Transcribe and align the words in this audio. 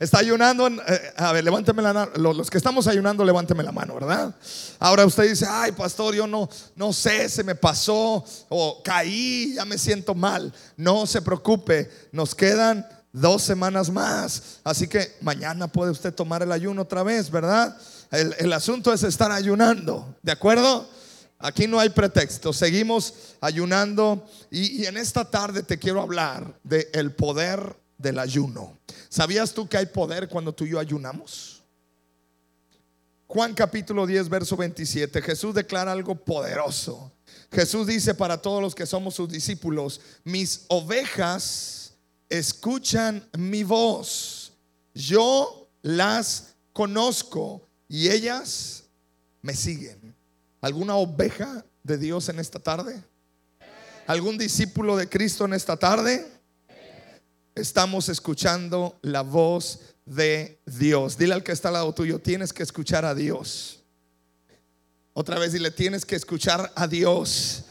Está 0.00 0.18
ayunando. 0.18 0.68
Eh, 0.68 1.12
a 1.16 1.32
ver, 1.32 1.44
levánteme 1.44 1.82
la 1.82 1.92
mano. 1.92 2.12
Los 2.16 2.50
que 2.50 2.58
estamos 2.58 2.86
ayunando, 2.86 3.24
levánteme 3.24 3.62
la 3.62 3.72
mano, 3.72 3.94
¿verdad? 3.94 4.34
Ahora 4.78 5.04
usted 5.04 5.28
dice, 5.28 5.46
ay, 5.48 5.72
pastor, 5.72 6.14
yo 6.14 6.26
no, 6.26 6.48
no 6.76 6.92
sé, 6.92 7.28
se 7.28 7.42
me 7.42 7.54
pasó 7.54 8.24
o 8.48 8.82
caí, 8.82 9.54
ya 9.54 9.64
me 9.64 9.78
siento 9.78 10.14
mal. 10.14 10.52
No 10.76 11.06
se 11.06 11.20
preocupe, 11.22 11.90
nos 12.12 12.34
quedan 12.34 12.86
dos 13.12 13.42
semanas 13.42 13.90
más. 13.90 14.60
Así 14.64 14.86
que 14.86 15.16
mañana 15.20 15.68
puede 15.68 15.90
usted 15.90 16.14
tomar 16.14 16.42
el 16.42 16.52
ayuno 16.52 16.82
otra 16.82 17.02
vez, 17.02 17.30
¿verdad? 17.30 17.76
El, 18.10 18.52
asunto 18.52 18.92
es 18.92 19.02
estar 19.02 19.30
ayunando, 19.30 20.16
¿de 20.22 20.32
acuerdo? 20.32 20.88
Aquí 21.38 21.66
no 21.66 21.78
hay 21.78 21.90
pretexto, 21.90 22.52
seguimos 22.52 23.14
ayunando 23.40 24.26
y, 24.50 24.82
y 24.82 24.86
en 24.86 24.96
esta 24.96 25.24
tarde 25.26 25.62
te 25.62 25.78
quiero 25.78 26.00
hablar 26.00 26.58
del 26.64 26.86
el 26.94 27.12
poder 27.12 27.76
del 27.98 28.18
ayuno. 28.18 28.78
¿Sabías 29.08 29.52
tú 29.52 29.68
que 29.68 29.76
hay 29.76 29.86
poder 29.86 30.28
cuando 30.28 30.54
tú 30.54 30.64
y 30.64 30.70
yo 30.70 30.78
ayunamos? 30.78 31.62
Juan 33.26 33.52
capítulo 33.52 34.06
10, 34.06 34.28
verso 34.30 34.56
27, 34.56 35.20
Jesús 35.20 35.54
declara 35.54 35.92
algo 35.92 36.14
poderoso. 36.14 37.12
Jesús 37.52 37.86
dice 37.86 38.14
para 38.14 38.40
todos 38.40 38.62
los 38.62 38.74
que 38.74 38.86
somos 38.86 39.14
sus 39.14 39.28
discípulos, 39.28 40.00
mis 40.24 40.64
ovejas 40.68 41.92
escuchan 42.30 43.26
mi 43.36 43.64
voz, 43.64 44.52
yo 44.94 45.68
las 45.82 46.54
conozco 46.72 47.68
y 47.88 48.08
ellas 48.08 48.84
me 49.42 49.54
siguen. 49.54 50.14
¿Alguna 50.60 50.96
oveja 50.96 51.64
de 51.82 51.98
Dios 51.98 52.28
en 52.28 52.38
esta 52.38 52.58
tarde? 52.58 53.02
¿Algún 54.06 54.38
discípulo 54.38 54.96
de 54.96 55.08
Cristo 55.08 55.44
en 55.44 55.52
esta 55.52 55.76
tarde? 55.76 56.26
Estamos 57.60 58.08
escuchando 58.08 58.98
la 59.02 59.22
voz 59.22 59.80
de 60.04 60.60
Dios. 60.66 61.18
Dile 61.18 61.34
al 61.34 61.42
que 61.42 61.52
está 61.52 61.68
al 61.68 61.74
lado 61.74 61.92
tuyo, 61.92 62.18
tienes 62.18 62.52
que 62.52 62.62
escuchar 62.62 63.04
a 63.04 63.14
Dios. 63.14 63.82
Otra 65.12 65.38
vez 65.38 65.52
dile, 65.52 65.70
tienes 65.70 66.04
que 66.04 66.16
escuchar 66.16 66.72
a 66.74 66.86
Dios. 66.86 67.64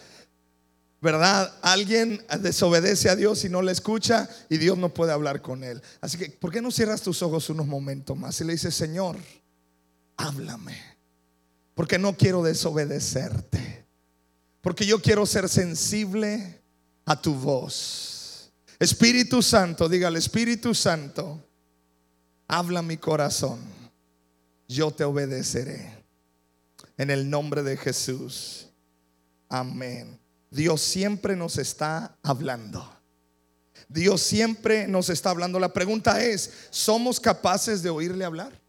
¿Verdad? 1.00 1.54
Alguien 1.62 2.26
desobedece 2.42 3.10
a 3.10 3.16
Dios 3.16 3.46
y 3.46 3.50
no 3.50 3.62
le 3.62 3.72
escucha 3.72 4.28
y 4.50 4.58
Dios 4.58 4.78
no 4.78 4.94
puede 4.94 5.14
hablar 5.14 5.42
con 5.42 5.64
él. 5.64 5.82
Así 6.02 6.18
que, 6.18 6.30
¿por 6.30 6.52
qué 6.52 6.62
no 6.62 6.72
cierras 6.72 7.02
tus 7.02 7.22
ojos 7.22 7.50
unos 7.50 7.68
momentos 7.68 8.18
más 8.18 8.42
y 8.42 8.44
le 8.46 8.54
dices, 8.54 8.74
Señor, 8.74 9.16
háblame? 10.18 10.76
Porque 11.76 12.00
no 12.00 12.18
quiero 12.18 12.42
desobedecerte. 12.42 13.86
Porque 14.62 14.86
yo 14.86 15.00
quiero 15.02 15.26
ser 15.26 15.48
sensible 15.48 16.62
a 17.06 17.22
tu 17.22 17.34
voz. 17.36 18.07
Espíritu 18.80 19.42
Santo, 19.42 19.90
dígale, 19.90 20.20
Espíritu 20.20 20.76
Santo, 20.76 21.44
habla 22.48 22.82
mi 22.82 22.98
corazón, 22.98 23.60
yo 24.68 24.92
te 24.92 25.04
obedeceré. 25.04 25.98
En 26.98 27.12
el 27.12 27.30
nombre 27.30 27.62
de 27.62 27.78
Jesús. 27.78 28.68
Amén. 29.50 30.20
Dios 30.50 30.82
siempre 30.82 31.36
nos 31.36 31.58
está 31.58 32.18
hablando. 32.24 32.92
Dios 33.88 34.22
siempre 34.22 34.88
nos 34.88 35.10
está 35.10 35.30
hablando. 35.30 35.60
La 35.60 35.74
pregunta 35.74 36.24
es, 36.24 36.52
¿somos 36.72 37.20
capaces 37.20 37.84
de 37.84 37.90
oírle 37.90 38.26
hablar? 38.26 38.60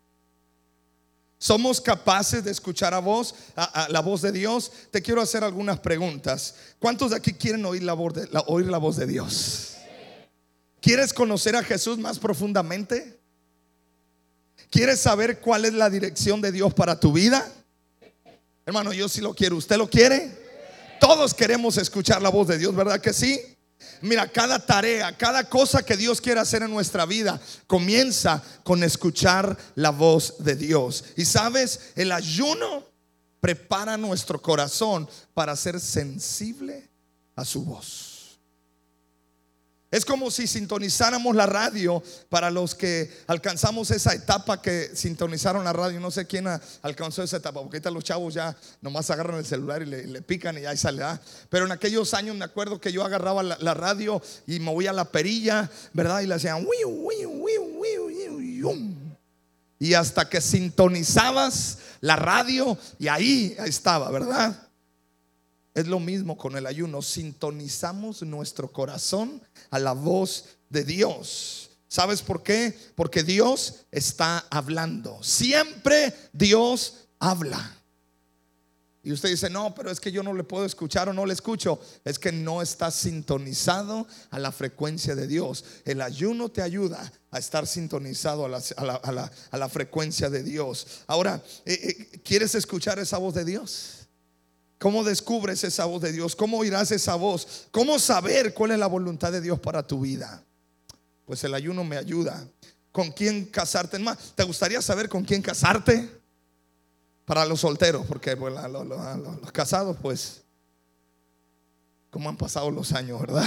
¿Somos 1.39 1.81
capaces 1.81 2.45
de 2.45 2.51
escuchar 2.51 2.93
a 2.93 2.99
voz, 2.99 3.35
a, 3.57 3.89
la 3.91 4.01
voz 4.01 4.23
de 4.23 4.33
Dios? 4.33 4.73
Te 4.91 5.01
quiero 5.01 5.23
hacer 5.23 5.45
algunas 5.45 5.79
preguntas. 5.79 6.55
¿Cuántos 6.79 7.11
de 7.11 7.17
aquí 7.17 7.33
quieren 7.33 7.65
oír 7.65 7.83
la, 7.83 7.95
voz 7.95 8.15
de, 8.15 8.29
oír 8.47 8.67
la 8.67 8.79
voz 8.79 8.97
de 8.97 9.07
Dios? 9.07 9.78
¿Quieres 10.81 11.13
conocer 11.13 11.57
a 11.57 11.63
Jesús 11.63 11.99
más 11.99 12.19
profundamente? 12.19 13.19
¿Quieres 14.71 15.01
saber 15.01 15.41
cuál 15.41 15.65
es 15.65 15.73
la 15.73 15.91
dirección 15.91 16.41
de 16.41 16.53
Dios 16.53 16.75
para 16.75 17.01
tu 17.01 17.13
vida? 17.13 17.51
Hermano, 18.67 18.93
yo 18.93 19.09
sí 19.09 19.21
lo 19.21 19.35
quiero. 19.35 19.57
¿Usted 19.57 19.77
lo 19.77 19.89
quiere? 19.89 20.31
Todos 21.01 21.33
queremos 21.33 21.77
escuchar 21.79 22.21
la 22.21 22.29
voz 22.29 22.49
de 22.49 22.59
Dios, 22.59 22.75
¿verdad 22.75 23.01
que 23.01 23.13
sí? 23.13 23.41
Mira, 24.03 24.29
cada 24.29 24.65
tarea, 24.65 25.17
cada 25.17 25.49
cosa 25.49 25.83
que 25.83 25.97
Dios 25.97 26.21
quiere 26.21 26.41
hacer 26.41 26.63
en 26.63 26.71
nuestra 26.71 27.07
vida 27.07 27.41
comienza 27.67 28.43
con 28.65 28.83
escuchar 28.83 29.57
la 29.75 29.91
voz 29.91 30.35
de 30.39 30.55
Dios. 30.55 31.05
Y 31.17 31.25
sabes, 31.25 31.93
el 31.97 32.13
ayuno 32.13 32.85
prepara 33.41 33.97
nuestro 33.97 34.41
corazón 34.41 35.09
para 35.35 35.57
ser 35.57 35.81
sensible 35.81 36.89
a 37.37 37.45
su 37.45 37.65
voz. 37.65 38.08
Es 39.91 40.05
como 40.05 40.31
si 40.31 40.47
sintonizáramos 40.47 41.35
la 41.35 41.47
radio 41.47 42.03
para 42.29 42.51
los 42.51 42.75
que 42.75 43.11
alcanzamos 43.27 43.91
esa 43.91 44.13
etapa 44.13 44.61
que 44.61 44.91
sintonizaron 44.95 45.65
la 45.65 45.73
radio. 45.73 45.99
No 45.99 46.11
sé 46.11 46.27
quién 46.27 46.47
alcanzó 46.83 47.23
esa 47.23 47.39
etapa, 47.39 47.61
porque 47.61 47.79
ahorita 47.79 47.91
los 47.91 48.05
chavos 48.05 48.35
ya 48.35 48.55
nomás 48.83 49.11
agarran 49.11 49.39
el 49.39 49.47
celular 49.47 49.83
y 49.83 49.87
le, 49.87 50.21
pican 50.23 50.59
y 50.59 50.67
ahí 50.67 50.77
sale. 50.77 51.03
Pero 51.49 51.65
en 51.65 51.73
aquellos 51.73 52.13
años 52.13 52.37
me 52.37 52.45
acuerdo 52.45 52.81
que 52.81 52.93
yo 52.93 53.03
agarraba 53.03 53.43
la, 53.43 53.75
radio 53.75 54.21
y 54.47 54.61
movía 54.61 54.93
la 54.93 55.07
perilla, 55.07 55.71
¿verdad? 55.95 56.21
Y 56.21 56.27
le 56.27 56.35
hacían 56.35 56.67
y 59.79 59.95
hasta 59.95 60.29
que 60.29 60.41
sintonizabas 60.41 61.79
la 62.01 62.17
radio 62.17 62.77
y 62.99 63.09
ahí 63.09 63.57
estaba, 63.65 64.11
¿verdad? 64.11 64.68
Es 65.79 65.87
lo 65.87 66.01
mismo 66.01 66.37
con 66.37 66.57
el 66.57 66.67
ayuno. 66.67 67.03
Sintonizamos 67.03 68.23
nuestro 68.23 68.73
corazón 68.73 69.41
a 69.71 69.79
la 69.79 69.93
voz 69.93 70.57
de 70.69 70.83
Dios. 70.83 71.71
¿Sabes 71.87 72.21
por 72.21 72.43
qué? 72.43 72.77
Porque 72.97 73.23
Dios 73.23 73.87
está 73.93 74.45
hablando. 74.51 75.23
Siempre 75.23 76.13
Dios 76.33 77.07
habla. 77.21 77.77
Y 79.05 79.13
usted 79.13 79.29
dice, 79.29 79.49
no, 79.49 79.73
pero 79.73 79.93
es 79.93 80.01
que 80.01 80.11
yo 80.11 80.25
no 80.25 80.35
le 80.35 80.43
puedo 80.43 80.65
escuchar 80.65 81.09
o 81.09 81.13
no 81.13 81.25
le 81.25 81.33
escucho. 81.33 81.81
Es 82.05 82.19
que 82.19 82.33
no 82.33 82.61
está 82.61 82.91
sintonizado 82.91 84.09
a 84.31 84.41
la 84.41 84.51
frecuencia 84.51 85.15
de 85.15 85.29
Dios. 85.29 85.65
El 85.85 86.01
ayuno 86.01 86.49
te 86.49 86.61
ayuda 86.61 87.13
a 87.31 87.39
estar 87.39 87.69
sintonizado 87.69 88.47
a 88.47 89.59
la, 89.59 89.69
frecuencia 89.69 90.29
de 90.29 90.43
Dios. 90.43 91.05
Ahora, 91.07 91.41
eh, 91.65 92.09
eh, 92.13 92.21
¿quieres 92.25 92.57
escuchar 92.57 92.99
esa 92.99 93.19
voz 93.19 93.35
de 93.35 93.45
Dios? 93.45 93.98
¿Cómo 94.79 95.03
descubres 95.03 95.65
esa 95.65 95.87
voz 95.87 96.01
de 96.03 96.13
Dios? 96.13 96.37
¿Cómo 96.37 96.59
oirás 96.59 96.93
esa 96.93 97.17
voz? 97.17 97.67
¿Cómo 97.73 97.99
saber 97.99 98.55
cuál 98.55 98.71
es 98.71 98.79
la 98.79 98.87
voluntad 98.87 99.33
de 99.33 99.41
Dios 99.41 99.59
para 99.59 99.85
tu 99.85 100.01
vida? 100.01 100.45
Pues 101.25 101.43
el 101.43 101.55
ayuno 101.55 101.83
me 101.83 101.97
ayuda. 101.97 102.47
¿Con 102.93 103.11
quién 103.11 103.47
casarte? 103.47 103.99
Más, 103.99 104.33
¿te 104.37 104.45
gustaría 104.45 104.81
saber 104.81 105.09
con 105.09 105.25
quién 105.25 105.43
casarte? 105.43 106.09
Para 107.25 107.45
los 107.45 107.61
solteros, 107.61 108.07
porque 108.07 108.35
los, 108.37 109.53
casados, 109.53 109.97
pues, 110.01 110.43
¿cómo 112.11 112.29
han 112.29 112.37
pasado 112.37 112.71
los 112.71 112.93
años, 112.93 113.21
verdad? 113.21 113.47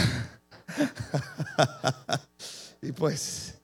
y 2.81 2.91
pues, 2.91 3.55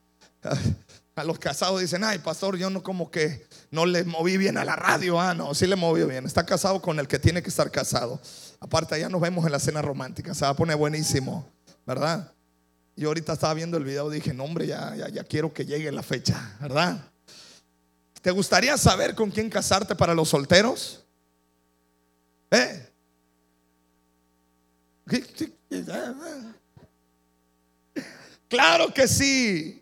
a 1.18 1.24
los 1.24 1.40
casados 1.40 1.82
dicen, 1.82 2.04
ay, 2.04 2.20
pastor, 2.20 2.58
yo 2.58 2.70
no 2.70 2.84
como 2.84 3.10
que 3.10 3.48
no 3.72 3.88
le 3.88 4.04
moví 4.04 4.38
bien 4.38 4.56
a 4.56 4.64
la 4.64 4.76
radio. 4.76 5.20
Ah, 5.20 5.34
no, 5.34 5.56
sí 5.56 5.66
le 5.66 5.76
movió 5.76 6.08
bien. 6.08 6.28
Está 6.28 6.46
casado 6.46 6.80
con 6.80 7.00
el 7.00 7.08
que 7.08 7.18
tiene 7.18 7.42
que 7.42 7.50
estar 7.50 7.72
casado. 7.72 8.22
Aparte, 8.60 8.94
allá 8.94 9.10
nos 9.10 9.20
vemos 9.20 9.44
en 9.44 9.52
la 9.52 9.60
cena 9.60 9.82
romántica. 9.82 10.36
Se 10.36 10.46
va 10.46 10.50
a 10.50 10.56
poner 10.56 10.78
buenísimo, 10.78 11.52
¿verdad? 11.88 12.32
Yo 12.96 13.08
ahorita 13.08 13.34
estaba 13.34 13.56
viendo 13.56 13.78
el 13.78 13.84
video 13.84 14.12
dije, 14.12 14.32
no, 14.32 14.44
hombre, 14.44 14.68
ya, 14.68 14.96
ya, 14.96 15.10
ya 15.10 15.24
quiero 15.24 15.52
que 15.52 15.66
llegue 15.66 15.92
la 15.92 16.04
fecha, 16.04 16.56
¿verdad? 16.62 17.04
¿Te 18.22 18.30
gustaría 18.30 18.78
saber 18.78 19.16
con 19.16 19.32
quién 19.32 19.50
casarte 19.50 19.96
para 19.96 20.14
los 20.14 20.30
solteros? 20.30 21.04
¿Eh? 22.52 22.90
Claro 28.48 28.94
que 28.94 29.08
sí. 29.08 29.77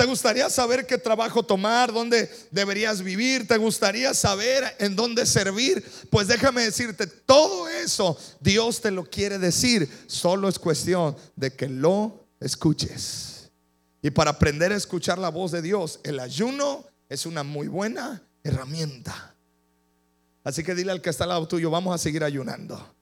¿Te 0.00 0.06
gustaría 0.06 0.48
saber 0.48 0.86
qué 0.86 0.96
trabajo 0.96 1.42
tomar? 1.42 1.92
¿Dónde 1.92 2.30
deberías 2.50 3.02
vivir? 3.02 3.46
¿Te 3.46 3.58
gustaría 3.58 4.14
saber 4.14 4.64
en 4.78 4.96
dónde 4.96 5.26
servir? 5.26 5.84
Pues 6.08 6.26
déjame 6.26 6.62
decirte, 6.62 7.06
todo 7.06 7.68
eso 7.68 8.16
Dios 8.40 8.80
te 8.80 8.90
lo 8.90 9.04
quiere 9.04 9.38
decir. 9.38 9.86
Solo 10.06 10.48
es 10.48 10.58
cuestión 10.58 11.14
de 11.36 11.54
que 11.54 11.68
lo 11.68 12.26
escuches. 12.40 13.50
Y 14.00 14.08
para 14.08 14.30
aprender 14.30 14.72
a 14.72 14.76
escuchar 14.76 15.18
la 15.18 15.28
voz 15.28 15.52
de 15.52 15.60
Dios, 15.60 16.00
el 16.02 16.18
ayuno 16.18 16.86
es 17.10 17.26
una 17.26 17.42
muy 17.42 17.68
buena 17.68 18.22
herramienta. 18.42 19.34
Así 20.42 20.64
que 20.64 20.74
dile 20.74 20.92
al 20.92 21.02
que 21.02 21.10
está 21.10 21.24
al 21.24 21.28
lado 21.30 21.46
tuyo, 21.46 21.68
vamos 21.68 21.94
a 21.94 21.98
seguir 21.98 22.24
ayunando. 22.24 22.94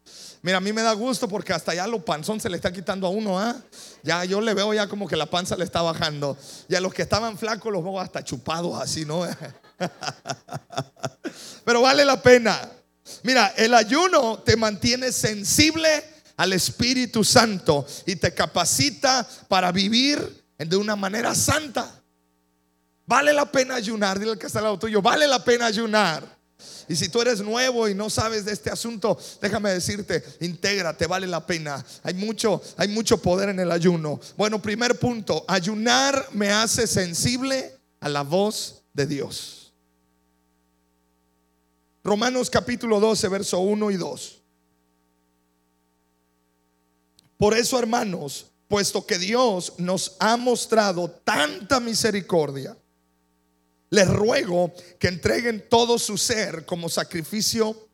Mira, 0.43 0.59
a 0.59 0.61
mí 0.61 0.73
me 0.73 0.83
da 0.83 0.93
gusto 0.93 1.29
porque 1.29 1.53
hasta 1.53 1.75
ya 1.75 1.87
lo 1.87 2.05
panzón 2.05 2.41
se 2.41 2.49
le 2.49 2.57
está 2.57 2.73
quitando 2.73 3.07
a 3.07 3.11
uno, 3.11 3.39
¿ah? 3.39 3.57
Ya 4.03 4.25
yo 4.25 4.41
le 4.41 4.55
veo 4.55 4.73
ya 4.73 4.87
como 4.87 5.09
que 5.09 5.17
la 5.17 5.27
panza 5.27 5.57
le 5.57 5.65
está 5.65 5.83
bajando. 5.83 6.37
Y 6.69 6.75
a 6.75 6.81
los 6.81 6.95
que 6.95 7.03
estaban 7.03 7.37
flacos 7.37 7.73
los 7.73 7.83
veo 7.83 8.01
hasta 8.01 8.23
chupados 8.23 8.81
así, 8.81 9.05
¿no? 9.05 9.23
Pero 11.65 11.83
vale 11.83 12.05
la 12.05 12.23
pena. 12.23 12.71
Mira, 13.23 13.53
el 13.57 13.75
ayuno 13.75 14.39
te 14.39 14.57
mantiene 14.57 15.13
sensible 15.13 15.89
al 16.37 16.53
Espíritu 16.53 17.25
Santo 17.25 17.87
y 18.07 18.17
te 18.17 18.33
capacita 18.33 19.27
para 19.49 19.73
vivir 19.73 20.45
de 20.57 20.77
una 20.77 20.95
manera 20.95 21.35
santa. 21.35 21.91
Vale 23.07 23.33
la 23.33 23.51
pena 23.51 23.75
ayunar. 23.75 24.19
Dile 24.19 24.33
al 24.33 24.39
que 24.39 24.47
está 24.47 24.61
al 24.61 24.67
lado 24.67 24.79
tuyo, 24.79 25.03
vale 25.03 25.27
la 25.27 25.43
pena 25.43 25.67
ayunar. 25.67 26.38
Y 26.89 26.97
si 26.97 27.09
tú 27.09 27.21
eres 27.21 27.41
nuevo 27.41 27.89
y 27.89 27.95
no 27.95 28.09
sabes 28.09 28.45
de 28.45 28.53
este 28.53 28.71
asunto, 28.71 29.19
déjame 29.41 29.71
decirte, 29.71 30.25
intégrate, 30.41 31.07
vale 31.07 31.27
la 31.27 31.47
pena. 31.47 31.85
Hay 32.03 32.15
mucho, 32.15 32.63
hay 32.77 32.89
mucho 32.89 33.19
poder 33.19 33.51
en 33.51 33.61
el 33.61 33.71
ayuno. 33.71 34.19
Bueno, 34.37 34.61
primer 34.61 34.99
punto, 34.99 35.45
ayunar 35.47 36.29
me 36.33 36.51
hace 36.51 36.87
sensible 36.87 37.79
a 38.01 38.09
la 38.09 38.23
voz 38.23 38.83
de 38.95 39.07
Dios. 39.07 39.73
Romanos 42.03 42.49
capítulo 42.49 43.01
12, 43.01 43.29
verso 43.29 43.59
1 43.61 43.91
y 43.91 43.97
2. 43.97 44.43
Por 47.37 47.55
eso, 47.55 47.79
hermanos, 47.79 48.47
puesto 48.67 49.05
que 49.07 49.19
Dios 49.19 49.75
nos 49.77 50.17
ha 50.19 50.37
mostrado 50.39 51.11
tanta 51.11 51.81
misericordia, 51.81 52.77
les 53.91 54.09
ruego 54.09 54.73
que 54.99 55.09
entreguen 55.09 55.65
todo 55.69 55.99
su 55.99 56.19
ser 56.19 56.65
como 56.65 56.89
sacrificio 56.89 57.89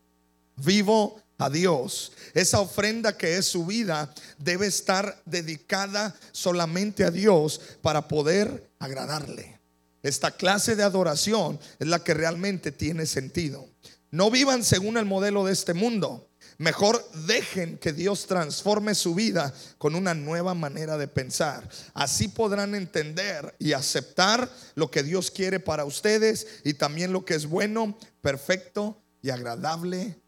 vivo 0.57 1.21
a 1.39 1.51
Dios. 1.51 2.13
Esa 2.35 2.61
ofrenda 2.61 3.17
que 3.17 3.37
es 3.37 3.47
su 3.47 3.67
vida 3.67 4.13
debe 4.39 4.67
estar 4.67 5.21
dedicada 5.25 6.15
solamente 6.33 7.05
a 7.05 7.11
Dios 7.11 7.61
para 7.83 8.09
poder 8.09 8.71
agradarle. 8.79 9.59
Esta 10.03 10.31
clase 10.33 10.77
de 10.77 10.83
adoración 10.83 11.59
es 11.79 11.87
la 11.89 12.05
que 12.05 12.15
realmente 12.15 12.73
tiene 12.73 13.07
sentido. 13.07 13.67
No 14.11 14.31
vivan 14.31 14.63
según 14.63 14.97
el 14.97 15.07
modelo 15.07 15.45
de 15.45 15.53
este 15.53 15.75
mundo 15.75 16.29
Mejor 16.59 17.05
dejen 17.27 17.79
que 17.79 17.93
Dios 17.93 18.27
transforme 18.27 18.95
su 18.95 19.15
vida 19.15 19.53
con 19.79 19.95
una 19.95 20.15
nueva 20.15 20.55
manera 20.55 20.97
de 20.97 21.09
pensar. 21.09 21.69
Así 21.93 22.29
podrán 22.29 22.75
entender 22.75 23.55
y 23.59 23.73
aceptar 23.73 24.51
lo 24.75 24.91
que 24.91 25.03
Dios 25.03 25.31
quiere 25.31 25.61
para 25.61 25.85
ustedes 25.85 26.47
y 26.65 26.75
también 26.75 27.13
lo 27.13 27.25
que 27.25 27.35
es 27.35 27.47
bueno, 27.47 27.97
perfecto 28.21 29.03
y 29.23 29.31
agradable 29.31 30.19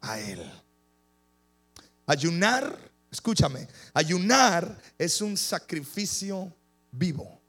a 0.00 0.20
Él. 0.20 0.50
Ayunar, 2.06 2.78
escúchame, 3.10 3.68
ayunar 3.94 4.80
es 4.98 5.20
un 5.20 5.36
sacrificio 5.36 6.54
vivo 6.90 7.41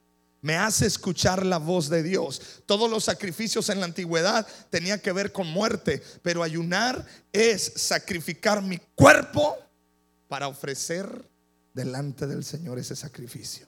me 0.44 0.58
hace 0.58 0.86
escuchar 0.86 1.46
la 1.46 1.58
voz 1.58 1.90
de 1.90 2.04
Dios. 2.04 2.42
Todos 2.66 2.92
los 2.92 3.06
sacrificios 3.06 3.70
en 3.70 3.80
la 3.80 3.86
antigüedad 3.86 4.46
tenían 4.70 5.00
que 5.00 5.14
ver 5.14 5.32
con 5.32 5.48
muerte, 5.48 6.04
pero 6.22 6.44
ayunar 6.44 7.06
es 7.32 7.72
sacrificar 7.78 8.62
mi 8.62 8.78
cuerpo 8.94 9.58
para 10.28 10.50
ofrecer 10.50 11.30
delante 11.74 12.28
del 12.28 12.44
Señor 12.44 12.78
ese 12.78 12.94
sacrificio. 12.94 13.68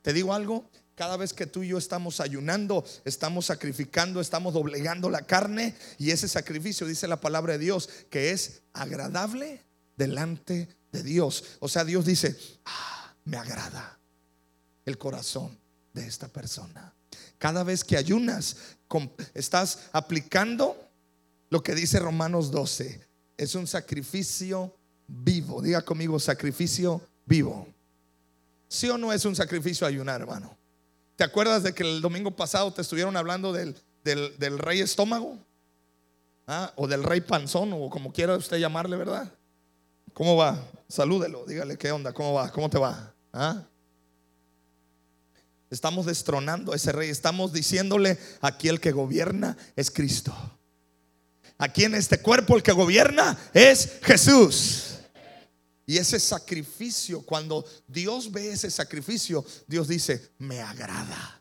Te 0.00 0.12
digo 0.12 0.32
algo, 0.32 0.70
cada 0.94 1.16
vez 1.16 1.32
que 1.32 1.46
tú 1.46 1.64
y 1.64 1.68
yo 1.68 1.78
estamos 1.78 2.20
ayunando, 2.20 2.84
estamos 3.04 3.46
sacrificando, 3.46 4.20
estamos 4.20 4.54
doblegando 4.54 5.10
la 5.10 5.22
carne 5.22 5.74
y 5.98 6.12
ese 6.12 6.28
sacrificio, 6.28 6.86
dice 6.86 7.08
la 7.08 7.20
palabra 7.20 7.54
de 7.54 7.58
Dios, 7.58 7.88
que 8.08 8.30
es 8.30 8.62
agradable 8.72 9.64
delante 9.96 10.68
de 10.92 11.02
Dios. 11.02 11.42
O 11.58 11.68
sea, 11.68 11.84
Dios 11.84 12.04
dice, 12.04 12.38
ah, 12.66 13.14
me 13.24 13.36
agrada 13.36 13.98
el 14.84 14.96
corazón 14.96 15.58
esta 16.06 16.28
persona. 16.28 16.94
Cada 17.38 17.62
vez 17.62 17.84
que 17.84 17.96
ayunas, 17.96 18.56
estás 19.34 19.88
aplicando 19.92 20.76
lo 21.50 21.62
que 21.62 21.74
dice 21.74 21.98
Romanos 21.98 22.50
12. 22.50 23.00
Es 23.36 23.54
un 23.54 23.66
sacrificio 23.66 24.74
vivo. 25.06 25.62
Diga 25.62 25.82
conmigo, 25.82 26.18
sacrificio 26.18 27.00
vivo. 27.26 27.66
¿Sí 28.68 28.88
o 28.88 28.98
no 28.98 29.12
es 29.12 29.24
un 29.24 29.34
sacrificio 29.34 29.86
ayunar, 29.86 30.20
hermano? 30.20 30.56
¿Te 31.16 31.24
acuerdas 31.24 31.62
de 31.62 31.72
que 31.72 31.82
el 31.82 32.00
domingo 32.00 32.30
pasado 32.30 32.72
te 32.72 32.82
estuvieron 32.82 33.16
hablando 33.16 33.52
del, 33.52 33.76
del, 34.04 34.58
rey 34.58 34.80
estómago? 34.80 35.38
¿Ah? 36.46 36.72
O 36.76 36.86
del 36.86 37.02
rey 37.02 37.20
panzón, 37.20 37.72
o 37.72 37.90
como 37.90 38.12
quiera 38.12 38.36
usted 38.36 38.58
llamarle, 38.58 38.96
¿verdad? 38.96 39.32
¿Cómo 40.14 40.36
va? 40.36 40.62
Salúdelo, 40.88 41.44
dígale 41.46 41.76
qué 41.76 41.92
onda, 41.92 42.12
cómo 42.12 42.34
va, 42.34 42.50
cómo 42.50 42.70
te 42.70 42.78
va. 42.78 43.14
¿Ah? 43.32 43.62
Estamos 45.70 46.06
destronando 46.06 46.72
a 46.72 46.76
ese 46.76 46.92
rey. 46.92 47.10
Estamos 47.10 47.52
diciéndole, 47.52 48.18
aquí 48.40 48.68
el 48.68 48.80
que 48.80 48.92
gobierna 48.92 49.56
es 49.76 49.90
Cristo. 49.90 50.34
Aquí 51.58 51.84
en 51.84 51.94
este 51.94 52.20
cuerpo 52.20 52.56
el 52.56 52.62
que 52.62 52.72
gobierna 52.72 53.36
es 53.52 53.98
Jesús. 54.02 54.84
Y 55.84 55.96
ese 55.96 56.20
sacrificio, 56.20 57.22
cuando 57.22 57.64
Dios 57.86 58.30
ve 58.30 58.52
ese 58.52 58.70
sacrificio, 58.70 59.44
Dios 59.66 59.88
dice, 59.88 60.32
me 60.38 60.60
agrada. 60.60 61.40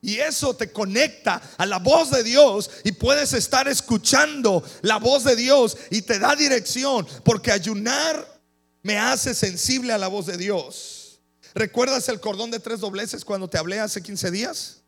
Y 0.00 0.16
eso 0.16 0.54
te 0.54 0.72
conecta 0.72 1.40
a 1.56 1.64
la 1.64 1.78
voz 1.78 2.10
de 2.10 2.24
Dios 2.24 2.68
y 2.82 2.92
puedes 2.92 3.34
estar 3.34 3.68
escuchando 3.68 4.64
la 4.80 4.96
voz 4.96 5.22
de 5.22 5.36
Dios 5.36 5.76
y 5.90 6.02
te 6.02 6.18
da 6.18 6.34
dirección, 6.34 7.06
porque 7.22 7.52
ayunar 7.52 8.40
me 8.82 8.98
hace 8.98 9.32
sensible 9.32 9.92
a 9.92 9.98
la 9.98 10.08
voz 10.08 10.26
de 10.26 10.36
Dios. 10.36 11.01
¿Recuerdas 11.54 12.08
el 12.08 12.20
cordón 12.20 12.50
de 12.50 12.60
tres 12.60 12.80
dobleces 12.80 13.24
cuando 13.24 13.48
te 13.48 13.58
hablé 13.58 13.80
hace 13.80 14.02
15 14.02 14.30
días? 14.30 14.82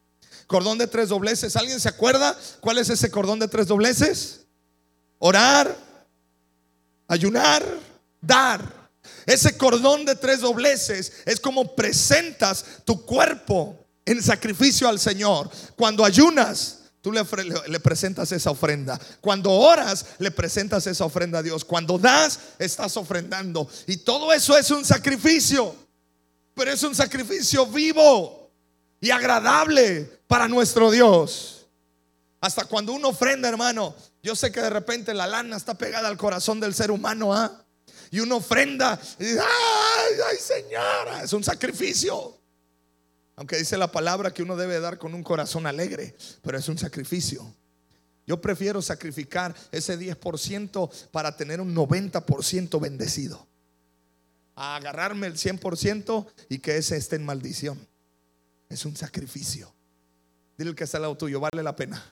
Cordón 0.46 0.78
de 0.78 0.86
tres 0.86 1.08
dobleces. 1.08 1.56
¿Alguien 1.56 1.80
se 1.80 1.88
acuerda 1.88 2.36
cuál 2.60 2.78
es 2.78 2.90
ese 2.90 3.10
cordón 3.10 3.38
de 3.38 3.48
tres 3.48 3.66
dobleces? 3.66 4.40
Orar, 5.18 5.74
ayunar, 7.08 7.64
dar. 8.20 8.84
Ese 9.26 9.56
cordón 9.56 10.04
de 10.04 10.14
tres 10.14 10.40
dobleces 10.40 11.12
es 11.24 11.40
como 11.40 11.74
presentas 11.74 12.64
tu 12.84 13.04
cuerpo 13.04 13.78
en 14.04 14.22
sacrificio 14.22 14.88
al 14.88 14.98
Señor. 14.98 15.50
Cuando 15.76 16.04
ayunas, 16.04 16.80
tú 17.00 17.10
le, 17.10 17.22
le, 17.68 17.80
presentas 17.80 18.32
esa 18.32 18.50
ofrenda. 18.50 19.00
Cuando 19.20 19.50
oras, 19.50 20.06
le 20.18 20.30
presentas 20.30 20.86
esa 20.86 21.04
ofrenda 21.04 21.38
a 21.38 21.42
Dios. 21.42 21.64
Cuando 21.64 21.98
das, 21.98 22.38
estás 22.58 22.96
ofrendando. 22.96 23.68
Y 23.86 23.98
todo 23.98 24.32
eso 24.32 24.56
es 24.56 24.70
un 24.70 24.84
sacrificio 24.84 25.83
pero 26.54 26.70
es 26.70 26.82
un 26.82 26.94
sacrificio 26.94 27.66
vivo 27.66 28.50
y 29.00 29.10
agradable 29.10 30.08
para 30.26 30.48
nuestro 30.48 30.90
Dios. 30.90 31.66
Hasta 32.40 32.64
cuando 32.64 32.92
uno 32.92 33.08
ofrenda, 33.08 33.48
hermano, 33.48 33.94
yo 34.22 34.36
sé 34.36 34.52
que 34.52 34.60
de 34.60 34.70
repente 34.70 35.12
la 35.14 35.26
lana 35.26 35.56
está 35.56 35.74
pegada 35.74 36.08
al 36.08 36.16
corazón 36.16 36.60
del 36.60 36.74
ser 36.74 36.90
humano, 36.90 37.34
¿ah? 37.34 37.60
Y 38.10 38.20
uno 38.20 38.36
ofrenda 38.36 38.98
ay, 39.18 39.36
ay, 40.30 40.36
señora, 40.38 41.22
es 41.24 41.32
un 41.32 41.42
sacrificio. 41.42 42.38
Aunque 43.36 43.56
dice 43.56 43.76
la 43.76 43.90
palabra 43.90 44.32
que 44.32 44.42
uno 44.42 44.56
debe 44.56 44.78
dar 44.78 44.98
con 44.98 45.14
un 45.14 45.24
corazón 45.24 45.66
alegre, 45.66 46.14
pero 46.42 46.56
es 46.56 46.68
un 46.68 46.78
sacrificio. 46.78 47.52
Yo 48.26 48.40
prefiero 48.40 48.80
sacrificar 48.80 49.54
ese 49.72 49.98
10% 49.98 50.90
para 51.10 51.36
tener 51.36 51.60
un 51.60 51.74
90% 51.74 52.80
bendecido 52.80 53.46
a 54.56 54.76
agarrarme 54.76 55.26
el 55.26 55.34
100% 55.34 56.26
y 56.48 56.58
que 56.58 56.76
ese 56.76 56.96
esté 56.96 57.16
en 57.16 57.24
maldición. 57.24 57.78
Es 58.68 58.84
un 58.84 58.96
sacrificio. 58.96 59.72
Dile 60.56 60.74
que 60.74 60.84
está 60.84 60.98
al 60.98 61.02
lado 61.02 61.16
tuyo, 61.16 61.40
vale 61.40 61.62
la 61.62 61.74
pena. 61.74 62.02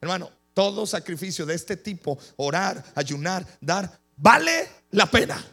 Hermano, 0.00 0.30
todo 0.54 0.86
sacrificio 0.86 1.44
de 1.44 1.54
este 1.54 1.76
tipo, 1.76 2.18
orar, 2.36 2.82
ayunar, 2.94 3.46
dar, 3.60 4.00
vale 4.16 4.68
la 4.90 5.10
pena. 5.10 5.44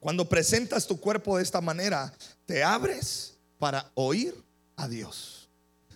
Cuando 0.00 0.28
presentas 0.28 0.86
tu 0.86 0.98
cuerpo 0.98 1.36
de 1.36 1.42
esta 1.42 1.60
manera, 1.60 2.12
te 2.46 2.62
abres 2.62 3.36
para 3.58 3.90
oír 3.94 4.34
a 4.76 4.88
Dios. 4.88 5.37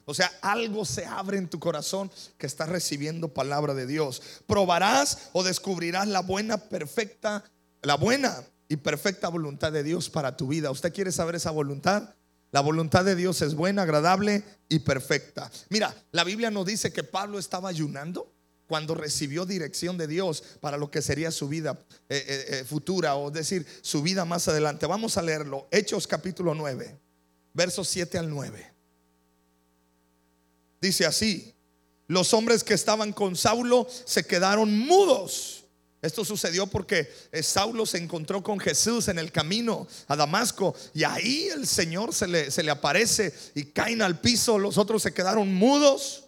O 0.05 0.15
sea, 0.15 0.31
algo 0.43 0.85
se 0.85 1.07
abre 1.07 1.39
en 1.39 1.49
tu 1.49 1.59
corazón 1.59 2.11
que 2.39 2.47
estás 2.47 2.69
recibiendo 2.69 3.29
palabra 3.33 3.75
de 3.75 3.87
Dios. 3.87 4.23
Probarás 4.47 5.31
o 5.33 5.43
descubrirás 5.43 6.09
la 6.09 6.21
buena, 6.21 6.57
perfecta, 6.57 7.45
la 7.83 7.97
buena 7.97 8.45
y 8.69 8.77
perfecta 8.77 9.29
voluntad 9.29 9.73
de 9.73 9.83
Dios 9.83 10.11
para 10.11 10.37
tu 10.37 10.49
vida. 10.49 10.71
¿Usted 10.71 10.93
quiere 10.93 11.13
saber 11.13 11.37
esa 11.37 11.51
voluntad? 11.51 12.15
La 12.51 12.61
voluntad 12.61 13.05
de 13.05 13.17
Dios 13.17 13.41
es 13.43 13.55
buena, 13.55 13.83
agradable 13.83 14.45
y 14.69 14.81
perfecta. 14.81 15.51
Mira, 15.71 15.95
la 16.11 16.25
Biblia 16.25 16.51
nos 16.51 16.67
dice 16.67 16.93
que 16.93 17.03
Pablo 17.03 17.39
estaba 17.39 17.69
ayunando 17.69 18.33
cuando 18.67 18.95
recibió 18.95 19.45
dirección 19.45 19.99
de 19.99 20.07
Dios 20.07 20.43
para 20.61 20.79
lo 20.79 20.91
que 20.91 21.03
sería 21.03 21.31
su 21.31 21.49
vida 21.49 21.79
eh, 22.09 22.25
eh, 22.27 22.47
eh, 22.49 22.65
futura, 22.65 23.17
o 23.17 23.31
decir, 23.31 23.67
su 23.83 24.03
vida 24.03 24.25
más 24.25 24.49
adelante. 24.49 24.87
Vamos 24.87 25.17
a 25.19 25.23
leerlo. 25.23 25.69
Hechos 25.71 26.07
capítulo 26.07 26.55
9, 26.55 26.99
versos 27.53 27.89
7 27.89 28.19
al 28.19 28.31
9. 28.31 28.72
Dice 30.83 31.07
así, 31.07 31.55
los 32.09 32.35
hombres 32.35 32.65
que 32.65 32.75
estaban 32.75 33.13
con 33.13 33.37
Saulo 33.37 33.87
se 34.05 34.25
quedaron 34.27 34.77
mudos. 34.77 35.63
Esto 36.03 36.25
sucedió 36.25 36.67
porque 36.67 37.09
eh, 37.31 37.45
Saulo 37.45 37.87
se 37.87 37.99
encontró 37.99 38.43
con 38.43 38.59
Jesús 38.59 39.07
en 39.07 39.21
el 39.21 39.31
camino 39.31 39.87
a 40.09 40.17
Damasco 40.17 40.75
y 40.93 41.05
ahí 41.05 41.47
el 41.55 41.69
Señor 41.69 42.13
se 42.13 42.27
le, 42.27 42.51
se 42.51 42.65
le 42.65 42.73
aparece 42.73 43.33
y 43.55 43.67
caen 43.67 44.03
al 44.03 44.19
piso, 44.19 44.59
los 44.59 44.77
otros 44.77 45.03
se 45.03 45.15
quedaron 45.15 45.55
mudos. 45.55 46.25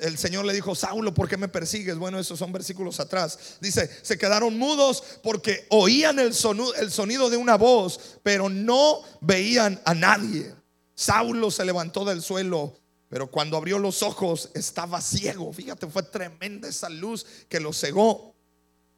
el 0.00 0.18
Señor 0.18 0.44
le 0.44 0.52
dijo, 0.52 0.74
Saulo, 0.74 1.14
¿por 1.14 1.26
qué 1.26 1.38
me 1.38 1.48
persigues? 1.48 1.96
Bueno, 1.96 2.18
esos 2.18 2.38
son 2.38 2.52
versículos 2.52 3.00
atrás. 3.00 3.56
Dice, 3.62 3.90
se 4.02 4.18
quedaron 4.18 4.58
mudos 4.58 5.02
porque 5.22 5.66
oían 5.70 6.18
el 6.18 6.34
el 6.76 6.90
sonido 6.90 7.30
de 7.30 7.38
una 7.38 7.56
voz, 7.56 8.18
pero 8.22 8.50
no 8.50 9.00
veían 9.22 9.80
a 9.86 9.94
nadie. 9.94 10.54
Saulo 10.94 11.50
se 11.50 11.64
levantó 11.64 12.04
del 12.04 12.20
suelo, 12.20 12.78
pero 13.08 13.30
cuando 13.30 13.56
abrió 13.56 13.78
los 13.78 14.02
ojos 14.02 14.50
estaba 14.54 15.00
ciego. 15.00 15.52
Fíjate, 15.52 15.86
fue 15.86 16.02
tremenda 16.02 16.68
esa 16.68 16.88
luz 16.88 17.24
que 17.48 17.60
lo 17.60 17.72
cegó. 17.72 18.34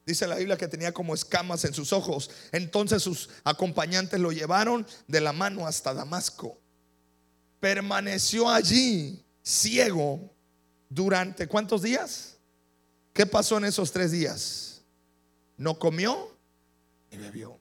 Dice 0.04 0.26
la 0.26 0.36
Biblia 0.36 0.56
que 0.56 0.66
tenía 0.66 0.92
como 0.92 1.14
escamas 1.14 1.64
en 1.64 1.74
sus 1.74 1.92
ojos. 1.92 2.30
Entonces 2.52 3.02
sus 3.02 3.30
acompañantes 3.44 4.18
lo 4.18 4.32
llevaron 4.32 4.86
de 5.06 5.20
la 5.20 5.32
mano 5.32 5.66
hasta 5.66 5.94
Damasco. 5.94 6.58
Permaneció 7.60 8.48
allí 8.48 9.24
ciego 9.42 10.30
durante 10.90 11.46
cuántos 11.46 11.82
días? 11.82 12.36
¿Qué 13.12 13.24
pasó 13.24 13.56
en 13.56 13.64
esos 13.64 13.92
tres 13.92 14.10
días? 14.10 14.82
No 15.56 15.78
comió 15.78 16.36
ni 17.10 17.18
bebió. 17.18 17.58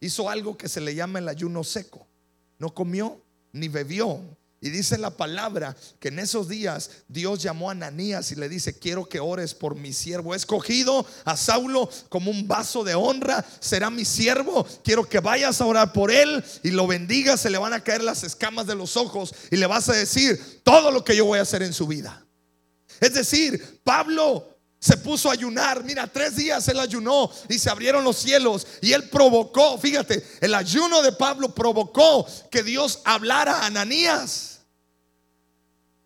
Hizo 0.00 0.28
algo 0.28 0.56
que 0.56 0.68
se 0.68 0.80
le 0.80 0.94
llama 0.94 1.18
el 1.18 1.28
ayuno 1.28 1.64
seco. 1.64 2.06
No 2.58 2.72
comió 2.72 3.20
ni 3.52 3.68
bebió. 3.68 4.20
Y 4.64 4.70
dice 4.70 4.96
la 4.96 5.10
palabra 5.10 5.76
que 5.98 6.08
en 6.08 6.20
esos 6.20 6.48
días 6.48 6.88
Dios 7.08 7.42
llamó 7.42 7.68
a 7.68 7.72
Ananías 7.72 8.30
y 8.30 8.36
le 8.36 8.48
dice, 8.48 8.78
quiero 8.78 9.04
que 9.04 9.18
ores 9.18 9.54
por 9.54 9.74
mi 9.74 9.92
siervo. 9.92 10.34
He 10.34 10.36
escogido 10.36 11.04
a 11.24 11.36
Saulo 11.36 11.90
como 12.08 12.30
un 12.30 12.46
vaso 12.46 12.84
de 12.84 12.94
honra, 12.94 13.44
será 13.58 13.90
mi 13.90 14.04
siervo. 14.04 14.64
Quiero 14.84 15.08
que 15.08 15.18
vayas 15.18 15.60
a 15.60 15.66
orar 15.66 15.92
por 15.92 16.12
él 16.12 16.44
y 16.62 16.70
lo 16.70 16.86
bendigas, 16.86 17.40
se 17.40 17.50
le 17.50 17.58
van 17.58 17.72
a 17.72 17.82
caer 17.82 18.04
las 18.04 18.22
escamas 18.22 18.68
de 18.68 18.76
los 18.76 18.96
ojos 18.96 19.34
y 19.50 19.56
le 19.56 19.66
vas 19.66 19.88
a 19.88 19.94
decir 19.94 20.60
todo 20.62 20.92
lo 20.92 21.04
que 21.04 21.16
yo 21.16 21.24
voy 21.24 21.40
a 21.40 21.42
hacer 21.42 21.64
en 21.64 21.72
su 21.72 21.88
vida. 21.88 22.24
Es 23.00 23.14
decir, 23.14 23.80
Pablo 23.82 24.46
se 24.78 24.96
puso 24.96 25.28
a 25.28 25.32
ayunar. 25.32 25.82
Mira, 25.82 26.06
tres 26.06 26.36
días 26.36 26.68
él 26.68 26.78
ayunó 26.78 27.30
y 27.48 27.58
se 27.58 27.68
abrieron 27.68 28.04
los 28.04 28.16
cielos. 28.16 28.64
Y 28.80 28.92
él 28.92 29.08
provocó, 29.08 29.76
fíjate, 29.78 30.24
el 30.40 30.54
ayuno 30.54 31.02
de 31.02 31.10
Pablo 31.10 31.52
provocó 31.52 32.26
que 32.48 32.62
Dios 32.62 33.00
hablara 33.04 33.58
a 33.58 33.66
Ananías. 33.66 34.51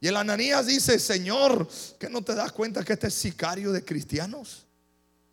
Y 0.00 0.08
el 0.08 0.16
Ananías 0.16 0.66
dice, 0.66 0.98
Señor, 0.98 1.68
¿que 1.98 2.08
no 2.08 2.22
te 2.22 2.34
das 2.34 2.52
cuenta 2.52 2.84
que 2.84 2.92
este 2.92 3.08
es 3.08 3.14
sicario 3.14 3.72
de 3.72 3.84
cristianos? 3.84 4.66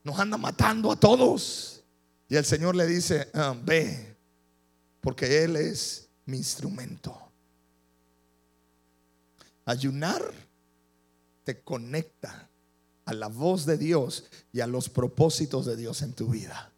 Nos 0.03 0.17
anda 0.19 0.37
matando 0.37 0.91
a 0.91 0.95
todos. 0.95 1.83
Y 2.29 2.35
el 2.35 2.45
Señor 2.45 2.75
le 2.75 2.87
dice, 2.87 3.29
ah, 3.33 3.55
ve, 3.63 4.15
porque 5.01 5.43
Él 5.43 5.55
es 5.57 6.07
mi 6.25 6.37
instrumento. 6.37 7.17
Ayunar 9.65 10.21
te 11.43 11.61
conecta 11.61 12.49
a 13.05 13.13
la 13.13 13.27
voz 13.27 13.65
de 13.65 13.77
Dios 13.77 14.25
y 14.51 14.61
a 14.61 14.67
los 14.67 14.89
propósitos 14.89 15.65
de 15.65 15.75
Dios 15.75 16.01
en 16.01 16.13
tu 16.13 16.27
vida. 16.27 16.72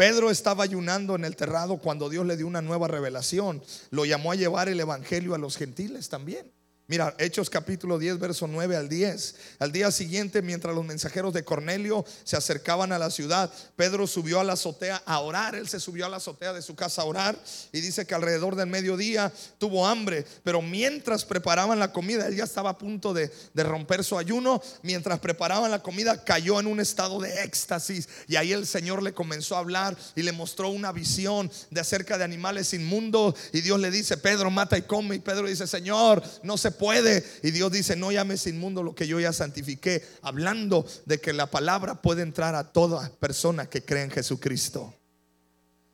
Pedro 0.00 0.30
estaba 0.30 0.64
ayunando 0.64 1.14
en 1.14 1.26
el 1.26 1.36
terrado 1.36 1.76
cuando 1.76 2.08
Dios 2.08 2.24
le 2.24 2.38
dio 2.38 2.46
una 2.46 2.62
nueva 2.62 2.88
revelación. 2.88 3.62
Lo 3.90 4.06
llamó 4.06 4.32
a 4.32 4.34
llevar 4.34 4.70
el 4.70 4.80
Evangelio 4.80 5.34
a 5.34 5.38
los 5.38 5.58
gentiles 5.58 6.08
también. 6.08 6.50
Mira, 6.90 7.14
Hechos 7.18 7.48
capítulo 7.48 8.00
10, 8.00 8.18
verso 8.18 8.48
9 8.48 8.74
al 8.74 8.88
10. 8.88 9.36
Al 9.60 9.70
día 9.70 9.92
siguiente, 9.92 10.42
mientras 10.42 10.74
los 10.74 10.84
mensajeros 10.84 11.32
de 11.32 11.44
Cornelio 11.44 12.04
se 12.24 12.36
acercaban 12.36 12.90
a 12.90 12.98
la 12.98 13.10
ciudad, 13.10 13.48
Pedro 13.76 14.08
subió 14.08 14.40
a 14.40 14.44
la 14.44 14.54
azotea 14.54 15.00
a 15.06 15.20
orar. 15.20 15.54
Él 15.54 15.68
se 15.68 15.78
subió 15.78 16.06
a 16.06 16.08
la 16.08 16.16
azotea 16.16 16.52
de 16.52 16.62
su 16.62 16.74
casa 16.74 17.02
a 17.02 17.04
orar 17.04 17.38
y 17.70 17.80
dice 17.80 18.06
que 18.06 18.14
alrededor 18.16 18.56
del 18.56 18.66
mediodía 18.66 19.32
tuvo 19.58 19.86
hambre, 19.86 20.26
pero 20.42 20.62
mientras 20.62 21.24
preparaban 21.24 21.78
la 21.78 21.92
comida, 21.92 22.26
él 22.26 22.34
ya 22.34 22.42
estaba 22.42 22.70
a 22.70 22.78
punto 22.78 23.14
de, 23.14 23.30
de 23.54 23.62
romper 23.62 24.02
su 24.02 24.18
ayuno. 24.18 24.60
Mientras 24.82 25.20
preparaban 25.20 25.70
la 25.70 25.84
comida, 25.84 26.24
cayó 26.24 26.58
en 26.58 26.66
un 26.66 26.80
estado 26.80 27.20
de 27.20 27.44
éxtasis 27.44 28.08
y 28.26 28.34
ahí 28.34 28.52
el 28.52 28.66
Señor 28.66 29.00
le 29.04 29.14
comenzó 29.14 29.54
a 29.54 29.60
hablar 29.60 29.96
y 30.16 30.24
le 30.24 30.32
mostró 30.32 30.70
una 30.70 30.90
visión 30.90 31.52
de 31.70 31.80
acerca 31.80 32.18
de 32.18 32.24
animales 32.24 32.74
inmundos. 32.74 33.36
Y 33.52 33.60
Dios 33.60 33.78
le 33.78 33.92
dice, 33.92 34.16
Pedro, 34.16 34.50
mata 34.50 34.76
y 34.76 34.82
come. 34.82 35.14
Y 35.14 35.20
Pedro 35.20 35.46
dice, 35.46 35.68
Señor, 35.68 36.20
no 36.42 36.58
se 36.58 36.79
puede. 36.80 37.22
Y 37.42 37.50
Dios 37.50 37.70
dice, 37.70 37.94
no 37.94 38.10
llames 38.10 38.46
inmundo 38.46 38.82
lo 38.82 38.94
que 38.94 39.06
yo 39.06 39.20
ya 39.20 39.34
santifiqué, 39.34 40.02
hablando 40.22 40.86
de 41.04 41.20
que 41.20 41.34
la 41.34 41.50
palabra 41.50 42.00
puede 42.00 42.22
entrar 42.22 42.54
a 42.54 42.72
toda 42.72 43.12
persona 43.20 43.68
que 43.68 43.84
cree 43.84 44.04
en 44.04 44.10
Jesucristo. 44.10 44.94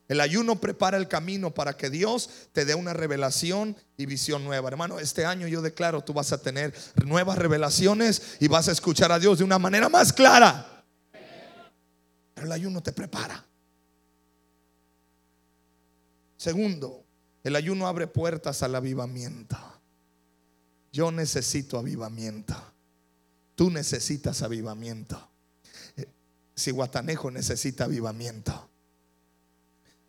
El 0.07 0.21
ayuno 0.21 0.61
prepara 0.61 0.97
el 0.97 1.09
camino 1.09 1.53
para 1.53 1.77
que 1.77 1.91
Dios 1.91 2.31
te 2.53 2.65
dé 2.65 2.77
una 2.77 2.93
revelación 2.93 3.77
y 3.97 4.07
visión 4.07 4.45
nueva. 4.45 4.69
Hermano, 4.69 5.01
este 5.01 5.27
año 5.27 5.49
yo 5.49 5.61
declaro, 5.61 6.05
tú 6.05 6.13
vas 6.13 6.31
a 6.31 6.41
tener 6.41 6.73
nuevas 7.05 7.37
revelaciones 7.37 8.37
y 8.39 8.47
vas 8.47 8.69
a 8.69 8.73
escuchar 8.73 9.11
a 9.11 9.19
Dios 9.19 9.39
de 9.39 9.45
una 9.45 9.59
manera 9.59 9.89
más 9.89 10.13
clara. 10.13 10.85
Pero 12.35 12.47
el 12.47 12.53
ayuno 12.53 12.81
te 12.81 12.93
prepara. 12.93 13.45
Segundo, 16.37 17.05
el 17.43 17.57
ayuno 17.57 17.89
abre 17.89 18.07
puertas 18.07 18.63
al 18.63 18.77
avivamiento. 18.77 19.76
Yo 20.93 21.11
necesito 21.11 21.79
avivamiento. 21.79 22.55
Tú 23.55 23.71
necesitas 23.71 24.43
avivamiento. 24.43 25.31
Si 26.55 26.71
Guatanejo 26.71 27.31
necesita 27.31 27.85
avivamiento. 27.85 28.69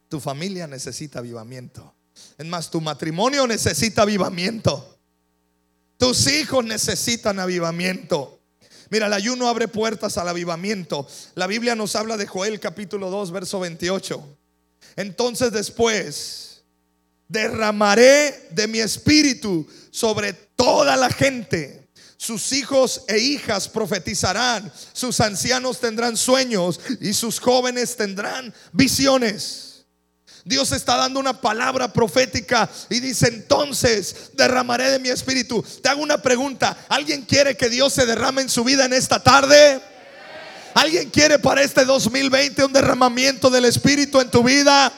Tu 0.10 0.19
familia 0.19 0.67
necesita 0.67 1.19
avivamiento. 1.19 1.93
Es 2.38 2.46
más, 2.46 2.69
tu 2.69 2.81
matrimonio 2.81 3.46
necesita 3.48 4.03
avivamiento. 4.03 4.98
Tus 5.98 6.27
hijos 6.27 6.63
necesitan 6.63 7.39
avivamiento. 7.39 8.39
Mira, 8.89 9.07
el 9.07 9.13
ayuno 9.13 9.50
abre 9.50 9.67
puertas 9.67 10.17
al 10.17 10.29
avivamiento. 10.29 11.07
La 11.36 11.48
Biblia 11.48 11.75
nos 11.75 11.96
habla 11.96 12.15
de 12.15 12.27
Joel 12.27 12.60
capítulo 12.60 13.10
2, 13.10 13.31
verso 13.31 13.60
28. 13.60 14.38
Entonces 14.96 15.51
después 15.51 16.63
derramaré 17.27 18.48
de 18.51 18.67
mi 18.67 18.79
espíritu 18.79 19.67
sobre 19.91 20.47
toda 20.57 20.97
la 20.97 21.09
gente. 21.09 21.87
Sus 22.17 22.51
hijos 22.51 23.03
e 23.07 23.19
hijas 23.19 23.69
profetizarán, 23.69 24.73
sus 24.91 25.21
ancianos 25.21 25.79
tendrán 25.79 26.17
sueños 26.17 26.79
y 26.99 27.13
sus 27.13 27.39
jóvenes 27.39 27.95
tendrán 27.95 28.53
visiones. 28.73 29.85
Dios 30.43 30.71
está 30.71 30.95
dando 30.95 31.19
una 31.19 31.39
palabra 31.39 31.91
profética 31.91 32.69
y 32.89 33.01
dice 33.01 33.27
entonces 33.27 34.31
derramaré 34.33 34.89
de 34.89 34.99
mi 34.99 35.09
espíritu. 35.09 35.63
Te 35.83 35.89
hago 35.89 36.01
una 36.01 36.21
pregunta, 36.21 36.75
¿alguien 36.89 37.21
quiere 37.23 37.55
que 37.55 37.69
Dios 37.69 37.93
se 37.93 38.05
derrame 38.05 38.41
en 38.41 38.49
su 38.49 38.63
vida 38.63 38.85
en 38.85 38.93
esta 38.93 39.21
tarde? 39.21 39.79
¿Alguien 40.73 41.09
quiere 41.09 41.37
para 41.37 41.61
este 41.61 41.85
2020 41.85 42.65
un 42.65 42.73
derramamiento 42.73 43.49
del 43.49 43.65
espíritu 43.65 44.21
en 44.21 44.31
tu 44.31 44.43
vida? 44.43 44.91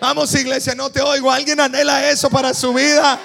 Vamos 0.00 0.34
iglesia, 0.34 0.74
no 0.74 0.90
te 0.90 1.00
oigo. 1.00 1.30
¿Alguien 1.30 1.60
anhela 1.60 2.08
eso 2.08 2.30
para 2.30 2.54
su 2.54 2.72
vida? 2.72 3.18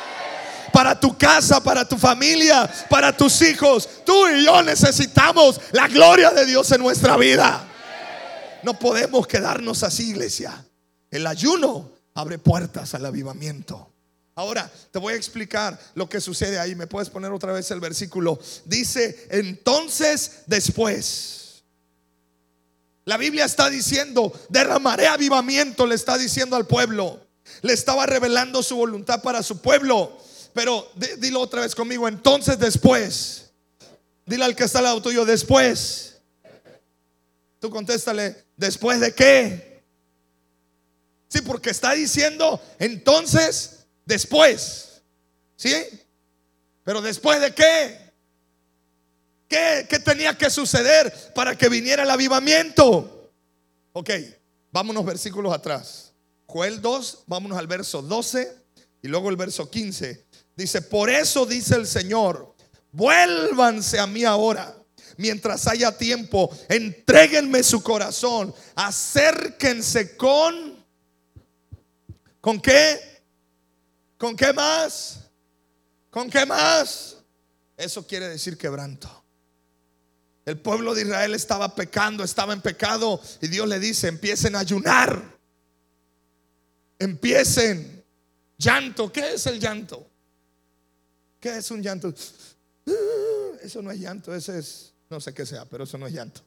Para 0.71 0.99
tu 0.99 1.17
casa, 1.17 1.61
para 1.61 1.87
tu 1.87 1.97
familia, 1.97 2.69
para 2.89 3.15
tus 3.15 3.41
hijos. 3.41 3.87
Tú 4.05 4.27
y 4.27 4.45
yo 4.45 4.61
necesitamos 4.63 5.59
la 5.71 5.87
gloria 5.87 6.31
de 6.31 6.45
Dios 6.45 6.71
en 6.71 6.81
nuestra 6.81 7.17
vida. 7.17 7.67
No 8.63 8.77
podemos 8.77 9.27
quedarnos 9.27 9.83
así, 9.83 10.09
iglesia. 10.11 10.65
El 11.09 11.27
ayuno 11.27 11.89
abre 12.13 12.37
puertas 12.37 12.93
al 12.93 13.05
avivamiento. 13.05 13.91
Ahora 14.35 14.71
te 14.91 14.99
voy 14.99 15.13
a 15.13 15.17
explicar 15.17 15.77
lo 15.93 16.07
que 16.07 16.21
sucede 16.21 16.57
ahí. 16.57 16.75
¿Me 16.75 16.87
puedes 16.87 17.09
poner 17.09 17.31
otra 17.31 17.51
vez 17.51 17.69
el 17.71 17.79
versículo? 17.79 18.39
Dice, 18.65 19.27
entonces 19.29 20.43
después. 20.47 21.63
La 23.05 23.17
Biblia 23.17 23.45
está 23.45 23.69
diciendo, 23.69 24.31
derramaré 24.49 25.07
avivamiento, 25.07 25.85
le 25.85 25.95
está 25.95 26.17
diciendo 26.17 26.55
al 26.55 26.65
pueblo. 26.65 27.19
Le 27.61 27.73
estaba 27.73 28.05
revelando 28.05 28.63
su 28.63 28.77
voluntad 28.77 29.21
para 29.21 29.43
su 29.43 29.59
pueblo. 29.59 30.17
Pero 30.53 30.91
dilo 31.17 31.39
otra 31.39 31.61
vez 31.61 31.75
conmigo, 31.75 32.07
entonces 32.07 32.59
después. 32.59 33.51
Dile 34.25 34.45
al 34.45 34.55
que 34.55 34.65
está 34.65 34.79
al 34.79 34.85
lado 34.85 35.01
tuyo, 35.01 35.25
después. 35.25 36.17
Tú 37.59 37.69
contéstale, 37.69 38.45
¿después 38.57 38.99
de 38.99 39.13
qué? 39.13 39.83
Sí, 41.27 41.41
porque 41.41 41.69
está 41.69 41.93
diciendo, 41.93 42.61
entonces, 42.79 43.85
después. 44.05 45.01
¿Sí? 45.55 45.73
Pero 46.83 47.01
después 47.01 47.39
de 47.39 47.53
qué? 47.53 48.11
¿Qué, 49.47 49.99
tenía 49.99 50.37
que 50.37 50.49
suceder 50.49 51.33
para 51.35 51.57
que 51.57 51.67
viniera 51.67 52.03
el 52.03 52.09
avivamiento? 52.09 53.31
Ok, 53.91 54.09
vámonos 54.71 55.05
versículos 55.05 55.53
atrás. 55.53 56.13
Joel 56.47 56.81
2, 56.81 57.23
vámonos 57.27 57.57
al 57.57 57.67
verso 57.67 58.01
12 58.01 58.57
y 59.01 59.07
luego 59.07 59.29
el 59.29 59.35
verso 59.35 59.69
15. 59.69 60.25
Dice, 60.55 60.81
por 60.81 61.09
eso 61.09 61.45
dice 61.45 61.75
el 61.75 61.87
Señor, 61.87 62.55
vuélvanse 62.91 63.99
a 63.99 64.07
mí 64.07 64.23
ahora. 64.23 64.75
Mientras 65.17 65.67
haya 65.67 65.97
tiempo, 65.97 66.49
entréguenme 66.69 67.63
su 67.63 67.81
corazón, 67.81 68.53
acérquense 68.75 70.15
con... 70.15 70.81
¿Con 72.39 72.59
qué? 72.59 72.99
¿Con 74.17 74.35
qué 74.35 74.51
más? 74.51 75.19
¿Con 76.09 76.29
qué 76.29 76.45
más? 76.45 77.17
Eso 77.77 78.05
quiere 78.05 78.27
decir 78.27 78.57
quebranto. 78.57 79.23
El 80.45 80.59
pueblo 80.59 80.93
de 80.93 81.03
Israel 81.03 81.33
estaba 81.35 81.75
pecando, 81.75 82.23
estaba 82.23 82.53
en 82.53 82.61
pecado 82.61 83.21
y 83.41 83.47
Dios 83.47 83.67
le 83.67 83.79
dice, 83.79 84.07
empiecen 84.07 84.55
a 84.55 84.59
ayunar. 84.59 85.39
Empiecen. 86.97 88.03
Llanto, 88.57 89.11
¿qué 89.11 89.33
es 89.33 89.45
el 89.47 89.59
llanto? 89.59 90.10
¿Qué 91.41 91.57
es 91.57 91.71
un 91.71 91.81
llanto? 91.81 92.13
Eso 93.61 93.81
no 93.81 93.91
es 93.91 93.99
llanto, 93.99 94.33
ese 94.33 94.59
es, 94.59 94.93
no 95.09 95.19
sé 95.19 95.33
qué 95.33 95.45
sea, 95.45 95.65
pero 95.65 95.83
eso 95.85 95.97
no 95.97 96.05
es 96.05 96.13
llanto. 96.13 96.41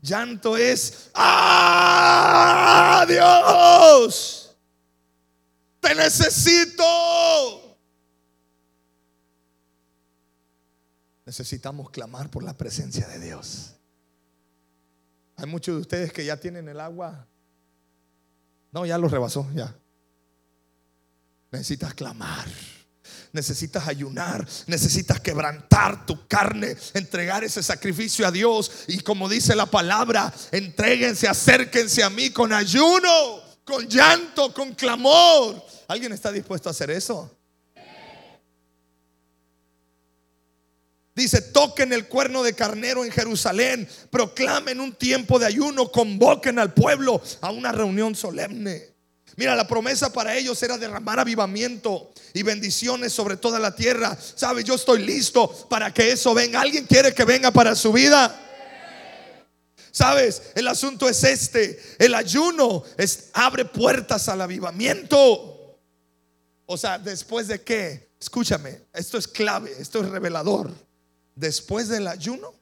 Llanto 0.00 0.56
es, 0.56 1.10
¡ah, 1.14 3.04
Dios! 3.08 4.56
Te 5.80 5.94
necesito. 5.94 6.84
Necesitamos 11.26 11.90
clamar 11.90 12.30
por 12.30 12.44
la 12.44 12.56
presencia 12.56 13.08
de 13.08 13.18
Dios. 13.18 13.74
Hay 15.36 15.46
muchos 15.46 15.74
de 15.74 15.80
ustedes 15.80 16.12
que 16.12 16.24
ya 16.24 16.36
tienen 16.38 16.68
el 16.68 16.78
agua. 16.78 17.26
No, 18.70 18.86
ya 18.86 18.98
lo 18.98 19.08
rebasó, 19.08 19.48
ya. 19.52 19.74
Necesitas 21.50 21.94
clamar 21.94 22.46
necesitas 23.32 23.86
ayunar, 23.88 24.46
necesitas 24.66 25.20
quebrantar 25.20 26.06
tu 26.06 26.26
carne, 26.26 26.76
entregar 26.94 27.44
ese 27.44 27.62
sacrificio 27.62 28.26
a 28.26 28.30
Dios. 28.30 28.70
Y 28.88 29.00
como 29.00 29.28
dice 29.28 29.54
la 29.54 29.66
palabra, 29.66 30.32
entréguense, 30.52 31.28
acérquense 31.28 32.02
a 32.02 32.10
mí 32.10 32.30
con 32.30 32.52
ayuno, 32.52 33.40
con 33.64 33.86
llanto, 33.88 34.52
con 34.52 34.74
clamor. 34.74 35.62
¿Alguien 35.88 36.12
está 36.12 36.32
dispuesto 36.32 36.68
a 36.68 36.72
hacer 36.72 36.90
eso? 36.90 37.36
Dice, 41.14 41.42
toquen 41.42 41.92
el 41.92 42.06
cuerno 42.06 42.42
de 42.42 42.54
carnero 42.54 43.04
en 43.04 43.10
Jerusalén, 43.10 43.86
proclamen 44.10 44.80
un 44.80 44.94
tiempo 44.94 45.38
de 45.38 45.46
ayuno, 45.46 45.90
convoquen 45.90 46.58
al 46.58 46.72
pueblo 46.72 47.20
a 47.42 47.50
una 47.50 47.72
reunión 47.72 48.14
solemne. 48.14 48.89
Mira, 49.36 49.56
la 49.56 49.66
promesa 49.66 50.12
para 50.12 50.36
ellos 50.36 50.62
era 50.62 50.76
derramar 50.76 51.18
avivamiento 51.20 52.12
y 52.34 52.42
bendiciones 52.42 53.12
sobre 53.12 53.36
toda 53.36 53.58
la 53.58 53.74
tierra. 53.74 54.16
¿Sabe? 54.34 54.64
Yo 54.64 54.74
estoy 54.74 55.02
listo 55.02 55.48
para 55.68 55.92
que 55.92 56.12
eso 56.12 56.34
venga. 56.34 56.60
¿Alguien 56.60 56.86
quiere 56.86 57.14
que 57.14 57.24
venga 57.24 57.50
para 57.50 57.74
su 57.74 57.92
vida? 57.92 58.48
¿Sabes? 59.92 60.42
El 60.54 60.68
asunto 60.68 61.08
es 61.08 61.24
este. 61.24 61.80
El 61.98 62.14
ayuno 62.14 62.84
abre 63.32 63.64
puertas 63.64 64.28
al 64.28 64.40
avivamiento. 64.40 65.78
O 66.66 66.76
sea, 66.76 66.98
después 66.98 67.48
de 67.48 67.62
qué? 67.62 68.10
Escúchame, 68.20 68.82
esto 68.92 69.18
es 69.18 69.26
clave, 69.26 69.72
esto 69.78 70.00
es 70.00 70.08
revelador. 70.08 70.70
Después 71.34 71.88
del 71.88 72.06
ayuno, 72.06 72.52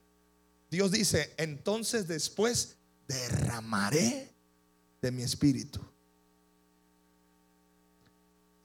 Dios 0.71 0.91
dice, 0.91 1.33
entonces 1.37 2.07
después 2.07 2.77
derramaré 3.07 4.29
de 5.01 5.11
mi 5.11 5.23
espíritu. 5.23 5.79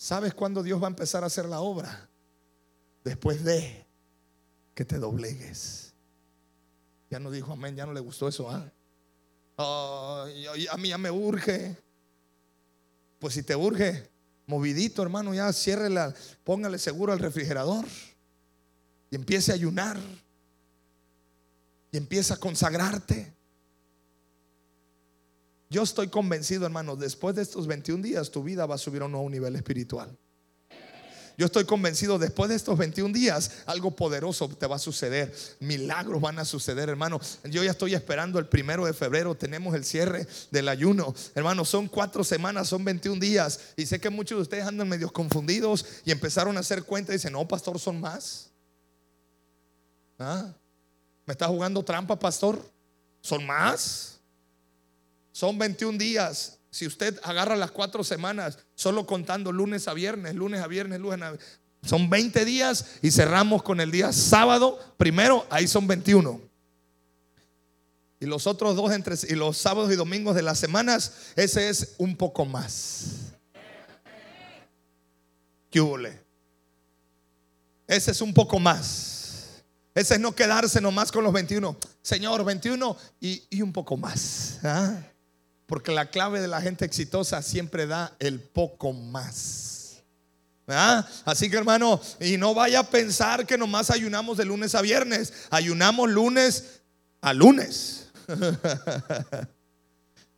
¿Sabes 0.04 0.34
cuándo 0.34 0.62
Dios 0.62 0.82
va 0.82 0.86
a 0.86 0.90
empezar 0.90 1.24
a 1.24 1.28
hacer 1.28 1.46
la 1.46 1.60
obra? 1.60 2.10
Después 3.04 3.42
de 3.42 3.86
que 4.74 4.84
te 4.84 4.98
doblegues. 4.98 5.94
Ya 7.08 7.18
no 7.18 7.30
dijo 7.30 7.54
amén, 7.54 7.74
ya 7.74 7.86
no 7.86 7.94
le 7.94 8.00
gustó 8.00 8.28
eso. 8.28 8.50
¿ah? 8.50 8.70
a 9.56 10.76
mí 10.76 10.88
ya 10.90 10.98
me 10.98 11.10
urge. 11.10 11.78
Pues 13.18 13.32
si 13.32 13.42
te 13.42 13.56
urge, 13.56 14.10
movidito 14.46 15.00
hermano, 15.00 15.32
ya 15.32 15.50
ciérrela, 15.54 16.14
póngale 16.44 16.78
seguro 16.78 17.14
al 17.14 17.18
refrigerador 17.18 17.86
y 19.10 19.16
empiece 19.16 19.52
a 19.52 19.54
ayunar 19.54 19.98
y 21.90 21.96
empieza 21.96 22.34
a 22.34 22.36
consagrarte. 22.36 23.33
Yo 25.70 25.82
estoy 25.82 26.08
convencido, 26.08 26.66
hermano, 26.66 26.96
después 26.96 27.34
de 27.34 27.42
estos 27.42 27.66
21 27.66 28.02
días 28.02 28.30
tu 28.30 28.42
vida 28.42 28.66
va 28.66 28.76
a 28.76 28.78
subir 28.78 29.02
a 29.02 29.06
un 29.06 29.12
nuevo 29.12 29.28
nivel 29.28 29.56
espiritual. 29.56 30.16
Yo 31.36 31.46
estoy 31.46 31.64
convencido, 31.64 32.18
después 32.18 32.48
de 32.48 32.54
estos 32.54 32.78
21 32.78 33.12
días, 33.12 33.50
algo 33.66 33.90
poderoso 33.90 34.48
te 34.48 34.66
va 34.66 34.76
a 34.76 34.78
suceder. 34.78 35.34
Milagros 35.58 36.20
van 36.20 36.38
a 36.38 36.44
suceder, 36.44 36.88
hermano. 36.88 37.20
Yo 37.44 37.64
ya 37.64 37.72
estoy 37.72 37.94
esperando 37.94 38.38
el 38.38 38.46
primero 38.46 38.86
de 38.86 38.92
febrero. 38.92 39.34
Tenemos 39.34 39.74
el 39.74 39.84
cierre 39.84 40.28
del 40.52 40.68
ayuno. 40.68 41.12
Hermano, 41.34 41.64
son 41.64 41.88
cuatro 41.88 42.22
semanas, 42.22 42.68
son 42.68 42.84
21 42.84 43.18
días. 43.18 43.58
Y 43.76 43.86
sé 43.86 44.00
que 44.00 44.10
muchos 44.10 44.38
de 44.38 44.42
ustedes 44.42 44.64
andan 44.64 44.88
medio 44.88 45.12
confundidos 45.12 45.84
y 46.04 46.12
empezaron 46.12 46.56
a 46.56 46.60
hacer 46.60 46.84
cuenta 46.84 47.10
y 47.12 47.16
dicen, 47.16 47.32
no, 47.32 47.46
pastor, 47.48 47.80
son 47.80 48.00
más. 48.00 48.50
¿Ah? 50.18 50.52
¿Me 51.26 51.32
está 51.32 51.48
jugando 51.48 51.82
trampa, 51.82 52.16
pastor? 52.16 52.64
¿Son 53.20 53.44
más? 53.44 54.13
Son 55.34 55.58
21 55.58 55.98
días. 55.98 56.60
Si 56.70 56.86
usted 56.86 57.18
agarra 57.24 57.56
las 57.56 57.72
cuatro 57.72 58.04
semanas, 58.04 58.56
solo 58.76 59.04
contando 59.04 59.50
lunes 59.50 59.88
a 59.88 59.92
viernes, 59.92 60.36
lunes 60.36 60.60
a 60.60 60.68
viernes, 60.68 61.00
lunes 61.00 61.20
a 61.22 61.30
viernes, 61.32 61.60
son 61.82 62.08
20 62.08 62.44
días 62.44 62.86
y 63.02 63.10
cerramos 63.10 63.64
con 63.64 63.80
el 63.80 63.90
día 63.90 64.12
sábado. 64.12 64.78
Primero, 64.96 65.44
ahí 65.50 65.66
son 65.66 65.88
21. 65.88 66.40
Y 68.20 68.26
los 68.26 68.46
otros 68.46 68.76
dos, 68.76 68.92
entre, 68.92 69.16
y 69.28 69.34
los 69.34 69.58
sábados 69.58 69.92
y 69.92 69.96
domingos 69.96 70.36
de 70.36 70.42
las 70.42 70.56
semanas, 70.56 71.14
ese 71.34 71.68
es 71.68 71.96
un 71.98 72.16
poco 72.16 72.44
más. 72.44 73.32
¿Qué 75.68 75.80
Ese 77.88 78.12
es 78.12 78.20
un 78.20 78.32
poco 78.32 78.60
más. 78.60 79.64
Ese 79.96 80.14
es 80.14 80.20
no 80.20 80.32
quedarse 80.32 80.80
nomás 80.80 81.10
con 81.10 81.24
los 81.24 81.32
21. 81.32 81.76
Señor, 82.02 82.44
21 82.44 82.96
y, 83.20 83.42
y 83.50 83.62
un 83.62 83.72
poco 83.72 83.96
más. 83.96 84.60
¿ah? 84.62 84.96
Porque 85.66 85.92
la 85.92 86.10
clave 86.10 86.40
de 86.40 86.48
la 86.48 86.60
gente 86.60 86.84
exitosa 86.84 87.42
siempre 87.42 87.86
da 87.86 88.14
el 88.18 88.40
poco 88.40 88.92
más. 88.92 90.02
Así 91.24 91.50
que 91.50 91.56
hermano, 91.56 92.00
y 92.20 92.36
no 92.36 92.54
vaya 92.54 92.80
a 92.80 92.90
pensar 92.90 93.46
que 93.46 93.58
nomás 93.58 93.90
ayunamos 93.90 94.38
de 94.38 94.44
lunes 94.44 94.74
a 94.74 94.82
viernes. 94.82 95.32
Ayunamos 95.50 96.10
lunes 96.10 96.80
a 97.20 97.32
lunes. 97.32 98.08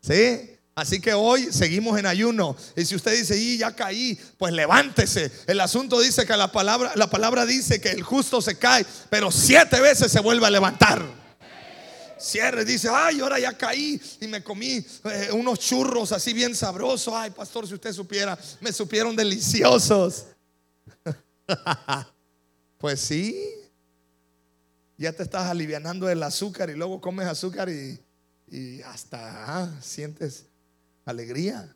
¿Sí? 0.01 0.53
Así 0.75 1.01
que 1.01 1.15
hoy 1.15 1.53
seguimos 1.53 1.99
en 1.99 2.07
ayuno. 2.07 2.57
Y 2.77 2.85
si 2.85 2.95
usted 2.95 3.17
dice, 3.17 3.39
y 3.39 3.59
ya 3.59 3.75
caí, 3.75 4.19
pues 4.37 4.53
levántese. 4.53 5.33
El 5.47 5.61
asunto 5.61 6.01
dice 6.01 6.27
que 6.27 6.37
la 6.37 6.53
palabra, 6.53 6.93
la 6.97 7.09
palabra 7.09 7.47
dice 7.47 7.81
que 7.81 7.91
el 7.91 8.03
justo 8.03 8.43
se 8.43 8.59
cae, 8.59 8.85
pero 9.09 9.33
siete 9.33 9.81
veces 9.81 10.13
se 10.13 10.21
vuelve 10.21 10.47
a 10.47 10.51
levantar 10.51 11.26
cierre, 12.19 12.65
dice, 12.65 12.89
ay, 12.91 13.21
ahora 13.21 13.39
ya 13.39 13.57
caí 13.57 14.01
y 14.21 14.27
me 14.27 14.43
comí 14.43 14.85
eh, 15.05 15.31
unos 15.33 15.59
churros 15.59 16.13
así 16.13 16.33
bien 16.33 16.55
sabrosos. 16.55 17.13
Ay, 17.15 17.31
pastor, 17.31 17.67
si 17.67 17.75
usted 17.75 17.93
supiera, 17.93 18.39
me 18.61 18.73
supieron 18.73 19.15
deliciosos. 19.15 20.27
pues 22.79 23.01
sí, 23.01 23.37
ya 24.99 25.13
te 25.13 25.23
estás 25.23 25.49
alivianando 25.49 26.07
del 26.07 26.23
azúcar 26.23 26.71
y 26.71 26.75
luego 26.75 27.01
comes 27.01 27.27
azúcar 27.27 27.69
y, 27.69 28.01
hasta 28.83 29.63
ah, 29.63 29.81
sientes 29.83 30.47
alegría. 31.05 31.75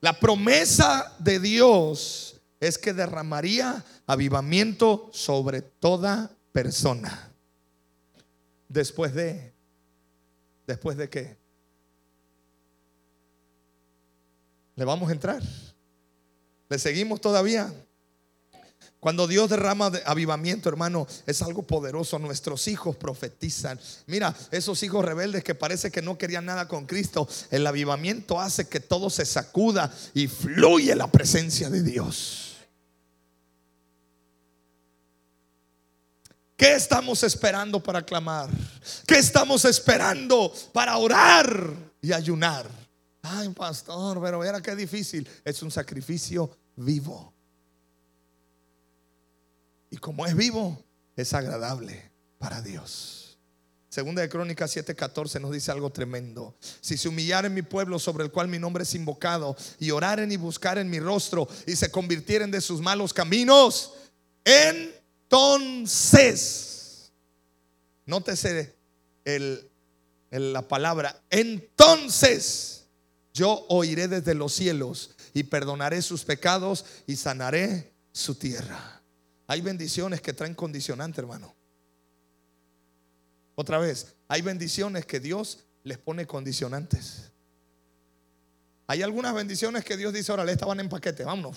La 0.00 0.18
promesa 0.18 1.14
de 1.18 1.40
Dios 1.40 2.40
es 2.60 2.76
que 2.76 2.92
derramaría 2.92 3.84
avivamiento 4.06 5.10
sobre 5.12 5.62
toda 5.62 6.30
persona. 6.52 7.31
Después 8.72 9.12
de, 9.14 9.52
después 10.66 10.96
de 10.96 11.10
qué? 11.10 11.36
¿Le 14.76 14.86
vamos 14.86 15.10
a 15.10 15.12
entrar? 15.12 15.42
¿Le 16.70 16.78
seguimos 16.78 17.20
todavía? 17.20 17.70
Cuando 18.98 19.26
Dios 19.26 19.50
derrama 19.50 19.90
de 19.90 20.00
avivamiento, 20.06 20.70
hermano, 20.70 21.06
es 21.26 21.42
algo 21.42 21.64
poderoso. 21.64 22.18
Nuestros 22.18 22.66
hijos 22.66 22.96
profetizan. 22.96 23.78
Mira, 24.06 24.34
esos 24.50 24.82
hijos 24.82 25.04
rebeldes 25.04 25.44
que 25.44 25.54
parece 25.54 25.90
que 25.90 26.00
no 26.00 26.16
querían 26.16 26.46
nada 26.46 26.66
con 26.66 26.86
Cristo, 26.86 27.28
el 27.50 27.66
avivamiento 27.66 28.40
hace 28.40 28.68
que 28.68 28.80
todo 28.80 29.10
se 29.10 29.26
sacuda 29.26 29.92
y 30.14 30.28
fluye 30.28 30.96
la 30.96 31.08
presencia 31.08 31.68
de 31.68 31.82
Dios. 31.82 32.51
¿Qué 36.62 36.74
estamos 36.74 37.24
esperando 37.24 37.82
para 37.82 38.06
clamar? 38.06 38.48
¿Qué 39.04 39.18
estamos 39.18 39.64
esperando 39.64 40.54
para 40.72 40.96
orar 40.96 41.74
y 42.00 42.12
ayunar? 42.12 42.70
Ay, 43.20 43.48
pastor, 43.48 44.22
pero 44.22 44.38
mira 44.38 44.62
qué 44.62 44.76
difícil. 44.76 45.28
Es 45.44 45.60
un 45.64 45.72
sacrificio 45.72 46.56
vivo. 46.76 47.34
Y 49.90 49.96
como 49.96 50.24
es 50.24 50.36
vivo, 50.36 50.80
es 51.16 51.34
agradable 51.34 52.12
para 52.38 52.62
Dios. 52.62 53.40
Segunda 53.88 54.22
de 54.22 54.28
Crónicas 54.28 54.70
7:14 54.76 55.40
nos 55.40 55.50
dice 55.50 55.72
algo 55.72 55.90
tremendo. 55.90 56.54
Si 56.80 56.96
se 56.96 57.08
humillaren 57.08 57.52
mi 57.52 57.62
pueblo 57.62 57.98
sobre 57.98 58.22
el 58.22 58.30
cual 58.30 58.46
mi 58.46 58.60
nombre 58.60 58.84
es 58.84 58.94
invocado 58.94 59.56
y 59.80 59.90
oraren 59.90 60.30
y 60.30 60.36
buscaren 60.36 60.88
mi 60.88 61.00
rostro 61.00 61.48
y 61.66 61.74
se 61.74 61.90
convirtieren 61.90 62.52
de 62.52 62.60
sus 62.60 62.80
malos 62.80 63.12
caminos, 63.12 63.94
entonces, 65.32 67.10
nótese 68.04 68.76
el, 69.24 69.70
la 70.30 70.68
palabra, 70.68 71.22
entonces 71.30 72.84
yo 73.32 73.64
oiré 73.70 74.08
desde 74.08 74.34
los 74.34 74.52
cielos 74.52 75.16
y 75.32 75.44
perdonaré 75.44 76.02
sus 76.02 76.24
pecados 76.24 76.84
y 77.06 77.16
sanaré 77.16 77.94
su 78.12 78.34
tierra. 78.34 79.00
Hay 79.46 79.62
bendiciones 79.62 80.20
que 80.20 80.34
traen 80.34 80.54
condicionante, 80.54 81.22
hermano. 81.22 81.54
Otra 83.54 83.78
vez, 83.78 84.14
hay 84.28 84.42
bendiciones 84.42 85.06
que 85.06 85.18
Dios 85.18 85.64
les 85.82 85.96
pone 85.96 86.26
condicionantes. 86.26 87.32
Hay 88.86 89.00
algunas 89.00 89.32
bendiciones 89.32 89.82
que 89.82 89.96
Dios 89.96 90.12
dice, 90.12 90.30
órale, 90.30 90.52
estaban 90.52 90.78
en 90.80 90.90
paquete, 90.90 91.24
vámonos. 91.24 91.56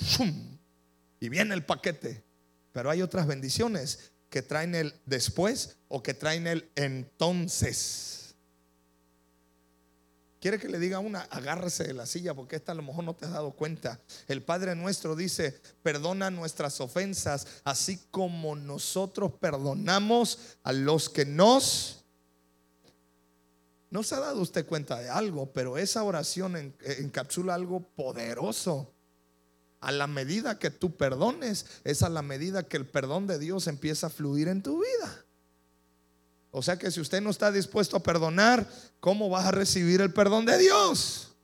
Y 1.20 1.30
viene 1.30 1.54
el 1.54 1.66
paquete. 1.66 2.25
Pero 2.76 2.90
hay 2.90 3.02
otras 3.02 3.26
bendiciones 3.26 4.12
que 4.30 4.42
traen 4.42 4.76
el 4.76 4.94
después 5.06 5.78
o 5.88 6.04
que 6.04 6.14
traen 6.14 6.46
el 6.46 6.70
entonces. 6.76 8.36
Quiere 10.42 10.60
que 10.60 10.68
le 10.68 10.78
diga 10.78 11.00
una, 11.00 11.22
agárrese 11.22 11.86
de 11.86 11.94
la 11.94 12.06
silla 12.06 12.34
porque 12.34 12.58
esta 12.58 12.74
a 12.74 12.76
lo 12.76 12.82
mejor 12.82 13.06
no 13.06 13.16
te 13.16 13.24
has 13.24 13.32
dado 13.32 13.52
cuenta. 13.52 14.02
El 14.28 14.44
Padre 14.44 14.76
nuestro 14.76 15.16
dice, 15.16 15.58
perdona 15.84 16.30
nuestras 16.32 16.82
ofensas, 16.82 17.48
así 17.64 17.98
como 18.12 18.58
nosotros 18.58 19.32
perdonamos 19.40 20.58
a 20.64 20.74
los 20.74 21.10
que 21.10 21.26
nos... 21.26 22.04
No 23.90 24.04
se 24.04 24.16
ha 24.16 24.20
dado 24.20 24.42
usted 24.42 24.66
cuenta 24.66 25.00
de 25.00 25.10
algo, 25.10 25.54
pero 25.54 25.78
esa 25.78 26.04
oración 26.04 26.58
encapsula 26.58 27.54
algo 27.56 27.80
poderoso. 27.96 28.95
A 29.86 29.92
la 29.92 30.08
medida 30.08 30.58
que 30.58 30.72
tú 30.72 30.98
perdones, 30.98 31.68
es 31.84 32.02
a 32.02 32.10
la 32.10 32.24
medida 32.24 32.64
que 32.64 32.76
el 32.76 32.88
perdón 32.88 33.28
de 33.28 33.38
Dios 33.38 33.68
empieza 33.68 34.08
a 34.08 34.10
fluir 34.10 34.48
en 34.48 34.64
tu 34.64 34.80
vida. 34.80 35.26
O 36.50 36.64
sea 36.64 36.80
que 36.80 36.90
si 36.90 37.00
usted 37.00 37.22
no 37.22 37.30
está 37.30 37.52
dispuesto 37.52 37.96
a 37.96 38.02
perdonar, 38.02 38.68
¿cómo 39.00 39.30
vas 39.30 39.46
a 39.46 39.52
recibir 39.52 40.02
el 40.02 40.12
perdón 40.12 40.48
de 40.48 40.58
Dios? 40.58 41.36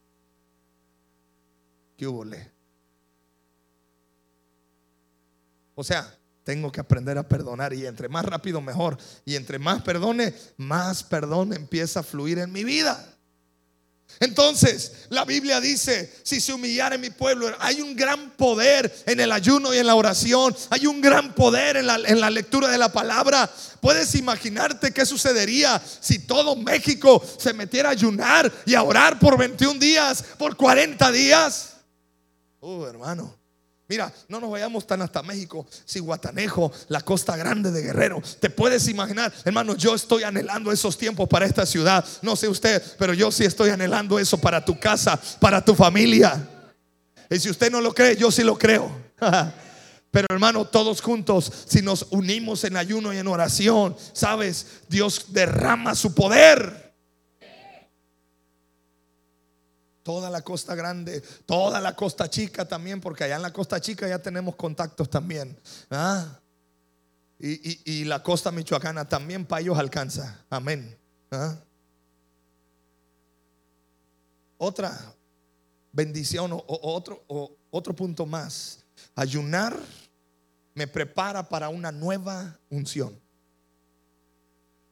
¿Qué 1.96 2.08
hubo? 2.08 2.26
O 5.76 5.84
sea, 5.84 6.18
tengo 6.44 6.72
que 6.72 6.82
aprender 6.82 7.20
a 7.20 7.28
perdonar 7.28 7.74
y 7.74 7.86
entre 7.86 8.10
más 8.10 8.26
rápido 8.26 8.60
mejor. 8.60 8.98
Y 9.24 9.36
entre 9.36 9.60
más 9.60 9.84
perdone, 9.84 10.34
más 10.58 11.04
perdón 11.04 11.54
empieza 11.54 12.00
a 12.00 12.04
fluir 12.04 12.40
en 12.40 12.52
mi 12.52 12.64
vida. 12.64 13.20
Entonces, 14.20 14.92
la 15.10 15.26
Biblia 15.26 15.60
dice, 15.60 16.14
si 16.24 16.40
se 16.40 16.54
humillara 16.54 16.96
en 16.96 17.02
mi 17.02 17.10
pueblo, 17.10 17.52
hay 17.60 17.82
un 17.82 17.96
gran 17.96 18.32
poder 18.32 18.94
en 19.06 19.20
el 19.20 19.32
ayuno 19.32 19.74
y 19.74 19.78
en 19.78 19.88
la 19.88 19.96
oración, 19.96 20.56
hay 20.70 20.86
un 20.86 21.02
gran 21.02 21.34
poder 21.34 21.78
en 21.78 21.88
la, 21.88 21.96
en 21.96 22.20
la 22.20 22.30
lectura 22.30 22.68
de 22.68 22.78
la 22.78 22.92
palabra. 22.92 23.50
Puedes 23.80 24.14
imaginarte 24.16 24.92
qué 24.92 25.06
sucedería 25.06 25.82
si 26.00 26.20
todo 26.20 26.56
México 26.56 27.24
se 27.40 27.54
metiera 27.54 27.90
a 27.90 27.94
ayunar 27.94 28.52
y 28.66 28.76
a 28.76 28.84
orar 28.84 29.18
por 29.18 29.38
21 29.38 29.80
días, 29.80 30.24
por 30.38 30.56
40 30.56 31.12
días. 31.12 31.74
Oh, 32.60 32.86
hermano. 32.86 33.41
Mira, 33.92 34.10
no 34.30 34.40
nos 34.40 34.50
vayamos 34.50 34.88
tan 34.88 35.02
hasta 35.02 35.22
México, 35.22 35.68
si 35.84 36.00
Guatanejo, 36.00 36.72
la 36.88 37.02
costa 37.02 37.36
grande 37.36 37.72
de 37.72 37.82
Guerrero. 37.82 38.24
Te 38.40 38.50
puedes 38.50 38.88
imaginar, 38.88 39.34
hermano, 39.44 39.76
yo 39.76 39.94
estoy 39.94 40.24
anhelando 40.24 40.72
esos 40.72 40.98
tiempos 40.98 41.28
para 41.28 41.46
esta 41.46 41.66
ciudad. 41.66 42.06
No 42.22 42.38
sé 42.38 42.48
usted, 42.48 42.82
pero 42.98 43.14
yo 43.14 43.34
sí 43.34 43.44
estoy 43.44 43.70
anhelando 43.70 44.18
eso 44.18 44.38
para 44.38 44.64
tu 44.64 44.80
casa, 44.80 45.20
para 45.42 45.66
tu 45.66 45.76
familia. 45.76 46.42
Y 47.30 47.38
si 47.38 47.50
usted 47.50 47.70
no 47.70 47.82
lo 47.82 47.94
cree, 47.94 48.16
yo 48.16 48.32
sí 48.32 48.44
lo 48.44 48.58
creo. 48.58 48.90
Pero 50.12 50.28
hermano, 50.30 50.64
todos 50.64 51.02
juntos, 51.02 51.52
si 51.68 51.82
nos 51.82 52.08
unimos 52.12 52.64
en 52.64 52.78
ayuno 52.78 53.14
y 53.14 53.18
en 53.18 53.28
oración, 53.28 53.98
sabes, 54.14 54.68
Dios 54.88 55.26
derrama 55.34 55.96
su 55.96 56.16
poder. 56.16 56.91
Toda 60.04 60.30
la 60.30 60.42
costa 60.42 60.76
grande, 60.76 61.22
toda 61.46 61.80
la 61.80 61.96
costa 61.96 62.30
chica 62.30 62.68
también, 62.68 63.02
porque 63.02 63.24
allá 63.24 63.36
en 63.36 63.42
la 63.42 63.54
costa 63.54 63.80
chica 63.80 64.08
ya 64.08 64.20
tenemos 64.20 64.56
contactos 64.56 65.10
también. 65.10 65.58
¿ah? 65.90 66.40
Y, 67.40 68.04
la 68.06 68.22
costa 68.22 68.52
michoacana 68.52 69.08
también 69.08 69.46
para 69.46 69.62
ellos 69.62 69.78
alcanza. 69.78 70.44
Amén. 70.50 70.98
¿ah? 71.32 71.56
Otra 74.58 75.16
bendición 75.92 76.52
o, 76.54 76.64
otro, 76.68 77.24
o 77.28 77.56
otro 77.72 77.96
punto 77.96 78.26
más. 78.26 78.84
Ayunar 79.16 79.76
me 80.76 80.88
prepara 80.88 81.48
para 81.48 81.70
una 81.70 81.92
nueva 81.92 82.60
unción. 82.70 83.20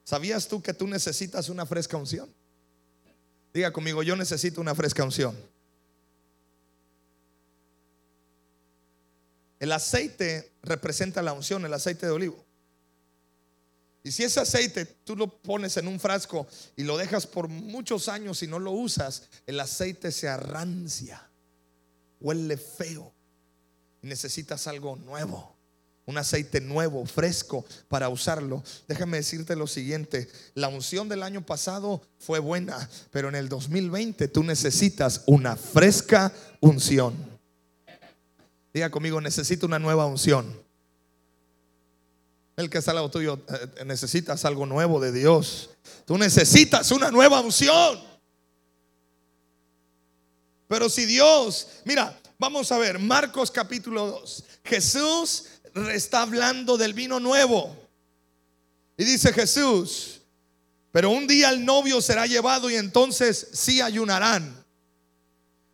¿Sabías 0.03 0.47
tú 0.47 0.61
que 0.61 0.73
tú 0.73 0.87
necesitas 0.87 1.49
una 1.49 1.67
fresca 1.67 1.97
unción? 1.97 2.33
Diga 3.59 3.73
conmigo, 3.73 4.01
yo 4.03 4.15
necesito 4.15 4.61
una 4.61 4.73
fresca 4.73 5.03
unción. 5.03 5.37
El 9.59 9.73
aceite 9.73 10.53
representa 10.63 11.21
la 11.21 11.33
unción, 11.33 11.65
el 11.65 11.73
aceite 11.73 12.05
de 12.05 12.13
olivo. 12.13 12.45
Y 14.01 14.13
si 14.13 14.23
ese 14.23 14.39
aceite 14.39 14.85
tú 14.85 15.17
lo 15.17 15.41
pones 15.41 15.75
en 15.75 15.89
un 15.89 15.99
frasco 15.99 16.47
y 16.77 16.85
lo 16.85 16.95
dejas 16.95 17.27
por 17.27 17.49
muchos 17.49 18.07
años 18.07 18.41
y 18.43 18.47
no 18.47 18.59
lo 18.59 18.71
usas, 18.71 19.23
el 19.45 19.59
aceite 19.59 20.13
se 20.13 20.29
arrancia, 20.29 21.29
huele 22.21 22.55
feo 22.55 23.11
y 24.01 24.07
necesitas 24.07 24.67
algo 24.67 24.95
nuevo 24.95 25.58
un 26.09 26.17
aceite 26.17 26.59
nuevo, 26.59 27.05
fresco 27.05 27.63
para 27.87 28.09
usarlo. 28.09 28.63
Déjame 28.87 29.17
decirte 29.17 29.55
lo 29.55 29.67
siguiente, 29.67 30.27
la 30.55 30.67
unción 30.67 31.07
del 31.07 31.21
año 31.21 31.45
pasado 31.45 32.01
fue 32.17 32.39
buena, 32.39 32.89
pero 33.11 33.29
en 33.29 33.35
el 33.35 33.47
2020 33.47 34.27
tú 34.27 34.43
necesitas 34.43 35.21
una 35.27 35.55
fresca 35.55 36.33
unción. 36.61 37.15
Diga 38.73 38.89
conmigo, 38.89 39.21
necesito 39.21 39.67
una 39.67 39.77
nueva 39.77 40.07
unción. 40.07 40.59
El 42.57 42.71
que 42.71 42.79
está 42.79 42.91
al 42.91 42.95
lado 42.95 43.11
tuyo, 43.11 43.39
eh, 43.47 43.85
necesitas 43.85 44.43
algo 44.45 44.65
nuevo 44.65 44.99
de 44.99 45.11
Dios. 45.11 45.69
Tú 46.05 46.17
necesitas 46.17 46.91
una 46.91 47.11
nueva 47.11 47.39
unción. 47.39 47.99
Pero 50.67 50.89
si 50.89 51.05
Dios, 51.05 51.67
mira, 51.85 52.19
vamos 52.39 52.71
a 52.71 52.79
ver, 52.79 52.97
Marcos 52.97 53.51
capítulo 53.51 54.07
2. 54.07 54.43
Jesús 54.63 55.45
está 55.91 56.23
hablando 56.23 56.77
del 56.77 56.93
vino 56.93 57.19
nuevo. 57.19 57.75
Y 58.97 59.03
dice 59.03 59.31
Jesús, 59.31 60.21
pero 60.91 61.09
un 61.11 61.27
día 61.27 61.49
el 61.49 61.63
novio 61.63 62.01
será 62.01 62.25
llevado 62.25 62.69
y 62.69 62.75
entonces 62.75 63.47
sí 63.53 63.81
ayunarán. 63.81 64.65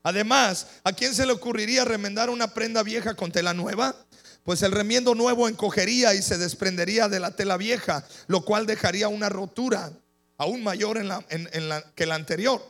Además, 0.04 0.68
¿a 0.84 0.94
quién 0.94 1.16
se 1.16 1.26
le 1.26 1.32
ocurriría 1.32 1.84
remendar 1.84 2.30
una 2.30 2.54
prenda 2.54 2.84
vieja 2.84 3.16
con 3.16 3.32
tela 3.32 3.54
nueva? 3.54 3.96
Pues 4.44 4.62
el 4.62 4.72
remiendo 4.72 5.16
nuevo 5.16 5.48
encogería 5.48 6.14
y 6.14 6.22
se 6.22 6.38
desprendería 6.38 7.10
de 7.10 7.20
la 7.20 7.32
tela 7.32 7.58
vieja, 7.58 8.06
lo 8.28 8.46
cual 8.46 8.68
dejaría 8.68 9.08
una 9.08 9.30
rotura 9.30 9.92
aún 10.38 10.62
mayor 10.64 10.98
en 10.98 11.08
la, 11.08 11.92
que 11.96 12.06
la 12.06 12.14
anterior. 12.16 12.64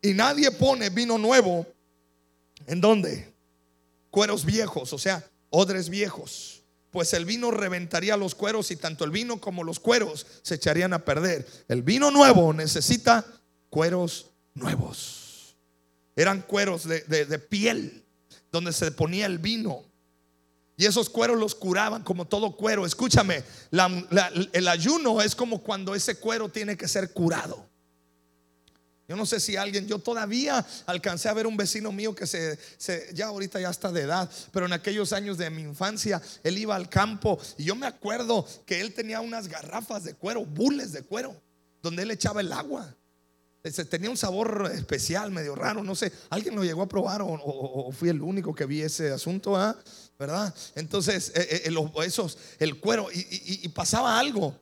Y 0.00 0.14
nadie 0.14 0.50
pone 0.52 0.88
vino 0.88 1.18
nuevo. 1.18 1.66
¿En 2.66 2.80
dónde? 2.80 3.34
Cueros 4.10 4.46
viejos, 4.46 4.92
o 4.94 4.98
sea, 4.98 5.22
odres 5.50 5.90
viejos, 5.90 6.62
pues 6.90 7.12
el 7.12 7.24
vino 7.24 7.50
reventaría 7.50 8.16
los 8.16 8.34
cueros 8.34 8.70
y 8.70 8.76
tanto 8.76 9.04
el 9.04 9.10
vino 9.10 9.40
como 9.40 9.62
los 9.62 9.78
cueros 9.78 10.26
se 10.42 10.56
echarían 10.56 10.92
a 10.92 11.04
perder. 11.04 11.46
El 11.68 11.82
vino 11.82 12.10
nuevo 12.10 12.52
necesita 12.52 13.24
cueros 13.68 14.26
nuevos. 14.54 15.56
Eran 16.16 16.42
cueros 16.42 16.86
de, 16.86 17.38
piel 17.38 18.04
donde 18.50 18.72
se 18.72 18.90
ponía 18.90 19.26
el 19.26 19.38
vino. 19.38 19.84
Y 20.76 20.86
esos 20.86 21.08
cueros 21.08 21.38
los 21.38 21.54
curaban 21.54 22.02
como 22.02 22.26
todo 22.26 22.56
cuero. 22.56 22.84
Escúchame, 22.86 23.44
el 24.52 24.68
ayuno 24.68 25.20
es 25.22 25.36
como 25.36 25.62
cuando 25.62 25.94
ese 25.94 26.16
cuero 26.16 26.48
tiene 26.48 26.76
que 26.76 26.88
ser 26.88 27.12
curado. 27.12 27.69
Yo 29.10 29.16
no 29.16 29.26
sé 29.26 29.40
si 29.40 29.56
alguien, 29.56 29.88
yo 29.88 29.98
todavía 29.98 30.64
alcancé 30.86 31.28
a 31.28 31.34
ver 31.34 31.48
un 31.48 31.56
vecino 31.56 31.90
mío 31.90 32.14
que 32.14 32.28
se, 32.28 32.56
ya 33.12 33.26
ahorita 33.26 33.58
ya 33.58 33.68
está 33.68 33.90
de 33.90 34.02
edad, 34.02 34.30
pero 34.52 34.66
en 34.66 34.72
aquellos 34.72 35.12
años 35.12 35.36
de 35.36 35.50
mi 35.50 35.62
infancia, 35.62 36.22
él 36.44 36.56
iba 36.58 36.76
al 36.76 36.88
campo 36.88 37.36
y 37.58 37.64
yo 37.64 37.74
me 37.74 37.88
acuerdo 37.88 38.46
que 38.64 38.80
él 38.80 38.94
tenía 38.94 39.20
unas 39.20 39.48
garrafas 39.48 40.04
de 40.04 40.14
cuero, 40.14 40.44
bules 40.44 40.92
de 40.92 41.02
cuero, 41.02 41.34
donde 41.82 42.04
él 42.04 42.12
echaba 42.12 42.40
el 42.40 42.52
agua. 42.52 42.94
Tenía 43.90 44.10
un 44.10 44.16
sabor 44.16 44.70
especial, 44.72 45.32
medio 45.32 45.56
raro, 45.56 45.82
no 45.82 45.96
sé. 45.96 46.12
¿Alguien 46.28 46.54
lo 46.54 46.62
llegó 46.62 46.82
a 46.82 46.88
probar 46.88 47.20
o, 47.20 47.90
fui 47.90 48.10
el 48.10 48.22
único 48.22 48.54
que 48.54 48.64
vi 48.64 48.82
ese 48.82 49.10
asunto? 49.10 49.56
Ah? 49.56 49.76
¿Verdad? 50.20 50.54
Entonces, 50.76 51.32
eh, 51.34 51.64
eh, 51.66 52.04
esos, 52.04 52.38
el 52.60 52.78
cuero, 52.78 53.08
y 53.12 53.68
pasaba 53.70 54.20
algo. 54.20 54.56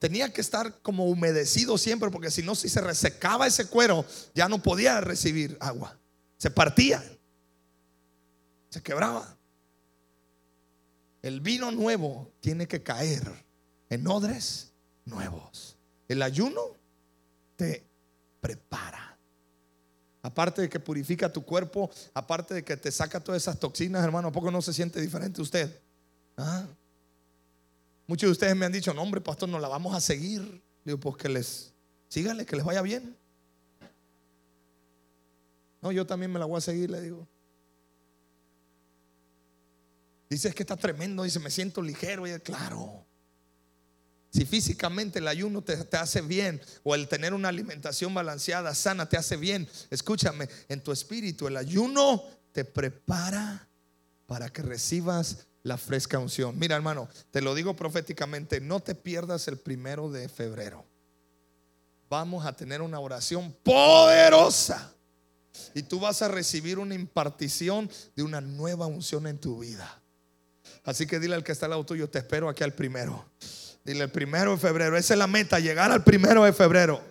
Tenía 0.00 0.32
que 0.32 0.40
estar 0.40 0.80
como 0.80 1.04
humedecido 1.04 1.78
siempre, 1.78 2.10
porque 2.10 2.30
si 2.30 2.42
no, 2.42 2.56
si 2.56 2.68
se 2.68 2.80
resecaba 2.80 3.46
ese 3.46 3.68
cuero, 3.68 4.04
ya 4.34 4.48
no 4.48 4.60
podía 4.60 5.00
recibir 5.00 5.56
agua. 5.60 5.96
Se 6.38 6.50
partía, 6.50 7.04
se 8.70 8.82
quebraba. 8.82 9.36
El 11.22 11.40
vino 11.42 11.70
nuevo 11.70 12.32
tiene 12.40 12.66
que 12.66 12.82
caer 12.82 13.22
en 13.90 14.06
odres 14.08 14.72
nuevos. 15.04 15.76
El 16.08 16.22
ayuno 16.22 16.62
te 17.56 17.86
prepara. 18.40 19.18
Aparte 20.22 20.62
de 20.62 20.68
que 20.70 20.80
purifica 20.80 21.30
tu 21.30 21.44
cuerpo, 21.44 21.90
aparte 22.14 22.54
de 22.54 22.64
que 22.64 22.76
te 22.78 22.90
saca 22.90 23.20
todas 23.20 23.42
esas 23.42 23.58
toxinas, 23.58 24.02
hermano, 24.02 24.28
¿a 24.28 24.32
poco 24.32 24.50
no 24.50 24.62
se 24.62 24.72
siente 24.72 24.98
diferente 24.98 25.42
usted? 25.42 25.78
¿Ah? 26.38 26.66
Muchos 28.10 28.26
de 28.26 28.32
ustedes 28.32 28.56
me 28.56 28.66
han 28.66 28.72
dicho, 28.72 28.92
no, 28.92 29.02
hombre, 29.02 29.20
pastor, 29.20 29.48
no 29.48 29.60
la 29.60 29.68
vamos 29.68 29.94
a 29.94 30.00
seguir. 30.00 30.60
Digo, 30.84 30.98
pues 30.98 31.16
que 31.16 31.28
les, 31.28 31.72
síganle, 32.08 32.44
que 32.44 32.56
les 32.56 32.64
vaya 32.64 32.82
bien. 32.82 33.16
No, 35.80 35.92
yo 35.92 36.04
también 36.04 36.32
me 36.32 36.40
la 36.40 36.44
voy 36.44 36.58
a 36.58 36.60
seguir, 36.60 36.90
le 36.90 37.00
digo. 37.02 37.28
Dice, 40.28 40.48
es 40.48 40.56
que 40.56 40.64
está 40.64 40.76
tremendo, 40.76 41.22
dice, 41.22 41.38
me 41.38 41.52
siento 41.52 41.80
ligero. 41.82 42.26
Y 42.26 42.36
claro, 42.40 43.06
si 44.30 44.44
físicamente 44.44 45.20
el 45.20 45.28
ayuno 45.28 45.62
te, 45.62 45.76
te, 45.76 45.96
hace 45.96 46.20
bien 46.20 46.60
o 46.82 46.96
el 46.96 47.06
tener 47.06 47.32
una 47.32 47.48
alimentación 47.48 48.12
balanceada, 48.12 48.74
sana, 48.74 49.08
te 49.08 49.18
hace 49.18 49.36
bien, 49.36 49.68
escúchame, 49.88 50.48
en 50.68 50.82
tu 50.82 50.90
espíritu 50.90 51.46
el 51.46 51.56
ayuno 51.56 52.24
te 52.50 52.64
prepara 52.64 53.68
para 54.26 54.48
que 54.48 54.62
recibas 54.62 55.46
la 55.62 55.76
fresca 55.76 56.18
unción. 56.18 56.58
Mira 56.58 56.76
hermano, 56.76 57.08
te 57.30 57.42
lo 57.42 57.54
digo 57.54 57.76
proféticamente, 57.76 58.60
no 58.60 58.80
te 58.80 58.94
pierdas 58.94 59.48
el 59.48 59.58
primero 59.58 60.10
de 60.10 60.28
febrero. 60.28 60.84
Vamos 62.08 62.44
a 62.44 62.54
tener 62.54 62.82
una 62.82 62.98
oración 62.98 63.54
poderosa 63.62 64.92
y 65.74 65.82
tú 65.82 66.00
vas 66.00 66.22
a 66.22 66.28
recibir 66.28 66.78
una 66.78 66.94
impartición 66.94 67.90
de 68.16 68.22
una 68.22 68.40
nueva 68.40 68.86
unción 68.86 69.26
en 69.26 69.38
tu 69.38 69.60
vida. 69.60 70.00
Así 70.84 71.06
que 71.06 71.20
dile 71.20 71.34
al 71.34 71.44
que 71.44 71.52
está 71.52 71.66
al 71.66 71.70
lado 71.70 71.84
tuyo, 71.84 72.08
te 72.08 72.18
espero 72.18 72.48
aquí 72.48 72.64
al 72.64 72.72
primero. 72.72 73.26
Dile 73.84 74.04
el 74.04 74.10
primero 74.10 74.52
de 74.52 74.58
febrero. 74.58 74.96
Esa 74.96 75.14
es 75.14 75.18
la 75.18 75.26
meta, 75.26 75.58
llegar 75.58 75.90
al 75.90 76.04
primero 76.04 76.44
de 76.44 76.52
febrero. 76.52 77.02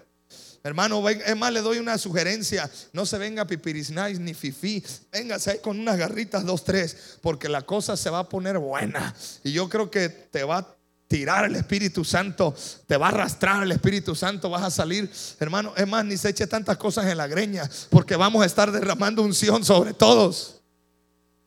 Hermano, 0.63 1.07
es 1.07 1.37
más, 1.37 1.53
le 1.53 1.61
doy 1.61 1.79
una 1.79 1.97
sugerencia. 1.97 2.69
No 2.91 3.05
se 3.05 3.17
venga 3.17 3.45
pipirisnais 3.45 4.19
ni 4.19 4.33
fifi. 4.33 4.83
Véngase 5.11 5.51
ahí 5.51 5.59
con 5.59 5.79
unas 5.79 5.97
garritas, 5.97 6.45
dos, 6.45 6.63
tres. 6.63 7.17
Porque 7.21 7.47
la 7.47 7.61
cosa 7.61 7.95
se 7.95 8.09
va 8.09 8.19
a 8.19 8.29
poner 8.29 8.57
buena. 8.57 9.15
Y 9.43 9.51
yo 9.51 9.69
creo 9.69 9.89
que 9.89 10.09
te 10.09 10.43
va 10.43 10.57
a 10.57 10.75
tirar 11.07 11.45
el 11.45 11.55
Espíritu 11.55 12.03
Santo. 12.03 12.53
Te 12.87 12.97
va 12.97 13.07
a 13.07 13.09
arrastrar 13.09 13.63
el 13.63 13.71
Espíritu 13.71 14.15
Santo. 14.15 14.49
Vas 14.49 14.63
a 14.63 14.71
salir. 14.71 15.09
Hermano, 15.39 15.73
es 15.77 15.87
más, 15.87 16.03
ni 16.03 16.17
se 16.17 16.29
eche 16.29 16.45
tantas 16.45 16.77
cosas 16.77 17.05
en 17.05 17.17
la 17.17 17.27
greña. 17.27 17.69
Porque 17.89 18.17
vamos 18.17 18.43
a 18.43 18.45
estar 18.45 18.71
derramando 18.71 19.21
unción 19.21 19.63
sobre 19.63 19.93
todos. 19.93 20.61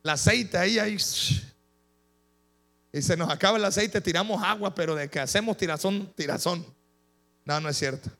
El 0.02 0.10
aceite 0.10 0.56
ahí, 0.56 0.78
ahí. 0.78 0.96
Y 2.94 3.02
se 3.02 3.16
nos 3.16 3.30
acaba 3.30 3.58
el 3.58 3.64
aceite, 3.64 4.00
tiramos 4.00 4.42
agua, 4.42 4.74
pero 4.74 4.94
de 4.94 5.08
que 5.08 5.20
hacemos 5.20 5.56
tirazón, 5.56 6.10
tirazón. 6.14 6.66
No, 7.44 7.60
no 7.60 7.68
es 7.68 7.76
cierto. 7.76 8.10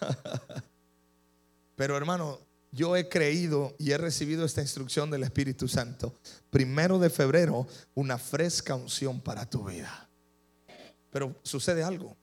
Pero 1.76 1.96
hermano, 1.96 2.40
yo 2.72 2.96
he 2.96 3.08
creído 3.08 3.74
y 3.78 3.92
he 3.92 3.98
recibido 3.98 4.44
esta 4.44 4.60
instrucción 4.60 5.10
del 5.10 5.22
Espíritu 5.22 5.68
Santo. 5.68 6.14
Primero 6.50 6.98
de 6.98 7.10
febrero, 7.10 7.66
una 7.94 8.18
fresca 8.18 8.74
unción 8.74 9.20
para 9.20 9.48
tu 9.48 9.64
vida. 9.64 10.08
Pero 11.10 11.38
sucede 11.42 11.84
algo. 11.84 12.16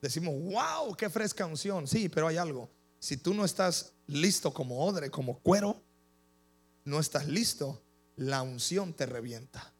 Decimos, 0.00 0.34
wow, 0.34 0.94
qué 0.96 1.10
fresca 1.10 1.44
unción. 1.46 1.86
Sí, 1.86 2.08
pero 2.08 2.28
hay 2.28 2.38
algo. 2.38 2.70
Si 2.98 3.16
tú 3.16 3.34
no 3.34 3.44
estás 3.44 3.92
listo 4.06 4.54
como 4.54 4.84
odre, 4.84 5.10
como 5.10 5.38
cuero, 5.40 5.82
no 6.84 6.98
estás 6.98 7.28
listo, 7.28 7.82
la 8.16 8.42
unción 8.42 8.94
te 8.94 9.06
revienta. 9.06 9.72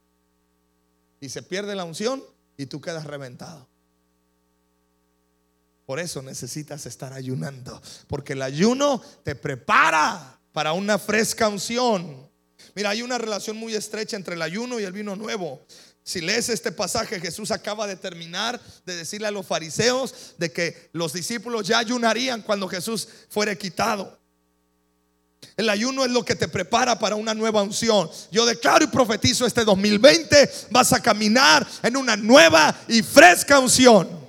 Y 1.19 1.29
se 1.29 1.41
pierde 1.41 1.73
la 1.73 1.83
unción 1.83 2.23
y 2.57 2.67
tú 2.67 2.79
quedas 2.79 3.05
reventado. 3.05 3.67
Por 5.85 5.99
eso 5.99 6.21
necesitas 6.21 6.85
estar 6.85 7.13
ayunando, 7.13 7.81
porque 8.07 8.33
el 8.33 8.41
ayuno 8.41 9.01
te 9.23 9.35
prepara 9.35 10.39
para 10.53 10.73
una 10.73 10.97
fresca 10.97 11.49
unción. 11.49 12.29
Mira, 12.75 12.91
hay 12.91 13.01
una 13.01 13.17
relación 13.17 13.57
muy 13.57 13.75
estrecha 13.75 14.15
entre 14.15 14.35
el 14.35 14.41
ayuno 14.41 14.79
y 14.79 14.83
el 14.83 14.93
vino 14.93 15.15
nuevo. 15.15 15.65
Si 16.03 16.21
lees 16.21 16.49
este 16.49 16.71
pasaje, 16.71 17.19
Jesús 17.19 17.51
acaba 17.51 17.87
de 17.87 17.95
terminar 17.95 18.59
de 18.85 18.95
decirle 18.95 19.27
a 19.27 19.31
los 19.31 19.45
fariseos 19.45 20.35
de 20.37 20.51
que 20.51 20.89
los 20.93 21.13
discípulos 21.13 21.67
ya 21.67 21.79
ayunarían 21.79 22.41
cuando 22.41 22.67
Jesús 22.67 23.07
fuera 23.29 23.55
quitado. 23.55 24.19
El 25.55 25.69
ayuno 25.69 26.05
es 26.05 26.11
lo 26.11 26.23
que 26.23 26.35
te 26.35 26.47
prepara 26.47 26.97
para 26.97 27.15
una 27.15 27.33
nueva 27.33 27.61
unción. 27.61 28.09
Yo 28.31 28.45
declaro 28.45 28.85
y 28.85 28.87
profetizo 28.87 29.45
este 29.45 29.63
2020 29.63 30.49
vas 30.71 30.93
a 30.93 31.01
caminar 31.01 31.67
en 31.83 31.97
una 31.97 32.15
nueva 32.15 32.75
y 32.87 33.01
fresca 33.03 33.59
unción. 33.59 34.22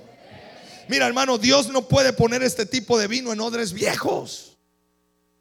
Mira 0.87 1.07
hermano, 1.07 1.37
Dios 1.37 1.69
no 1.69 1.87
puede 1.87 2.13
poner 2.13 2.43
este 2.43 2.65
tipo 2.65 2.97
de 2.97 3.07
vino 3.07 3.33
en 3.33 3.39
odres 3.39 3.73
viejos. 3.73 4.57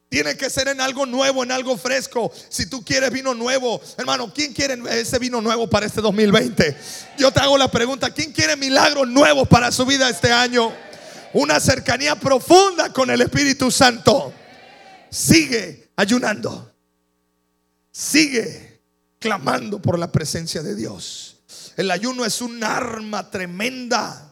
Tiene 0.09 0.37
que 0.37 0.49
ser 0.49 0.69
en 0.69 0.81
algo 0.81 1.07
nuevo, 1.07 1.43
en 1.43 1.51
algo 1.51 1.77
fresco. 1.77 2.31
Si 2.49 2.67
tú 2.67 2.85
quieres 2.85 3.11
vino 3.11 3.35
nuevo, 3.35 3.81
hermano, 3.99 4.33
¿quién 4.33 4.53
quiere 4.53 4.79
ese 5.01 5.19
vino 5.19 5.41
nuevo 5.41 5.69
para 5.69 5.87
este 5.87 6.01
2020? 6.01 6.77
Yo 7.19 7.33
te 7.33 7.41
hago 7.41 7.59
la 7.59 7.69
pregunta, 7.69 8.11
¿quién 8.11 8.31
quiere 8.31 8.55
milagros 8.55 9.09
nuevos 9.09 9.49
para 9.49 9.73
su 9.73 9.85
vida 9.85 10.09
este 10.09 10.31
año? 10.31 10.73
Una 11.33 11.59
cercanía 11.59 12.15
profunda 12.15 12.93
con 12.93 13.11
el 13.11 13.23
Espíritu 13.23 13.73
Santo 13.73 14.33
sigue 15.11 15.91
ayunando. 15.97 16.73
Sigue 17.91 18.81
clamando 19.19 19.83
por 19.83 19.99
la 19.99 20.13
presencia 20.13 20.63
de 20.63 20.77
Dios. 20.77 21.39
El 21.77 21.91
ayuno 21.91 22.25
es 22.25 22.41
un 22.41 22.63
arma 22.63 23.31
tremenda 23.31 24.24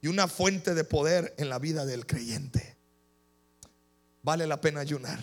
y 0.00 0.08
una 0.08 0.28
fuente 0.28 0.74
de 0.74 0.84
poder 0.84 1.34
en 1.38 1.48
la 1.48 1.58
vida 1.58 1.84
del 1.84 2.06
creyente. 2.06 2.76
Vale 4.22 4.46
la 4.46 4.60
pena 4.60 4.80
ayunar. 4.80 5.18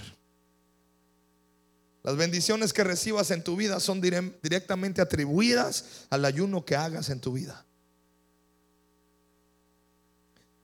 Las 2.04 2.18
bendiciones 2.18 2.72
que 2.72 2.84
recibas 2.84 3.32
en 3.32 3.44
tu 3.44 3.56
vida 3.56 3.80
son 3.80 4.00
directamente 4.00 5.02
atribuidas 5.02 6.06
al 6.12 6.26
ayuno 6.26 6.64
que 6.64 6.76
hagas 6.76 7.10
en 7.10 7.20
tu 7.20 7.34
vida. 7.34 7.66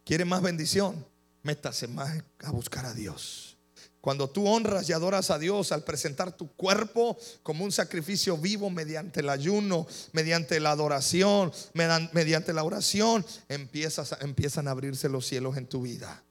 ¿Quiere 0.05 0.25
más 0.25 0.41
bendición? 0.41 1.05
Métase 1.41 1.87
más 1.87 2.23
a 2.43 2.51
buscar 2.51 2.85
a 2.85 2.93
Dios. 2.93 3.50
Cuando 4.01 4.27
tú 4.31 4.47
honras 4.47 4.89
y 4.89 4.93
adoras 4.93 5.29
a 5.29 5.37
Dios 5.37 5.71
al 5.71 5.83
presentar 5.83 6.35
tu 6.35 6.51
cuerpo 6.53 7.17
como 7.43 7.63
un 7.63 7.71
sacrificio 7.71 8.35
vivo 8.35 8.71
mediante 8.71 9.19
el 9.19 9.29
ayuno, 9.29 9.85
mediante 10.11 10.59
la 10.59 10.71
adoración, 10.71 11.51
mediante 11.73 12.51
la 12.51 12.63
oración, 12.63 13.23
empiezas, 13.47 14.17
empiezan 14.21 14.67
a 14.67 14.71
abrirse 14.71 15.07
los 15.07 15.27
cielos 15.27 15.55
en 15.55 15.67
tu 15.67 15.83
vida. 15.83 16.23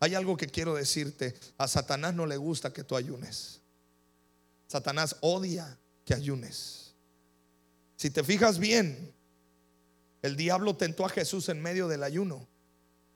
Hay 0.00 0.14
algo 0.14 0.36
que 0.36 0.48
quiero 0.48 0.74
decirte, 0.74 1.34
a 1.56 1.66
Satanás 1.66 2.14
no 2.14 2.26
le 2.26 2.36
gusta 2.36 2.74
que 2.74 2.84
tú 2.84 2.94
ayunes. 2.94 3.62
Satanás 4.66 5.16
odia 5.22 5.78
que 6.04 6.12
ayunes. 6.12 6.94
Si 7.96 8.10
te 8.10 8.22
fijas 8.22 8.58
bien, 8.58 9.14
el 10.20 10.36
diablo 10.36 10.76
tentó 10.76 11.06
a 11.06 11.08
Jesús 11.08 11.48
en 11.48 11.62
medio 11.62 11.88
del 11.88 12.02
ayuno. 12.02 12.46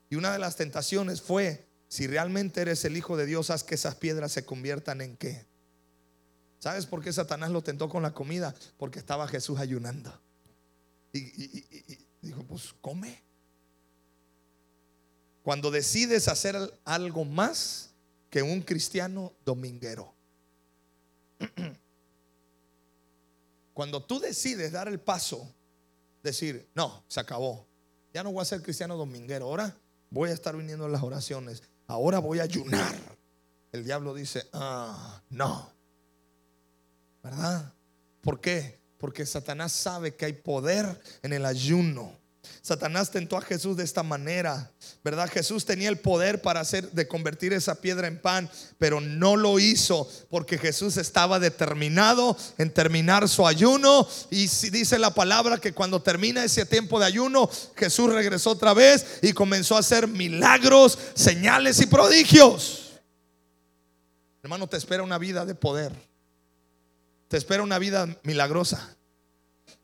Y 0.09 0.15
una 0.15 0.33
de 0.33 0.39
las 0.39 0.55
tentaciones 0.55 1.21
fue 1.21 1.67
si 1.93 2.07
realmente 2.07 2.59
eres 2.59 2.83
el 2.85 2.97
Hijo 2.97 3.17
de 3.17 3.27
Dios, 3.27 3.51
haz 3.51 3.63
que 3.63 3.75
esas 3.75 3.93
piedras 3.93 4.31
se 4.31 4.43
conviertan 4.43 4.99
en 5.01 5.15
qué. 5.15 5.45
¿Sabes 6.57 6.87
por 6.87 7.03
qué 7.03 7.13
Satanás 7.13 7.51
lo 7.51 7.61
tentó 7.61 7.87
con 7.87 8.01
la 8.01 8.15
comida? 8.15 8.55
Porque 8.77 8.97
estaba 8.97 9.27
Jesús 9.27 9.59
ayunando. 9.59 10.11
Y, 11.11 11.19
dijo, 12.19 12.41
pues 12.47 12.73
come. 12.81 13.21
Cuando 15.43 15.69
decides 15.69 16.27
hacer 16.29 16.57
algo 16.83 17.25
más 17.25 17.91
que 18.31 18.41
un 18.41 18.63
cristiano 18.63 19.31
dominguero. 19.45 20.15
Cuando 23.75 24.03
tú 24.03 24.19
decides 24.19 24.71
dar 24.71 24.87
el 24.87 24.99
paso, 24.99 25.47
decir, 26.23 26.67
no, 26.73 27.03
se 27.07 27.19
acabó. 27.19 27.67
Ya 28.15 28.23
no 28.23 28.31
voy 28.31 28.41
a 28.41 28.45
ser 28.45 28.63
cristiano 28.63 28.97
dominguero. 28.97 29.45
Ahora 29.45 29.77
voy 30.09 30.31
a 30.31 30.33
estar 30.33 30.57
viniendo 30.57 30.85
a 30.85 30.89
las 30.89 31.03
oraciones 31.03 31.61
ahora 31.87 32.19
voy 32.19 32.39
a 32.39 32.43
ayunar. 32.43 32.95
El 33.71 33.83
diablo 33.83 34.13
dice, 34.13 34.47
ah, 34.53 35.21
no. 35.29 35.69
¿Verdad? 37.23 37.73
¿Por 38.21 38.39
qué? 38.39 38.79
Porque 38.97 39.25
Satanás 39.25 39.71
sabe 39.71 40.15
que 40.15 40.25
hay 40.25 40.33
poder 40.33 41.01
en 41.21 41.33
el 41.33 41.45
ayuno. 41.45 42.22
Satanás 42.61 43.11
tentó 43.11 43.37
a 43.37 43.41
Jesús 43.41 43.77
de 43.77 43.83
esta 43.83 44.03
manera 44.03 44.71
¿verdad? 45.03 45.29
Jesús 45.29 45.65
tenía 45.65 45.89
el 45.89 45.99
poder 45.99 46.41
para 46.41 46.61
hacer 46.61 46.89
de 46.91 47.07
convertir 47.07 47.51
esa 47.51 47.75
piedra 47.75 48.07
en 48.07 48.21
pan, 48.21 48.49
pero 48.77 49.01
no 49.01 49.35
lo 49.35 49.59
hizo 49.59 50.09
porque 50.29 50.57
Jesús 50.57 50.95
estaba 50.95 51.39
determinado 51.39 52.37
en 52.57 52.73
terminar 52.73 53.27
su 53.27 53.45
ayuno 53.45 54.07
y 54.29 54.47
si 54.47 54.69
dice 54.69 54.97
la 54.97 55.13
palabra 55.13 55.57
que 55.57 55.73
cuando 55.73 56.01
termina 56.01 56.43
ese 56.43 56.65
tiempo 56.65 56.99
de 56.99 57.05
ayuno, 57.05 57.49
Jesús 57.75 58.13
regresó 58.13 58.51
otra 58.51 58.73
vez 58.73 59.05
y 59.21 59.33
comenzó 59.33 59.75
a 59.75 59.79
hacer 59.79 60.07
milagros, 60.07 60.97
señales 61.15 61.81
y 61.81 61.85
prodigios. 61.85 62.93
Hermano, 64.41 64.67
te 64.67 64.77
espera 64.77 65.03
una 65.03 65.17
vida 65.17 65.45
de 65.45 65.55
poder. 65.55 65.91
Te 67.27 67.37
espera 67.37 67.63
una 67.63 67.79
vida 67.79 68.07
milagrosa. 68.23 68.95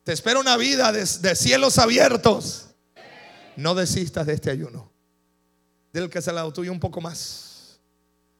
Te 0.09 0.13
espera 0.13 0.39
una 0.39 0.57
vida 0.57 0.91
de, 0.91 1.35
cielos 1.35 1.77
abiertos. 1.77 2.69
No 3.55 3.75
desistas 3.75 4.25
de 4.25 4.33
este 4.33 4.49
ayuno. 4.49 4.91
Dile 5.93 6.09
que 6.09 6.19
se 6.19 6.33
la 6.33 6.51
tuyo 6.51 6.71
un 6.71 6.79
poco 6.79 6.99
más. 6.99 7.79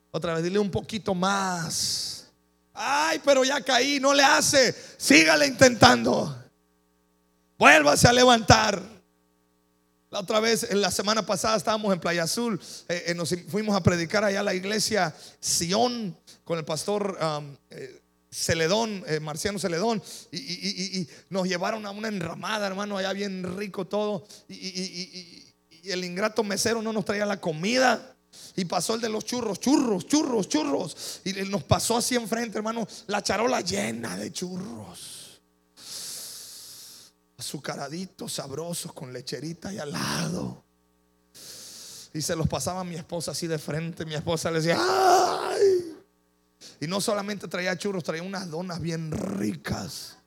Otra 0.10 0.34
vez, 0.34 0.44
dile 0.44 0.58
un 0.58 0.72
poquito 0.72 1.14
más. 1.14 2.26
Ay, 2.74 3.22
pero 3.24 3.44
ya 3.44 3.62
caí, 3.62 4.00
no 4.00 4.16
le 4.16 4.24
hace. 4.24 4.76
Sígale 4.98 5.46
intentando. 5.46 6.44
Vuélvase 7.56 8.08
a 8.08 8.14
levantar. 8.14 8.82
La 10.10 10.22
otra 10.22 10.40
vez, 10.40 10.72
en 10.72 10.82
la 10.82 10.90
semana 10.90 11.24
pasada 11.24 11.56
estábamos 11.56 11.94
en 11.94 12.00
Playa 12.00 12.24
Azul, 12.24 12.60
eh, 12.88 13.04
eh, 13.06 13.14
nos 13.14 13.32
fuimos 13.48 13.76
a 13.76 13.84
predicar 13.84 14.24
allá 14.24 14.40
a 14.40 14.44
la 14.44 14.56
iglesia 14.56 15.16
Sion 15.40 16.18
con 16.44 16.58
el 16.58 16.66
pastor 16.66 17.16
um, 17.22 17.56
eh, 17.70 18.02
Celedón, 18.32 19.04
Marciano 19.22 19.58
Celedón, 19.60 20.02
y, 20.32 21.08
nos 21.30 21.48
llevaron 21.48 21.86
a 21.86 21.92
una 21.92 22.10
enramada, 22.10 22.68
hermano, 22.68 22.98
allá 22.98 23.12
bien 23.14 23.58
rico 23.58 23.88
todo, 23.88 24.28
y, 24.48 25.50
y 25.84 25.92
el 25.92 26.04
ingrato 26.04 26.44
mesero 26.44 26.82
no 26.82 26.94
nos 26.94 27.06
traía 27.06 27.26
la 27.26 27.40
comida. 27.40 28.16
Y 28.56 28.66
pasó 28.66 28.96
el 28.96 29.02
de 29.02 29.10
los 29.10 29.26
churros, 29.26 29.60
churros, 29.60 30.06
churros, 30.06 30.48
churros. 30.48 31.22
Y 31.24 31.34
nos 31.50 31.64
pasó 31.64 31.98
así 31.98 32.16
enfrente, 32.16 32.58
hermano, 32.58 32.88
la 33.08 33.24
charola 33.24 33.62
llena 33.62 34.18
de 34.18 34.32
churros. 34.32 35.42
Azucaraditos, 37.38 38.34
sabrosos, 38.34 38.94
con 38.94 39.14
lecherita 39.14 39.74
y 39.74 39.80
al 39.80 39.92
lado. 39.92 40.64
Y 42.14 42.22
se 42.22 42.36
los 42.36 42.48
pasaba 42.48 42.82
a 42.82 42.84
mi 42.84 42.96
esposa 42.96 43.32
así 43.32 43.48
de 43.48 43.58
frente. 43.58 44.06
Mi 44.06 44.16
esposa 44.16 44.52
le 44.52 44.60
decía, 44.62 44.78
¡ay! 44.80 45.59
Y 46.82 46.88
no 46.88 47.02
solamente 47.02 47.48
traía 47.48 47.78
churros, 47.78 48.04
traía 48.04 48.24
unas 48.24 48.50
donas 48.50 48.80
bien 48.80 49.12
ricas, 49.12 50.18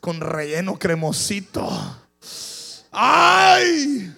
con 0.00 0.20
relleno 0.20 0.78
cremosito. 0.78 1.68
¡Ay! 2.90 4.14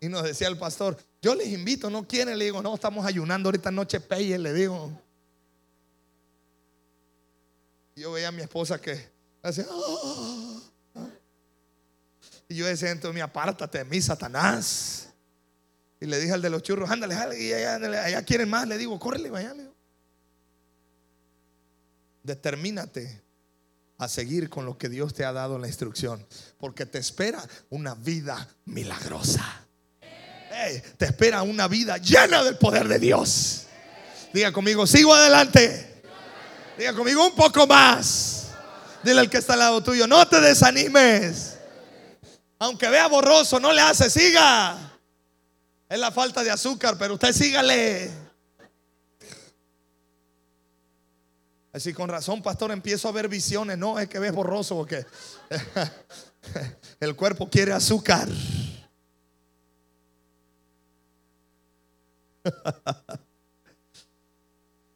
Y 0.00 0.08
nos 0.08 0.24
decía 0.24 0.48
el 0.48 0.58
pastor, 0.58 0.96
yo 1.22 1.34
les 1.34 1.48
invito, 1.48 1.90
no 1.90 2.06
quieren, 2.06 2.38
le 2.38 2.44
digo, 2.44 2.62
no, 2.62 2.74
estamos 2.74 3.04
ayunando 3.06 3.48
ahorita 3.48 3.70
noche 3.70 4.00
peye, 4.00 4.38
le 4.38 4.52
digo. 4.52 4.90
Yo 7.96 8.12
veía 8.12 8.28
a 8.28 8.32
mi 8.32 8.42
esposa 8.42 8.80
que 8.80 9.08
ah". 9.42 9.50
y 12.48 12.54
yo 12.54 12.66
decía 12.66 12.90
entonces, 12.90 13.14
mi 13.14 13.20
apártate 13.20 13.78
de 13.78 13.84
mí, 13.84 14.00
Satanás. 14.00 15.05
Y 16.00 16.06
le 16.06 16.18
dije 16.20 16.32
al 16.32 16.42
de 16.42 16.50
los 16.50 16.62
churros, 16.62 16.90
ándale, 16.90 17.14
ándale, 17.14 17.98
allá, 17.98 18.22
quieren 18.22 18.50
más, 18.50 18.68
le 18.68 18.76
digo, 18.76 18.98
córrele, 18.98 19.30
vaya. 19.30 19.54
Determínate 22.22 23.22
a 23.98 24.08
seguir 24.08 24.50
con 24.50 24.66
lo 24.66 24.76
que 24.76 24.88
Dios 24.88 25.14
te 25.14 25.24
ha 25.24 25.32
dado 25.32 25.58
la 25.58 25.68
instrucción, 25.68 26.26
porque 26.58 26.84
te 26.84 26.98
espera 26.98 27.42
una 27.70 27.94
vida 27.94 28.48
milagrosa 28.66 29.66
te 30.96 31.04
espera 31.04 31.42
una 31.42 31.68
vida 31.68 31.98
llena 31.98 32.42
del 32.42 32.56
poder 32.56 32.88
de 32.88 32.98
Dios. 32.98 33.62
Diga 34.32 34.52
conmigo, 34.52 34.86
sigo 34.86 35.14
adelante. 35.14 36.02
Diga 36.78 36.92
conmigo 36.94 37.26
un 37.26 37.34
poco 37.34 37.66
más. 37.66 38.48
Dile 39.02 39.20
al 39.20 39.30
que 39.30 39.38
está 39.38 39.52
al 39.54 39.60
lado 39.60 39.82
tuyo, 39.82 40.06
no 40.06 40.26
te 40.26 40.40
desanimes. 40.40 41.54
Aunque 42.58 42.88
vea 42.88 43.06
borroso, 43.06 43.60
no 43.60 43.72
le 43.72 43.80
hace, 43.80 44.10
siga. 44.10 44.95
Es 45.88 45.98
la 45.98 46.10
falta 46.10 46.42
de 46.42 46.50
azúcar, 46.50 46.96
pero 46.98 47.14
usted 47.14 47.32
sígale. 47.32 48.10
Así 51.72 51.92
con 51.92 52.08
razón, 52.08 52.42
pastor, 52.42 52.72
empiezo 52.72 53.08
a 53.08 53.12
ver 53.12 53.28
visiones. 53.28 53.78
No, 53.78 53.98
es 53.98 54.08
que 54.08 54.18
ves 54.18 54.32
borroso 54.32 54.74
porque 54.74 55.04
el 57.00 57.14
cuerpo 57.14 57.48
quiere 57.48 57.72
azúcar. 57.72 58.28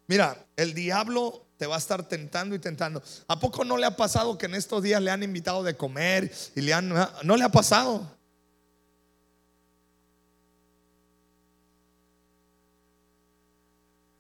Mira, 0.08 0.44
el 0.56 0.74
diablo 0.74 1.46
te 1.56 1.66
va 1.66 1.76
a 1.76 1.78
estar 1.78 2.08
tentando 2.08 2.56
y 2.56 2.58
tentando. 2.58 3.02
¿A 3.28 3.38
poco 3.38 3.64
no 3.64 3.76
le 3.76 3.86
ha 3.86 3.94
pasado 3.94 4.38
que 4.38 4.46
en 4.46 4.54
estos 4.56 4.82
días 4.82 5.00
le 5.02 5.10
han 5.10 5.22
invitado 5.22 5.62
de 5.62 5.76
comer 5.76 6.32
y 6.56 6.62
le 6.62 6.72
han... 6.72 6.88
No 7.22 7.36
le 7.36 7.44
ha 7.44 7.50
pasado? 7.50 8.10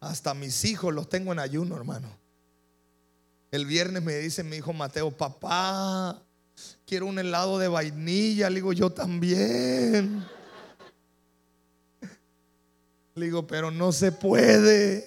Hasta 0.00 0.32
mis 0.32 0.64
hijos 0.64 0.94
los 0.94 1.08
tengo 1.08 1.32
en 1.32 1.38
ayuno, 1.38 1.76
hermano. 1.76 2.08
El 3.50 3.66
viernes 3.66 4.02
me 4.02 4.14
dice 4.16 4.42
mi 4.42 4.56
hijo 4.56 4.72
Mateo, 4.72 5.10
papá, 5.10 6.22
quiero 6.86 7.06
un 7.06 7.18
helado 7.18 7.58
de 7.58 7.68
vainilla. 7.68 8.48
Le 8.48 8.56
digo, 8.56 8.72
yo 8.72 8.90
también. 8.90 10.26
Le 13.14 13.26
digo, 13.26 13.46
pero 13.46 13.70
no 13.70 13.92
se 13.92 14.10
puede. 14.10 15.06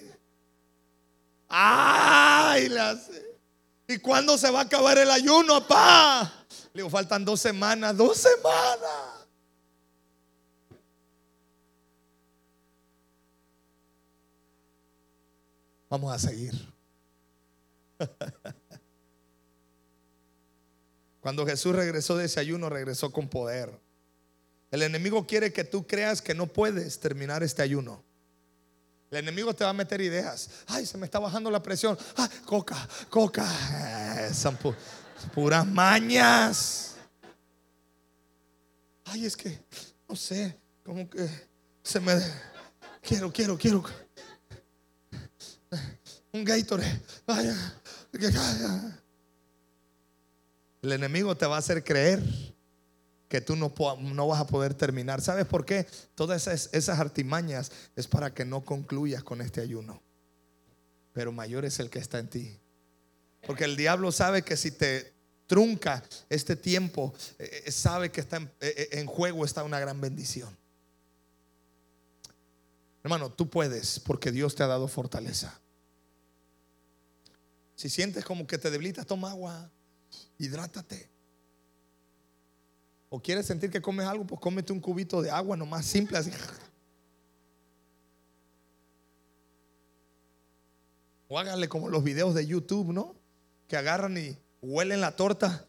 ¡Ay! 1.48 2.68
Le. 2.68 2.80
¿Y 3.88 3.98
cuándo 3.98 4.38
se 4.38 4.50
va 4.50 4.60
a 4.60 4.62
acabar 4.62 4.96
el 4.98 5.10
ayuno, 5.10 5.60
papá? 5.66 6.46
Le 6.72 6.82
digo, 6.82 6.90
faltan 6.90 7.24
dos 7.24 7.40
semanas, 7.40 7.96
dos 7.96 8.16
semanas. 8.16 9.13
Vamos 15.94 16.12
a 16.12 16.18
seguir. 16.18 16.52
Cuando 21.20 21.46
Jesús 21.46 21.72
regresó 21.72 22.16
de 22.16 22.24
ese 22.24 22.40
ayuno, 22.40 22.68
regresó 22.68 23.12
con 23.12 23.28
poder. 23.28 23.78
El 24.72 24.82
enemigo 24.82 25.24
quiere 25.24 25.52
que 25.52 25.62
tú 25.62 25.86
creas 25.86 26.20
que 26.20 26.34
no 26.34 26.48
puedes 26.48 26.98
terminar 26.98 27.44
este 27.44 27.62
ayuno. 27.62 28.02
El 29.12 29.18
enemigo 29.18 29.54
te 29.54 29.62
va 29.62 29.70
a 29.70 29.72
meter 29.72 30.00
ideas. 30.00 30.50
Ay, 30.66 30.84
se 30.84 30.98
me 30.98 31.04
está 31.04 31.20
bajando 31.20 31.48
la 31.48 31.62
presión. 31.62 31.96
Ay, 32.16 32.28
coca, 32.44 32.88
coca. 33.08 33.46
Eh, 34.18 34.34
son 34.34 34.58
puras 35.32 35.64
mañas. 35.64 36.96
Ay, 39.04 39.26
es 39.26 39.36
que, 39.36 39.60
no 40.08 40.16
sé, 40.16 40.58
como 40.82 41.08
que 41.08 41.24
se 41.84 42.00
me... 42.00 42.20
Quiero, 43.00 43.32
quiero, 43.32 43.56
quiero. 43.56 44.03
Un 46.32 46.44
Gatorade. 46.44 47.00
El 50.82 50.92
enemigo 50.92 51.36
te 51.36 51.46
va 51.46 51.56
a 51.56 51.58
hacer 51.58 51.82
creer 51.82 52.22
que 53.28 53.40
tú 53.40 53.56
no, 53.56 53.70
vas 54.28 54.40
a 54.40 54.46
poder 54.46 54.74
terminar. 54.74 55.20
¿Sabes 55.20 55.46
por 55.46 55.64
qué? 55.64 55.86
Todas 56.14 56.46
esas, 56.46 56.70
esas 56.72 56.98
artimañas 56.98 57.72
es 57.96 58.06
para 58.06 58.32
que 58.32 58.44
no 58.44 58.64
concluyas 58.64 59.24
con 59.24 59.40
este 59.40 59.60
ayuno. 59.60 60.02
Pero 61.12 61.32
mayor 61.32 61.64
es 61.64 61.80
el 61.80 61.90
que 61.90 61.98
está 61.98 62.18
en 62.18 62.28
ti. 62.28 62.60
Porque 63.46 63.64
el 63.64 63.76
diablo 63.76 64.12
sabe 64.12 64.42
que 64.42 64.56
si 64.56 64.70
te 64.70 65.14
trunca 65.46 66.02
este 66.28 66.56
tiempo, 66.56 67.14
eh, 67.38 67.64
eh, 67.66 67.72
sabe 67.72 68.10
que 68.10 68.20
está 68.20 68.38
eh, 68.60 68.88
en, 68.92 69.06
juego 69.06 69.44
está 69.44 69.64
una 69.64 69.80
gran 69.80 70.00
bendición. 70.00 70.56
Hermano, 73.02 73.30
tú 73.30 73.50
puedes 73.50 74.00
porque 74.00 74.32
Dios 74.32 74.54
te 74.54 74.62
ha 74.62 74.66
dado 74.66 74.88
fortaleza. 74.88 75.60
Si 77.74 77.88
sientes 77.88 78.24
como 78.24 78.46
que 78.46 78.58
te 78.58 78.70
debilitas, 78.70 79.06
toma 79.06 79.30
agua, 79.30 79.70
hidrátate. 80.38 81.10
O 83.08 83.20
quieres 83.20 83.46
sentir 83.46 83.70
que 83.70 83.80
comes 83.80 84.06
algo, 84.06 84.26
pues 84.26 84.40
cómete 84.40 84.72
un 84.72 84.80
cubito 84.80 85.22
de 85.22 85.30
agua 85.30 85.56
nomás 85.56 85.86
simple 85.86 86.18
así. 86.18 86.30
O 91.28 91.38
háganle 91.38 91.68
como 91.68 91.88
los 91.88 92.04
videos 92.04 92.34
de 92.34 92.46
YouTube, 92.46 92.92
¿no? 92.92 93.14
Que 93.68 93.76
agarran 93.76 94.16
y 94.16 94.36
huelen 94.60 95.00
la 95.00 95.16
torta 95.16 95.66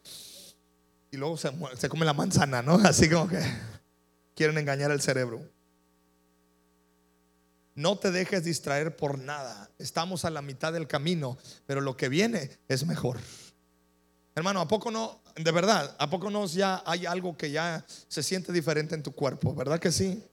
y 1.10 1.16
luego 1.16 1.36
se, 1.36 1.50
se 1.76 1.88
come 1.88 2.04
la 2.04 2.12
manzana, 2.12 2.62
¿no? 2.62 2.74
Así 2.84 3.08
como 3.08 3.28
que 3.28 3.40
quieren 4.34 4.58
engañar 4.58 4.90
el 4.90 5.00
cerebro. 5.00 5.55
No 7.76 7.98
te 7.98 8.10
dejes 8.10 8.42
distraer 8.42 8.96
por 8.96 9.18
nada. 9.18 9.70
Estamos 9.78 10.24
a 10.24 10.30
la 10.30 10.40
mitad 10.40 10.72
del 10.72 10.88
camino, 10.88 11.36
pero 11.66 11.82
lo 11.82 11.94
que 11.94 12.08
viene 12.08 12.50
es 12.68 12.86
mejor. 12.86 13.18
Hermano, 14.34 14.62
¿a 14.62 14.68
poco 14.68 14.90
no, 14.90 15.20
de 15.36 15.52
verdad, 15.52 15.94
a 15.98 16.08
poco 16.08 16.30
no 16.30 16.46
ya 16.46 16.82
hay 16.86 17.04
algo 17.04 17.36
que 17.36 17.50
ya 17.50 17.84
se 18.08 18.22
siente 18.22 18.50
diferente 18.50 18.94
en 18.94 19.02
tu 19.02 19.12
cuerpo? 19.12 19.54
¿Verdad 19.54 19.78
que 19.78 19.92
sí? 19.92 20.24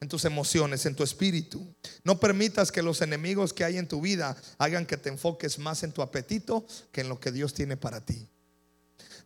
En 0.00 0.08
tus 0.08 0.24
emociones, 0.24 0.86
en 0.86 0.96
tu 0.96 1.02
espíritu. 1.02 1.74
No 2.04 2.18
permitas 2.18 2.72
que 2.72 2.82
los 2.82 3.02
enemigos 3.02 3.52
que 3.52 3.64
hay 3.64 3.76
en 3.76 3.86
tu 3.86 4.00
vida 4.00 4.34
hagan 4.56 4.86
que 4.86 4.96
te 4.96 5.10
enfoques 5.10 5.58
más 5.58 5.82
en 5.82 5.92
tu 5.92 6.00
apetito 6.00 6.66
que 6.90 7.02
en 7.02 7.10
lo 7.10 7.20
que 7.20 7.32
Dios 7.32 7.52
tiene 7.52 7.76
para 7.76 8.02
ti. 8.02 8.26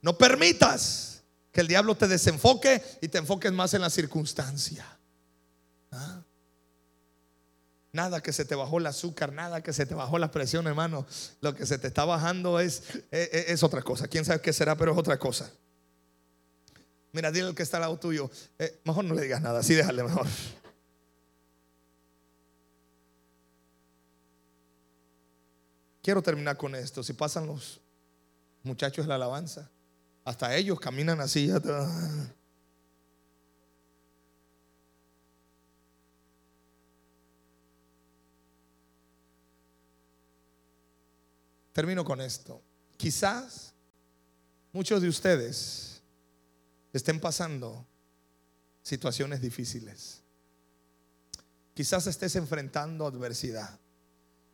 No 0.03 0.19
permitas 0.19 1.23
que 1.53 1.61
el 1.61 1.69
diablo 1.69 1.97
te 1.97 2.09
desenfoque 2.09 2.83
y 3.01 3.07
te 3.07 3.19
enfoques 3.19 3.53
más 3.53 3.73
en 3.75 3.83
la 3.83 3.91
circunstancia. 3.91 4.98
Nada 7.93 8.21
que 8.21 8.33
se 8.33 8.45
te 8.45 8.55
bajó 8.55 8.79
el 8.79 8.87
azúcar, 8.87 9.33
nada 9.33 9.63
que 9.63 9.73
se 9.73 9.87
te 9.87 9.95
bajó 9.95 10.19
la 10.19 10.31
presión, 10.31 10.67
hermano. 10.67 11.07
Lo 11.41 11.55
que 11.55 11.65
se 11.65 11.79
te 11.79 11.87
está 11.87 12.05
bajando 12.05 12.61
es, 12.61 12.83
es, 13.11 13.63
otra 13.63 13.83
cosa. 13.83 14.09
Quién 14.09 14.25
sabe 14.25 14.41
qué 14.41 14.53
será, 14.53 14.77
pero 14.77 14.93
es 14.93 14.99
otra 14.99 15.19
cosa. 15.19 15.51
Mira, 17.13 17.33
dile 17.33 17.47
al 17.49 17.55
que 17.55 17.63
está 17.63 17.79
al 17.79 17.83
lado 17.83 17.99
tuyo. 17.99 18.31
Eh, 18.59 18.81
mejor 18.85 19.05
no 19.05 19.15
le 19.15 19.23
digas 19.23 19.41
nada, 19.41 19.61
así 19.61 19.75
déjale 19.75 20.03
mejor. 20.03 20.27
Quiero 26.03 26.23
terminar 26.23 26.57
con 26.57 26.75
esto. 26.75 27.03
Si 27.03 27.15
pasan 27.15 27.47
los 27.47 27.81
muchachos 28.63 29.07
de 29.07 29.09
la 29.09 29.15
alabanza, 29.15 29.71
hasta 30.25 30.55
ellos 30.57 30.79
caminan 30.79 31.21
así. 31.21 31.51
Termino 41.79 42.05
con 42.05 42.21
esto. 42.21 42.61
Quizás 42.97 43.73
muchos 44.73 45.01
de 45.01 45.09
ustedes 45.09 46.03
estén 46.93 47.21
pasando 47.21 47.87
situaciones 48.83 49.41
difíciles. 49.41 50.25
Quizás 51.75 52.09
estés 52.09 52.35
enfrentando 52.35 53.07
adversidad. 53.07 53.79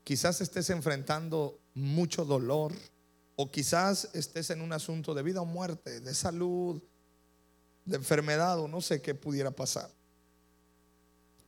Quizás 0.05 0.43
estés 0.43 0.69
enfrentando 0.69 1.59
mucho 1.73 2.27
dolor. 2.27 2.75
O 3.37 3.51
quizás 3.51 4.11
estés 4.13 4.51
en 4.51 4.61
un 4.61 4.75
asunto 4.75 5.15
de 5.15 5.23
vida 5.23 5.41
o 5.41 5.47
muerte, 5.47 6.01
de 6.01 6.13
salud, 6.13 6.83
de 7.87 7.97
enfermedad 7.97 8.59
o 8.59 8.69
no 8.69 8.83
sé 8.83 9.01
qué 9.01 9.15
pudiera 9.15 9.51
pasar. 9.51 9.91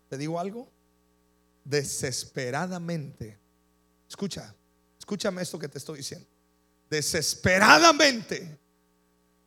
¿Te 0.08 0.16
digo 0.16 0.40
algo? 0.40 0.70
Desesperadamente. 1.66 3.38
Escucha, 4.08 4.54
Escúchame 5.06 5.40
esto 5.40 5.56
que 5.56 5.68
te 5.68 5.78
estoy 5.78 5.98
diciendo. 5.98 6.26
Desesperadamente 6.90 8.58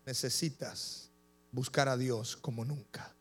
necesitas 0.06 1.10
buscar 1.52 1.90
a 1.90 1.98
Dios 1.98 2.38
como 2.38 2.64
nunca. 2.64 3.14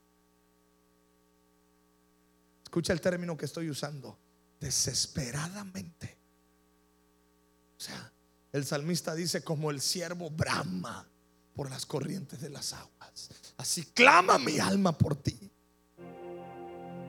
Escucha 2.62 2.92
el 2.92 3.00
término 3.00 3.36
que 3.36 3.44
estoy 3.44 3.68
usando. 3.68 4.16
Desesperadamente. 4.60 6.16
O 7.76 7.80
sea, 7.80 8.12
el 8.52 8.64
salmista 8.64 9.16
dice 9.16 9.42
como 9.42 9.72
el 9.72 9.80
siervo 9.80 10.30
brama 10.30 11.08
por 11.56 11.68
las 11.68 11.86
corrientes 11.86 12.40
de 12.40 12.50
las 12.50 12.72
aguas. 12.72 13.30
Así 13.56 13.82
clama 13.82 14.38
mi 14.38 14.60
alma 14.60 14.96
por 14.96 15.20
ti. 15.20 15.50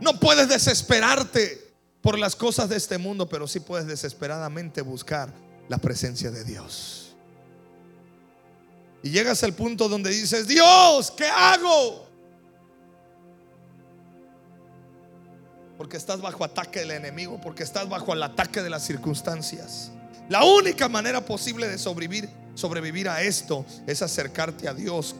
No 0.01 0.19
puedes 0.19 0.49
desesperarte 0.49 1.68
por 2.01 2.17
las 2.17 2.35
cosas 2.35 2.69
de 2.69 2.77
este 2.77 2.97
mundo, 2.97 3.27
pero 3.27 3.47
sí 3.47 3.59
puedes 3.59 3.87
desesperadamente 3.87 4.81
buscar 4.81 5.33
la 5.67 5.77
presencia 5.77 6.31
de 6.31 6.43
Dios. 6.43 7.15
Y 9.03 9.11
llegas 9.11 9.43
al 9.43 9.53
punto 9.53 9.87
donde 9.87 10.09
dices, 10.09 10.47
Dios, 10.47 11.11
¿qué 11.11 11.25
hago? 11.25 12.07
Porque 15.77 15.95
estás 15.95 16.19
bajo 16.19 16.43
ataque 16.43 16.79
del 16.79 16.91
enemigo, 16.91 17.39
porque 17.41 17.63
estás 17.63 17.87
bajo 17.87 18.13
el 18.13 18.21
ataque 18.23 18.61
de 18.61 18.69
las 18.69 18.85
circunstancias. 18.85 19.91
La 20.27 20.43
única 20.43 20.89
manera 20.89 21.25
posible 21.25 21.67
de 21.67 21.77
sobrevivir, 21.77 22.29
sobrevivir 22.55 23.07
a 23.07 23.21
esto 23.21 23.65
es 23.87 24.01
acercarte 24.01 24.67
a 24.67 24.73
Dios, 24.73 25.15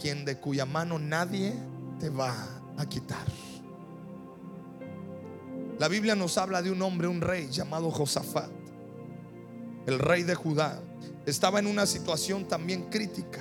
quien 0.00 0.24
de 0.24 0.38
cuya 0.38 0.64
mano 0.64 0.98
nadie 0.98 1.52
te 2.00 2.08
va 2.08 2.34
a 2.78 2.86
quitar. 2.86 3.26
La 5.78 5.88
Biblia 5.88 6.14
nos 6.14 6.38
habla 6.38 6.62
de 6.62 6.70
un 6.70 6.80
hombre, 6.82 7.08
un 7.08 7.20
rey 7.20 7.48
llamado 7.50 7.90
Josafat, 7.90 8.50
el 9.86 9.98
rey 9.98 10.22
de 10.22 10.34
Judá. 10.34 10.80
Estaba 11.26 11.58
en 11.58 11.66
una 11.66 11.86
situación 11.86 12.46
también 12.46 12.88
crítica. 12.90 13.40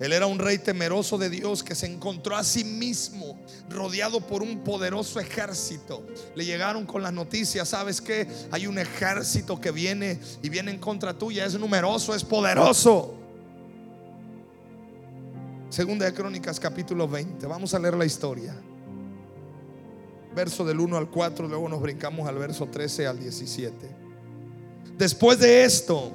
Él 0.00 0.12
era 0.14 0.26
un 0.26 0.38
rey 0.38 0.58
temeroso 0.58 1.18
de 1.18 1.28
Dios 1.28 1.62
que 1.62 1.74
se 1.74 1.86
encontró 1.86 2.34
a 2.34 2.42
sí 2.42 2.64
mismo 2.64 3.38
rodeado 3.68 4.20
por 4.20 4.42
un 4.42 4.64
poderoso 4.64 5.20
ejército. 5.20 6.06
Le 6.34 6.46
llegaron 6.46 6.86
con 6.86 7.02
las 7.02 7.12
noticias, 7.12 7.68
¿sabes 7.68 8.00
que 8.00 8.26
Hay 8.50 8.66
un 8.66 8.78
ejército 8.78 9.60
que 9.60 9.70
viene 9.70 10.18
y 10.42 10.48
viene 10.48 10.70
en 10.70 10.78
contra 10.78 11.12
tuya, 11.12 11.44
es 11.44 11.58
numeroso, 11.58 12.14
es 12.14 12.24
poderoso. 12.24 13.14
Segunda 15.68 16.06
de 16.06 16.14
Crónicas 16.14 16.58
capítulo 16.58 17.06
20. 17.06 17.46
Vamos 17.46 17.74
a 17.74 17.78
leer 17.78 17.94
la 17.94 18.06
historia 18.06 18.54
verso 20.34 20.64
del 20.64 20.80
1 20.80 20.96
al 20.96 21.10
4, 21.10 21.48
luego 21.48 21.68
nos 21.68 21.80
brincamos 21.80 22.28
al 22.28 22.36
verso 22.36 22.66
13 22.66 23.06
al 23.06 23.18
17. 23.18 23.74
Después 24.96 25.38
de 25.38 25.64
esto, 25.64 26.12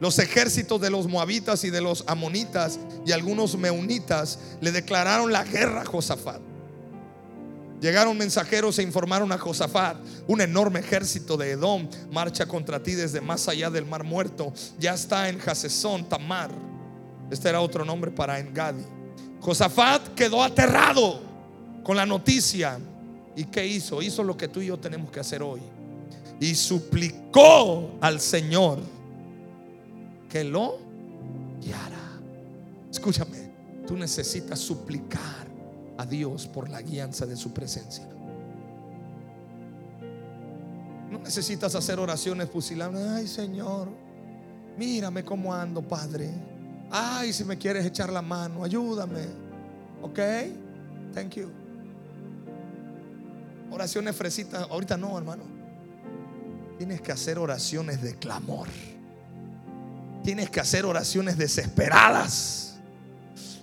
los 0.00 0.18
ejércitos 0.18 0.80
de 0.80 0.90
los 0.90 1.06
moabitas 1.06 1.64
y 1.64 1.70
de 1.70 1.80
los 1.80 2.04
amonitas 2.06 2.78
y 3.04 3.12
algunos 3.12 3.56
meunitas 3.56 4.38
le 4.60 4.72
declararon 4.72 5.32
la 5.32 5.44
guerra 5.44 5.82
a 5.82 5.84
Josafat. 5.84 6.40
Llegaron 7.80 8.16
mensajeros 8.18 8.78
e 8.78 8.82
informaron 8.82 9.32
a 9.32 9.38
Josafat, 9.38 9.96
un 10.26 10.42
enorme 10.42 10.80
ejército 10.80 11.38
de 11.38 11.52
Edom 11.52 11.88
marcha 12.12 12.46
contra 12.46 12.82
ti 12.82 12.92
desde 12.92 13.22
más 13.22 13.48
allá 13.48 13.70
del 13.70 13.86
mar 13.86 14.04
muerto, 14.04 14.52
ya 14.78 14.94
está 14.94 15.28
en 15.30 15.40
Hasesón, 15.40 16.06
Tamar. 16.06 16.50
Este 17.30 17.48
era 17.48 17.60
otro 17.60 17.84
nombre 17.84 18.10
para 18.10 18.38
Engadi. 18.38 18.84
Josafat 19.40 20.14
quedó 20.14 20.42
aterrado 20.42 21.22
con 21.82 21.96
la 21.96 22.04
noticia 22.04 22.78
¿Y 23.40 23.44
qué 23.44 23.66
hizo? 23.66 24.02
Hizo 24.02 24.22
lo 24.22 24.36
que 24.36 24.48
tú 24.48 24.60
y 24.60 24.66
yo 24.66 24.78
tenemos 24.78 25.10
que 25.10 25.18
hacer 25.18 25.42
hoy. 25.42 25.62
Y 26.40 26.54
suplicó 26.54 27.92
al 28.02 28.20
Señor 28.20 28.80
que 30.28 30.44
lo 30.44 30.76
guiara. 31.58 32.20
Escúchame, 32.90 33.50
tú 33.86 33.96
necesitas 33.96 34.58
suplicar 34.58 35.48
a 35.96 36.04
Dios 36.04 36.48
por 36.48 36.68
la 36.68 36.82
guianza 36.82 37.24
de 37.24 37.34
su 37.34 37.50
presencia. 37.54 38.06
No 41.10 41.18
necesitas 41.20 41.74
hacer 41.74 41.98
oraciones 41.98 42.46
pusilables. 42.50 43.06
Ay, 43.06 43.26
Señor, 43.26 43.88
mírame 44.76 45.24
cómo 45.24 45.54
ando, 45.54 45.80
Padre. 45.80 46.28
Ay, 46.90 47.32
si 47.32 47.44
me 47.44 47.56
quieres 47.56 47.86
echar 47.86 48.12
la 48.12 48.20
mano, 48.20 48.64
ayúdame. 48.64 49.24
¿Ok? 50.02 50.18
Thank 51.14 51.36
you. 51.36 51.59
Oraciones 53.70 54.16
fresitas, 54.16 54.66
ahorita 54.68 54.96
no, 54.96 55.16
hermano. 55.16 55.44
Tienes 56.78 57.00
que 57.00 57.12
hacer 57.12 57.38
oraciones 57.38 58.02
de 58.02 58.14
clamor. 58.16 58.68
Tienes 60.24 60.50
que 60.50 60.60
hacer 60.60 60.84
oraciones 60.84 61.36
desesperadas. 61.36 62.70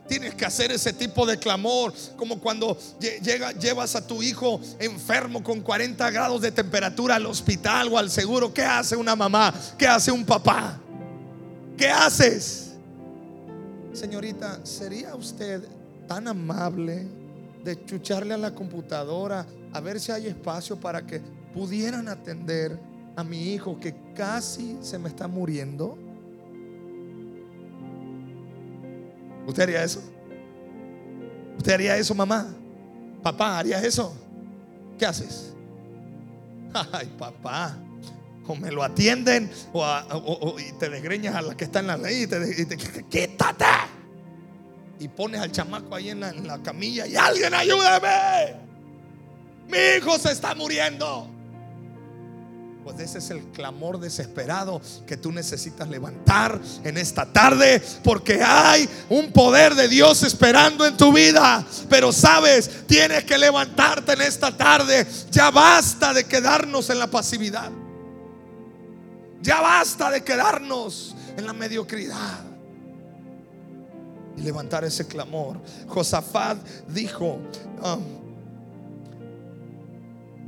Tienes 0.07 0.35
que 0.35 0.45
hacer 0.45 0.71
ese 0.71 0.93
tipo 0.93 1.25
de 1.25 1.37
clamor, 1.37 1.93
como 2.15 2.39
cuando 2.39 2.77
llega, 3.21 3.51
llevas 3.51 3.95
a 3.95 4.07
tu 4.07 4.23
hijo 4.23 4.61
enfermo 4.79 5.43
con 5.43 5.59
40 5.59 6.09
grados 6.11 6.41
de 6.41 6.51
temperatura 6.51 7.15
al 7.15 7.25
hospital 7.25 7.89
o 7.91 7.97
al 7.97 8.09
seguro. 8.09 8.53
¿Qué 8.53 8.63
hace 8.63 8.95
una 8.95 9.15
mamá? 9.15 9.53
¿Qué 9.77 9.85
hace 9.85 10.11
un 10.11 10.25
papá? 10.25 10.79
¿Qué 11.77 11.89
haces? 11.89 12.71
Señorita, 13.93 14.61
¿sería 14.63 15.13
usted 15.15 15.63
tan 16.07 16.27
amable 16.27 17.05
de 17.67 17.83
chucharle 17.83 18.33
a 18.33 18.37
la 18.37 18.55
computadora 18.55 19.45
a 19.73 19.81
ver 19.81 19.99
si 19.99 20.13
hay 20.13 20.27
espacio 20.27 20.79
para 20.79 21.05
que 21.05 21.19
pudieran 21.53 22.07
atender 22.07 22.79
a 23.17 23.25
mi 23.25 23.53
hijo 23.53 23.77
que 23.77 23.93
casi 24.15 24.77
se 24.79 24.97
me 24.97 25.09
está 25.09 25.27
muriendo. 25.27 25.97
¿Usted 29.45 29.63
haría 29.63 29.83
eso? 29.83 30.01
¿Usted 31.57 31.73
haría 31.73 31.97
eso, 31.97 32.15
mamá? 32.15 32.47
¿Papá 33.21 33.59
haría 33.59 33.83
eso? 33.83 34.15
¿Qué 34.97 35.05
haces? 35.05 35.53
Ay, 36.93 37.13
papá. 37.17 37.77
O 38.47 38.55
me 38.55 38.71
lo 38.71 38.81
atienden 38.81 39.51
o, 39.73 40.55
te 40.79 40.89
desgreñas 40.89 41.35
a 41.35 41.41
la 41.41 41.57
que 41.57 41.65
está 41.65 41.81
en 41.81 41.87
la 41.87 41.97
ley 41.97 42.23
y 42.23 42.27
te, 42.27 42.61
y 42.61 42.65
te 42.65 42.77
quítate. 42.77 43.65
Y 44.99 45.07
pones 45.07 45.41
al 45.41 45.51
chamaco 45.51 45.95
ahí 45.95 46.09
en 46.09 46.19
la, 46.19 46.59
camilla 46.63 47.05
y 47.05 47.15
alguien 47.15 47.53
ayúdame. 47.53 48.55
Mi 49.67 49.77
hijo 49.97 50.17
se 50.17 50.31
está 50.31 50.55
muriendo. 50.55 51.29
Pues 52.83 52.99
ese 53.01 53.17
es 53.17 53.29
el 53.31 53.41
clamor 53.51 53.99
desesperado 53.99 54.81
que 55.05 55.17
tú 55.17 55.31
necesitas 55.31 55.89
levantar 55.89 56.57
en 56.85 56.97
esta 56.97 57.25
tarde, 57.25 57.81
porque 58.01 58.41
hay 58.41 58.87
un 59.09 59.33
poder 59.33 59.75
de 59.75 59.89
Dios 59.89 60.23
esperando 60.23 60.85
en 60.85 60.95
tu 60.95 61.11
vida. 61.11 61.65
Pero 61.89 62.13
sabes, 62.13 62.87
tienes 62.87 63.25
que 63.25 63.37
levantarte 63.37 64.13
en 64.13 64.21
esta 64.21 64.55
tarde. 64.55 65.05
Ya 65.31 65.51
basta 65.51 66.13
de 66.13 66.23
quedarnos 66.23 66.89
en 66.89 66.99
la 66.99 67.07
pasividad. 67.07 67.69
Ya 69.41 69.59
basta 69.59 70.09
de 70.09 70.23
quedarnos 70.23 71.13
en 71.35 71.45
la 71.45 71.53
mediocridad. 71.53 72.46
Y 74.37 74.41
levantar 74.41 74.83
ese 74.83 75.05
clamor. 75.07 75.59
Josafat 75.87 76.57
dijo, 76.87 77.39
ah, 77.81 77.97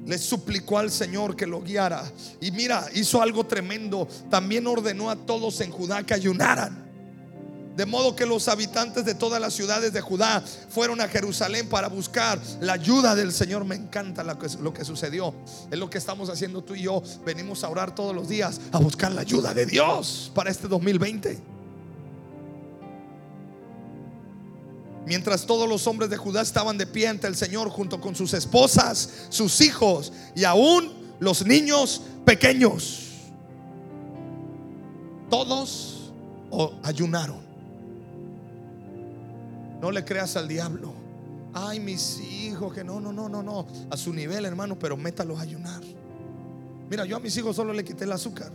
le 0.10 0.18
suplicó 0.18 0.80
al 0.80 0.90
Señor 0.90 1.36
que 1.36 1.46
lo 1.46 1.62
guiara. 1.62 2.04
Y 2.42 2.52
mira, 2.52 2.88
hizo 2.96 3.22
algo 3.22 3.46
tremendo. 3.46 4.08
También 4.30 4.66
ordenó 4.66 5.10
a 5.10 5.16
todos 5.16 5.62
en 5.62 5.72
Judá 5.72 6.04
que 6.04 6.14
ayunaran. 6.14 6.90
De 7.76 7.86
modo 7.86 8.16
que 8.16 8.26
los 8.26 8.48
habitantes 8.48 9.06
de 9.06 9.14
todas 9.14 9.40
las 9.40 9.54
ciudades 9.54 9.94
de 9.94 10.02
Judá 10.02 10.44
fueron 10.70 11.00
a 11.00 11.08
Jerusalén 11.08 11.70
para 11.70 11.88
buscar 11.88 12.40
la 12.60 12.74
ayuda 12.74 13.16
del 13.16 13.32
Señor. 13.32 13.66
Me 13.66 13.76
encanta 13.76 14.24
lo 14.24 14.38
que, 14.38 14.48
lo 14.60 14.74
que, 14.74 14.84
sucedió. 14.84 15.34
Es 15.72 15.78
lo 15.78 15.90
que 15.90 15.98
estamos 15.98 16.30
haciendo 16.30 16.64
tú 16.64 16.76
y 16.76 16.82
yo. 16.82 17.02
Venimos 17.24 17.64
a 17.64 17.70
orar 17.70 17.94
todos 17.94 18.16
los 18.16 18.28
días 18.28 18.60
a 18.72 18.80
buscar 18.80 19.12
la 19.12 19.22
ayuda 19.22 19.54
de 19.54 19.66
Dios 19.66 20.32
para 20.34 20.50
este 20.50 20.68
2020. 20.68 21.59
Mientras 25.10 25.48
todos 25.48 25.68
los 25.68 25.88
hombres 25.88 26.12
de 26.12 26.18
Judá 26.18 26.44
estaban 26.44 26.78
de 26.78 26.86
pie 26.86 27.08
ante 27.08 27.26
el 27.26 27.36
Señor 27.36 27.72
junto 27.72 28.00
con 28.00 28.14
sus 28.14 28.32
esposas, 28.36 29.26
sus 29.30 29.60
hijos 29.60 30.14
y 30.36 30.44
aún 30.44 30.94
los 31.20 31.44
niños 31.48 32.04
pequeños. 32.26 33.08
Todos 35.28 36.12
ayunaron. 36.84 37.40
No 39.82 39.90
le 39.90 40.06
creas 40.06 40.36
al 40.36 40.48
diablo. 40.48 40.94
Ay, 41.56 41.80
mis 41.80 42.20
hijos, 42.20 42.72
que 42.72 42.84
no, 42.84 43.02
no, 43.02 43.12
no, 43.12 43.28
no, 43.28 43.42
no. 43.42 43.66
A 43.90 43.98
su 43.98 44.14
nivel, 44.14 44.46
hermano, 44.46 44.78
pero 44.78 44.96
métalos 44.96 45.40
a 45.40 45.42
ayunar. 45.42 45.82
Mira, 46.88 47.04
yo 47.06 47.18
a 47.18 47.20
mis 47.20 47.36
hijos 47.36 47.56
solo 47.56 47.74
le 47.74 47.84
quité 47.84 48.04
el 48.04 48.12
azúcar. 48.12 48.52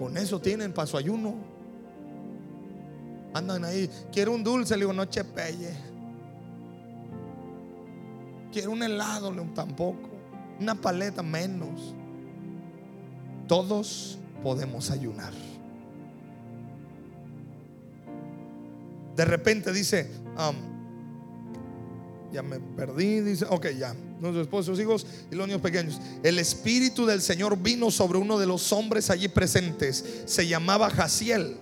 Con 0.00 0.16
eso 0.16 0.40
tienen 0.40 0.72
para 0.72 0.88
su 0.88 0.96
ayuno. 0.96 1.51
Andan 3.34 3.64
ahí, 3.64 3.88
quiero 4.12 4.32
un 4.32 4.44
dulce, 4.44 4.74
le 4.74 4.80
digo, 4.80 4.92
no 4.92 5.06
chepelle. 5.06 5.70
Quiero 8.52 8.72
un 8.72 8.82
helado, 8.82 9.32
tampoco. 9.54 10.10
Una 10.60 10.74
paleta 10.74 11.22
menos. 11.22 11.94
Todos 13.48 14.18
podemos 14.42 14.90
ayunar. 14.90 15.32
De 19.16 19.24
repente 19.24 19.72
dice, 19.72 20.10
um, 20.38 20.72
ya 22.32 22.42
me 22.42 22.60
perdí, 22.60 23.20
dice, 23.20 23.46
ok, 23.48 23.68
ya, 23.78 23.94
nuestros 24.20 24.46
esposos, 24.46 24.78
hijos 24.80 25.06
y 25.30 25.34
los 25.34 25.46
niños 25.46 25.62
pequeños. 25.62 26.00
El 26.22 26.38
Espíritu 26.38 27.06
del 27.06 27.20
Señor 27.22 27.58
vino 27.58 27.90
sobre 27.90 28.18
uno 28.18 28.38
de 28.38 28.46
los 28.46 28.72
hombres 28.72 29.10
allí 29.10 29.28
presentes, 29.28 30.22
se 30.26 30.46
llamaba 30.46 30.90
Jaciel 30.90 31.58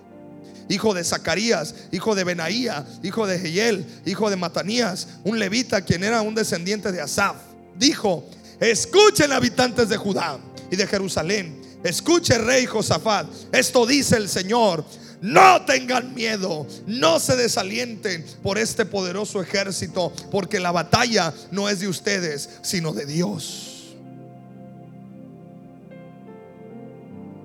hijo 0.69 0.93
de 0.93 1.03
Zacarías, 1.03 1.75
hijo 1.91 2.15
de 2.15 2.23
Benaía, 2.23 2.85
hijo 3.03 3.27
de 3.27 3.39
Jehiel, 3.39 3.85
hijo 4.05 4.29
de 4.29 4.35
Matanías, 4.35 5.07
un 5.23 5.39
levita 5.39 5.81
quien 5.81 6.03
era 6.03 6.21
un 6.21 6.35
descendiente 6.35 6.91
de 6.91 7.01
Asaf. 7.01 7.35
Dijo, 7.75 8.25
escuchen 8.59 9.31
habitantes 9.31 9.89
de 9.89 9.97
Judá 9.97 10.39
y 10.69 10.75
de 10.75 10.87
Jerusalén, 10.87 11.61
escuche 11.83 12.37
rey 12.37 12.65
Josafat, 12.65 13.27
esto 13.51 13.85
dice 13.85 14.17
el 14.17 14.29
Señor. 14.29 14.83
No 15.21 15.63
tengan 15.65 16.15
miedo, 16.15 16.65
no 16.87 17.19
se 17.19 17.35
desalienten 17.35 18.25
por 18.41 18.57
este 18.57 18.85
poderoso 18.85 19.39
ejército, 19.39 20.11
porque 20.31 20.59
la 20.59 20.71
batalla 20.71 21.31
no 21.51 21.69
es 21.69 21.79
de 21.79 21.87
ustedes, 21.87 22.49
sino 22.63 22.91
de 22.91 23.05
Dios. 23.05 23.71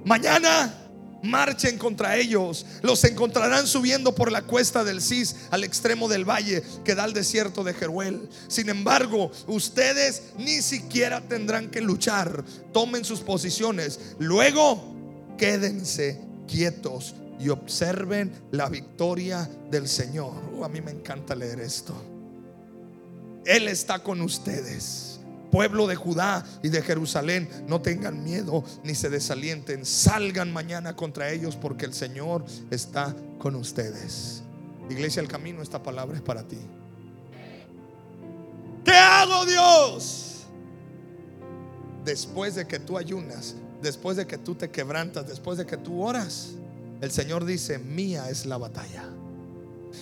Mañana 0.07 0.73
marchen 1.23 1.79
contra 1.79 2.17
ellos. 2.17 2.67
Los 2.83 3.05
encontrarán 3.05 3.67
subiendo 3.67 4.14
por 4.14 4.33
la 4.33 4.43
cuesta 4.43 4.85
del 4.85 5.03
Cis 5.03 5.37
al 5.51 5.64
extremo 5.64 6.09
del 6.09 6.29
valle 6.29 6.62
que 6.85 6.95
da 6.95 7.05
al 7.05 7.12
desierto 7.12 7.64
de 7.64 7.75
Jeruel. 7.75 8.29
Sin 8.49 8.69
embargo, 8.69 9.31
ustedes 9.47 10.23
ni 10.39 10.62
siquiera 10.62 11.21
tendrán 11.21 11.71
que 11.71 11.81
luchar. 11.81 12.45
Tomen 12.73 13.05
sus 13.05 13.21
posiciones. 13.21 14.01
Luego, 14.19 14.95
quédense 15.39 16.21
quietos 16.47 17.14
y 17.39 17.49
observen 17.49 18.33
la 18.51 18.69
victoria 18.69 19.49
del 19.71 19.89
Señor. 19.89 20.33
Uh, 20.53 20.64
a 20.64 20.69
mí 20.69 20.81
me 20.81 20.91
encanta 20.91 21.35
leer 21.35 21.61
esto. 21.61 21.95
Él 23.45 23.69
está 23.69 24.01
con 24.01 24.21
ustedes 24.23 25.21
pueblo 25.57 25.87
de 25.87 25.97
Judá 25.97 26.45
y 26.63 26.69
de 26.69 26.83
Jerusalén, 26.83 27.49
no 27.67 27.81
tengan 27.81 28.23
miedo 28.23 28.63
ni 28.85 28.95
se 28.95 29.09
desalienten. 29.09 29.87
Salgan 29.87 30.53
mañana 30.53 30.95
contra 30.95 31.31
ellos 31.31 31.57
porque 31.57 31.87
el 31.87 31.95
Señor 31.95 32.45
está 32.71 33.17
con 33.39 33.55
ustedes. 33.55 34.43
Iglesia, 34.91 35.23
el 35.23 35.29
camino, 35.29 35.63
esta 35.63 35.83
palabra 35.83 36.15
es 36.15 36.23
para 36.23 36.43
ti. 36.43 36.59
¿Qué 38.85 38.93
hago 38.93 39.47
Dios? 39.47 40.45
Después 42.05 42.55
de 42.55 42.67
que 42.67 42.79
tú 42.79 42.99
ayunas, 42.99 43.55
después 43.81 44.19
de 44.19 44.27
que 44.27 44.37
tú 44.37 44.57
te 44.57 44.69
quebrantas, 44.69 45.27
después 45.27 45.57
de 45.57 45.65
que 45.65 45.79
tú 45.79 46.03
oras, 46.03 46.51
el 47.01 47.11
Señor 47.11 47.47
dice, 47.47 47.79
mía 47.79 48.29
es 48.29 48.45
la 48.45 48.59
batalla. 48.59 49.09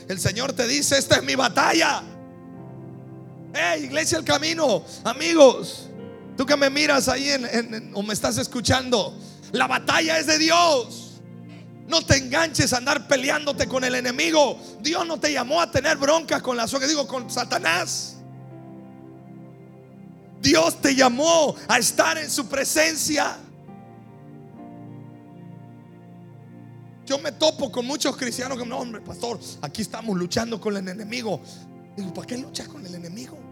El 0.09 0.19
Señor 0.19 0.53
te 0.53 0.67
dice, 0.67 0.99
esta 0.99 1.15
es 1.15 1.23
mi 1.23 1.37
batalla. 1.37 2.03
Hey, 3.57 3.85
iglesia 3.85 4.19
el 4.19 4.25
camino, 4.25 4.85
amigos, 5.05 5.89
tú 6.37 6.45
que 6.45 6.57
me 6.57 6.69
miras 6.71 7.07
ahí 7.07 7.31
en, 7.31 7.93
o 7.95 8.03
me 8.03 8.13
estás 8.13 8.37
escuchando, 8.37 9.17
la 9.53 9.69
batalla 9.69 10.19
es 10.19 10.27
de 10.27 10.39
Dios. 10.39 11.21
No 11.87 12.03
te 12.03 12.17
enganches 12.17 12.73
a 12.73 12.79
andar 12.79 13.07
peleándote 13.07 13.69
con 13.69 13.85
el 13.85 13.95
enemigo. 13.95 14.59
Dios 14.81 15.07
no 15.07 15.21
te 15.21 15.33
llamó 15.33 15.61
a 15.61 15.71
tener 15.71 15.99
broncas 15.99 16.43
con 16.43 16.57
la 16.57 16.67
que 16.67 16.89
digo, 16.89 17.07
con 17.07 17.31
Satanás. 17.31 18.17
Dios 20.41 20.81
te 20.81 20.97
llamó 20.97 21.55
a 21.69 21.79
estar 21.79 22.19
en 22.19 22.31
su 22.31 22.49
presencia. 22.49 23.37
Yo 27.07 27.19
me 27.19 27.31
topo 27.33 27.71
con 27.71 27.87
muchos 27.87 28.17
cristianos 28.17 28.59
que 28.59 28.67
no, 28.67 28.79
hombre, 28.79 29.01
pastor, 29.03 29.39
aquí 29.61 29.83
estamos 29.83 30.17
luchando 30.17 30.61
con 30.61 30.77
el 30.77 30.89
enemigo. 30.89 31.41
Digo, 31.97 32.13
¿para 32.13 32.27
qué 32.27 32.39
luchas 32.39 32.67
con 32.67 32.85
el 32.85 32.95
enemigo? 32.95 33.44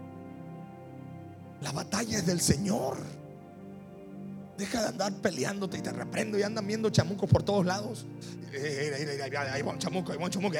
La 1.63 1.71
batalla 1.71 2.17
es 2.17 2.25
del 2.25 2.41
Señor. 2.41 2.97
Deja 4.57 4.81
de 4.81 4.87
andar 4.89 5.13
peleándote 5.13 5.77
y 5.77 5.81
te 5.81 5.91
reprendo 5.91 6.37
y 6.37 6.43
andan 6.43 6.67
viendo 6.67 6.89
chamucos 6.89 7.29
por 7.29 7.41
todos 7.41 7.65
lados. 7.65 8.05
Ahí 8.53 9.61
va 9.61 9.71
un 9.71 9.79
chamuco, 9.79 10.11
ahí 10.11 10.17
va 10.17 10.25
un 10.25 10.29
chamuco. 10.31 10.53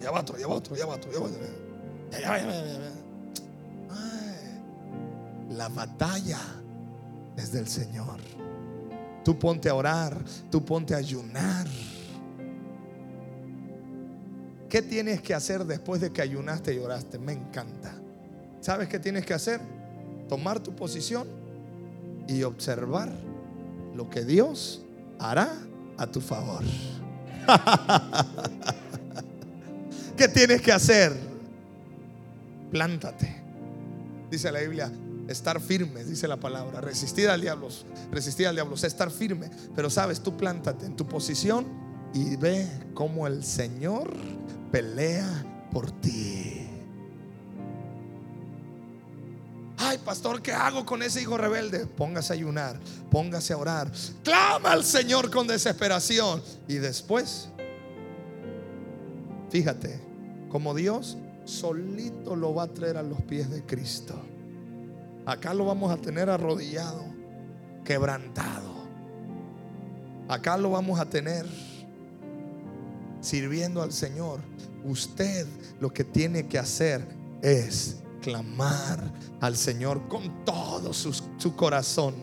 Ya 0.00 0.10
va 0.10 0.20
otro, 0.20 0.36
ya 0.38 0.46
va 0.46 0.54
otro, 0.54 0.76
ya 0.76 0.84
va 0.86 0.94
otro, 0.94 1.10
ya 1.10 1.18
va 1.18 1.26
otro. 1.26 1.40
La 5.50 5.68
batalla 5.68 6.40
es 7.36 7.52
del 7.52 7.66
Señor. 7.66 8.20
Tú 9.24 9.38
ponte 9.38 9.70
a 9.70 9.74
orar, 9.74 10.22
tú 10.50 10.62
ponte 10.62 10.94
a 10.94 10.98
ayunar. 10.98 11.66
¿Qué 14.74 14.82
tienes 14.82 15.22
que 15.22 15.34
hacer 15.34 15.64
después 15.66 16.00
de 16.00 16.10
que 16.10 16.20
ayunaste 16.20 16.74
y 16.74 16.78
oraste? 16.78 17.16
Me 17.16 17.32
encanta. 17.32 17.94
¿Sabes 18.60 18.88
qué 18.88 18.98
tienes 18.98 19.24
que 19.24 19.32
hacer? 19.32 19.60
Tomar 20.28 20.58
tu 20.58 20.74
posición 20.74 21.28
y 22.26 22.42
observar 22.42 23.12
lo 23.94 24.10
que 24.10 24.24
Dios 24.24 24.82
hará 25.20 25.48
a 25.96 26.08
tu 26.08 26.20
favor. 26.20 26.64
¿Qué 30.16 30.26
tienes 30.26 30.60
que 30.60 30.72
hacer? 30.72 31.12
Plántate. 32.72 33.32
Dice 34.28 34.50
la 34.50 34.58
Biblia, 34.58 34.90
estar 35.28 35.60
firme, 35.60 36.02
dice 36.02 36.26
la 36.26 36.38
palabra. 36.38 36.80
Resistir 36.80 37.28
al 37.28 37.40
diablo, 37.40 37.68
resistir 38.10 38.48
al 38.48 38.56
diablo, 38.56 38.74
estar 38.74 39.12
firme. 39.12 39.50
Pero 39.76 39.88
sabes, 39.88 40.20
tú 40.20 40.36
plántate 40.36 40.84
en 40.84 40.96
tu 40.96 41.06
posición 41.06 41.64
y 42.12 42.34
ve 42.34 42.68
cómo 42.92 43.28
el 43.28 43.44
Señor 43.44 44.10
pelea 44.74 45.68
por 45.70 45.88
ti. 46.00 46.66
Ay, 49.76 49.98
pastor, 49.98 50.42
¿qué 50.42 50.50
hago 50.50 50.84
con 50.84 51.00
ese 51.04 51.22
hijo 51.22 51.38
rebelde? 51.38 51.86
Póngase 51.86 52.32
a 52.32 52.34
ayunar, 52.34 52.80
póngase 53.08 53.52
a 53.52 53.56
orar. 53.56 53.92
Clama 54.24 54.72
al 54.72 54.82
Señor 54.82 55.30
con 55.30 55.46
desesperación. 55.46 56.42
Y 56.66 56.74
después, 56.74 57.50
fíjate, 59.48 60.00
como 60.48 60.74
Dios 60.74 61.18
solito 61.44 62.34
lo 62.34 62.52
va 62.52 62.64
a 62.64 62.68
traer 62.74 62.96
a 62.96 63.04
los 63.04 63.22
pies 63.22 63.48
de 63.50 63.64
Cristo. 63.64 64.20
Acá 65.24 65.54
lo 65.54 65.66
vamos 65.66 65.92
a 65.92 65.98
tener 65.98 66.28
arrodillado, 66.28 67.04
quebrantado. 67.84 68.74
Acá 70.26 70.56
lo 70.56 70.70
vamos 70.70 70.98
a 70.98 71.04
tener 71.04 71.46
sirviendo 73.24 73.82
al 73.82 73.92
Señor. 73.92 74.40
Usted 74.84 75.46
lo 75.80 75.92
que 75.92 76.04
tiene 76.04 76.46
que 76.46 76.58
hacer 76.58 77.06
es 77.42 77.96
clamar 78.22 79.12
al 79.40 79.56
Señor 79.56 80.08
con 80.08 80.44
todo 80.44 80.92
su, 80.92 81.56
corazón. 81.56 82.14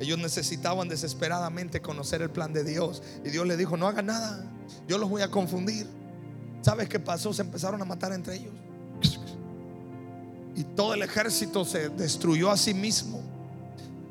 Ellos 0.00 0.18
necesitaban 0.18 0.88
desesperadamente 0.88 1.80
conocer 1.80 2.22
el 2.22 2.30
plan 2.30 2.52
de 2.52 2.62
Dios. 2.62 3.02
Y 3.24 3.30
Dios 3.30 3.46
le 3.46 3.56
dijo, 3.56 3.76
no 3.76 3.88
haga 3.88 4.02
nada. 4.02 4.44
Yo 4.86 4.98
los 4.98 5.08
voy 5.08 5.22
a 5.22 5.30
confundir. 5.30 5.86
¿Sabes 6.62 6.88
qué 6.88 7.00
pasó? 7.00 7.32
Se 7.32 7.42
empezaron 7.42 7.80
a 7.82 7.84
matar 7.84 8.12
entre 8.12 8.36
ellos. 8.36 8.54
Y 10.54 10.64
todo 10.64 10.94
el 10.94 11.02
ejército 11.02 11.64
se 11.64 11.88
destruyó 11.88 12.50
a 12.50 12.56
sí 12.56 12.74
mismo. 12.74 13.22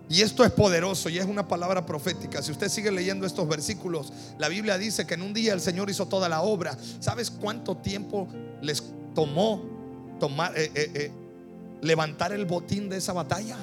Y 0.09 0.21
esto 0.21 0.45
es 0.45 0.51
poderoso 0.51 1.09
y 1.09 1.17
es 1.17 1.25
una 1.25 1.47
palabra 1.47 1.85
profética. 1.85 2.41
Si 2.41 2.51
usted 2.51 2.69
sigue 2.69 2.91
leyendo 2.91 3.25
estos 3.25 3.47
versículos, 3.47 4.13
la 4.37 4.47
Biblia 4.47 4.77
dice 4.77 5.05
que 5.05 5.15
en 5.15 5.21
un 5.21 5.33
día 5.33 5.53
el 5.53 5.59
Señor 5.59 5.89
hizo 5.89 6.07
toda 6.07 6.29
la 6.29 6.41
obra. 6.41 6.77
¿Sabes 6.99 7.29
cuánto 7.29 7.75
tiempo 7.75 8.27
les 8.61 8.83
tomó 9.13 9.61
tomar, 10.19 10.57
eh, 10.57 10.71
eh, 10.73 10.91
eh, 10.93 11.11
levantar 11.81 12.31
el 12.31 12.45
botín 12.45 12.87
de 12.87 12.97
esa 12.97 13.11
batalla? 13.11 13.57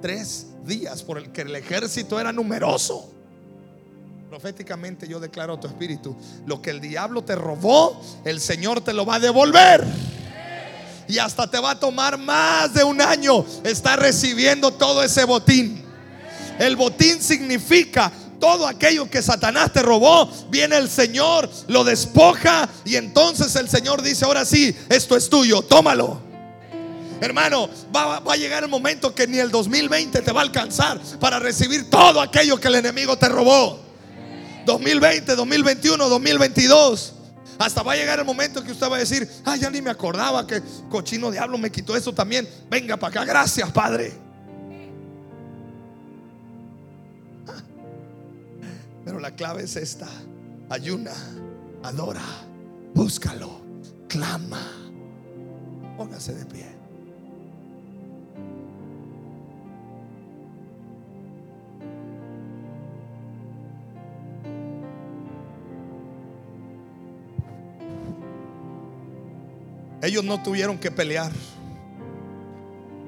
Tres 0.00 0.46
días 0.64 1.02
por 1.02 1.18
el 1.18 1.32
que 1.32 1.42
el 1.42 1.56
ejército 1.56 2.20
era 2.20 2.32
numeroso. 2.32 3.10
Proféticamente 4.28 5.08
yo 5.08 5.18
declaro 5.18 5.54
a 5.54 5.60
tu 5.60 5.66
espíritu, 5.66 6.16
lo 6.46 6.62
que 6.62 6.70
el 6.70 6.80
diablo 6.80 7.24
te 7.24 7.34
robó, 7.34 8.00
el 8.24 8.40
Señor 8.40 8.80
te 8.80 8.92
lo 8.92 9.04
va 9.04 9.16
a 9.16 9.20
devolver. 9.20 9.84
Y 11.10 11.18
hasta 11.18 11.50
te 11.50 11.58
va 11.58 11.72
a 11.72 11.80
tomar 11.80 12.16
más 12.18 12.72
de 12.72 12.84
un 12.84 13.00
año 13.00 13.44
estar 13.64 13.98
recibiendo 13.98 14.70
todo 14.70 15.02
ese 15.02 15.24
botín. 15.24 15.84
El 16.58 16.76
botín 16.76 17.20
significa 17.20 18.12
todo 18.38 18.66
aquello 18.66 19.10
que 19.10 19.20
Satanás 19.20 19.72
te 19.72 19.82
robó, 19.82 20.30
viene 20.50 20.76
el 20.76 20.88
Señor, 20.88 21.50
lo 21.66 21.82
despoja 21.82 22.68
y 22.84 22.94
entonces 22.94 23.56
el 23.56 23.68
Señor 23.68 24.02
dice, 24.02 24.24
ahora 24.24 24.44
sí, 24.44 24.74
esto 24.88 25.16
es 25.16 25.28
tuyo, 25.28 25.62
tómalo. 25.62 26.20
Hermano, 27.20 27.68
va, 27.94 28.20
va, 28.20 28.32
a 28.32 28.36
llegar 28.36 28.62
el 28.62 28.70
momento 28.70 29.14
que 29.14 29.26
ni 29.26 29.38
el 29.38 29.50
2020 29.50 30.22
te 30.22 30.32
va 30.32 30.40
a 30.40 30.44
alcanzar 30.44 30.98
para 31.18 31.38
recibir 31.38 31.90
todo 31.90 32.20
aquello 32.20 32.58
que 32.58 32.68
el 32.68 32.76
enemigo 32.76 33.18
te 33.18 33.28
robó. 33.28 33.80
2020, 34.64 35.34
2021, 35.34 36.08
2022. 36.08 37.14
Hasta 37.60 37.82
va 37.82 37.92
a 37.92 37.96
llegar 37.96 38.18
el 38.18 38.24
momento 38.24 38.64
que 38.64 38.72
usted 38.72 38.90
va 38.90 38.96
a 38.96 39.00
decir, 39.00 39.28
ah, 39.44 39.54
ya 39.54 39.68
ni 39.68 39.82
me 39.82 39.90
acordaba 39.90 40.46
que 40.46 40.62
cochino 40.88 41.30
diablo 41.30 41.58
me 41.58 41.70
quitó 41.70 41.94
eso 41.94 42.10
también. 42.10 42.48
Venga 42.70 42.96
para 42.96 43.20
acá, 43.20 43.24
gracias, 43.26 43.70
Padre. 43.70 44.14
Pero 49.04 49.20
la 49.20 49.36
clave 49.36 49.64
es 49.64 49.76
esta. 49.76 50.08
Ayuna, 50.70 51.12
adora, 51.82 52.24
búscalo, 52.94 53.60
clama. 54.08 54.62
Póngase 55.98 56.32
de 56.32 56.46
pie. 56.46 56.79
Ellos 70.02 70.24
no 70.24 70.42
tuvieron 70.42 70.78
que 70.78 70.90
pelear. 70.90 71.32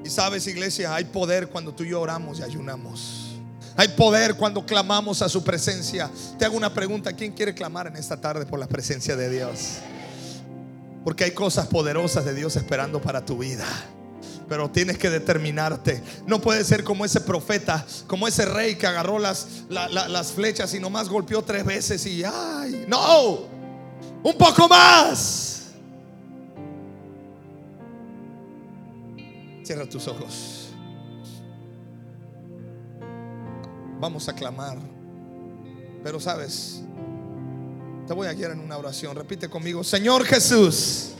Y 0.03 0.09
sabes, 0.09 0.47
iglesia, 0.47 0.93
hay 0.93 1.05
poder 1.05 1.47
cuando 1.47 1.73
tú 1.73 1.83
y 1.83 1.89
yo 1.89 2.01
oramos 2.01 2.39
y 2.39 2.43
ayunamos. 2.43 3.33
Hay 3.75 3.87
poder 3.89 4.35
cuando 4.35 4.65
clamamos 4.65 5.21
a 5.21 5.29
su 5.29 5.43
presencia. 5.43 6.09
Te 6.37 6.45
hago 6.45 6.55
una 6.55 6.73
pregunta, 6.73 7.13
¿quién 7.13 7.31
quiere 7.31 7.53
clamar 7.55 7.87
en 7.87 7.95
esta 7.95 8.19
tarde 8.19 8.45
por 8.45 8.59
la 8.59 8.67
presencia 8.67 9.15
de 9.15 9.29
Dios? 9.29 9.77
Porque 11.03 11.23
hay 11.23 11.31
cosas 11.31 11.67
poderosas 11.67 12.25
de 12.25 12.33
Dios 12.33 12.55
esperando 12.55 13.01
para 13.01 13.25
tu 13.25 13.37
vida. 13.37 13.65
Pero 14.47 14.69
tienes 14.69 14.97
que 14.97 15.09
determinarte. 15.09 16.03
No 16.27 16.39
puede 16.39 16.63
ser 16.63 16.83
como 16.83 17.05
ese 17.05 17.21
profeta, 17.21 17.85
como 18.07 18.27
ese 18.27 18.45
rey 18.45 18.75
que 18.75 18.85
agarró 18.85 19.17
las, 19.17 19.47
flechas 20.35 20.73
y 20.73 20.79
nomás 20.79 21.09
golpeó 21.09 21.41
tres 21.41 21.65
veces 21.65 22.05
y 22.05 22.23
ay, 22.23 22.85
no, 22.87 23.47
un 24.21 24.37
poco 24.37 24.67
más. 24.67 25.52
Cierra 29.63 29.85
tus 29.85 30.07
ojos. 30.07 30.69
Vamos 33.99 34.27
a 34.27 34.33
clamar. 34.33 34.77
Pero 36.03 36.19
sabes, 36.19 36.81
te 38.05 38.13
voy 38.13 38.27
a 38.27 38.33
guiar 38.33 38.51
en 38.51 38.59
una 38.59 38.77
oración. 38.77 39.15
Repite 39.15 39.49
conmigo, 39.49 39.81
Señor 39.81 40.25
Jesús, 40.25 41.11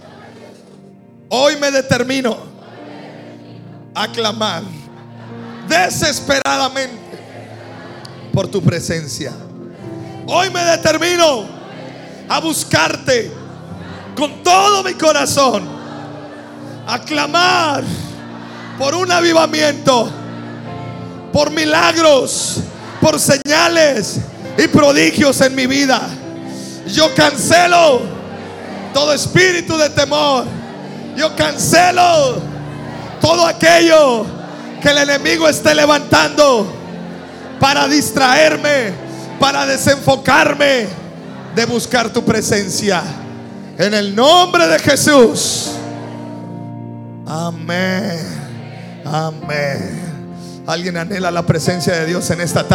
hoy 1.30 1.56
me 1.56 1.72
determino 1.72 2.38
a 3.96 4.12
clamar 4.12 4.64
desesperadamente 5.70 7.00
por 8.34 8.50
tu 8.50 8.62
presencia. 8.62 9.32
Hoy 10.28 10.50
me 10.50 10.62
determino 10.66 11.46
a 12.28 12.42
buscarte 12.42 13.32
con 14.18 14.44
todo 14.44 14.84
mi 14.84 14.96
corazón, 14.96 15.64
a 16.86 17.00
clamar 17.00 17.86
por 18.78 18.96
un 18.96 19.12
avivamiento, 19.12 20.10
por 21.32 21.52
milagros, 21.52 22.60
por 23.02 23.20
señales 23.20 24.20
y 24.58 24.68
prodigios 24.68 25.42
en 25.42 25.56
mi 25.56 25.68
vida. 25.68 26.02
Yo 26.88 27.14
cancelo 27.16 28.02
todo 28.94 29.14
espíritu 29.14 29.78
de 29.78 29.90
temor. 29.90 30.46
Yo 31.16 31.36
cancelo 31.36 32.42
todo 33.22 33.46
aquello 33.46 34.26
que 34.82 34.90
el 34.90 34.98
enemigo 34.98 35.48
esté 35.48 35.74
levantando 35.76 36.68
para 37.60 37.88
distraerme, 37.88 38.94
para 39.40 39.66
desenfocarme 39.66 40.88
de 41.56 41.66
buscar 41.66 42.12
tu 42.12 42.24
presencia. 42.24 43.02
En 43.78 43.94
el 43.94 44.16
nombre 44.16 44.68
de 44.68 44.80
Jesús. 44.80 45.72
Amén. 47.26 48.33
Amén. 49.06 50.02
Alguien 50.66 50.98
anhela 50.98 51.30
la 51.30 51.46
presencia 51.46 51.94
de 51.94 52.06
Dios 52.06 52.30
en 52.30 52.42
esta 52.42 52.68
tarde. 52.68 52.72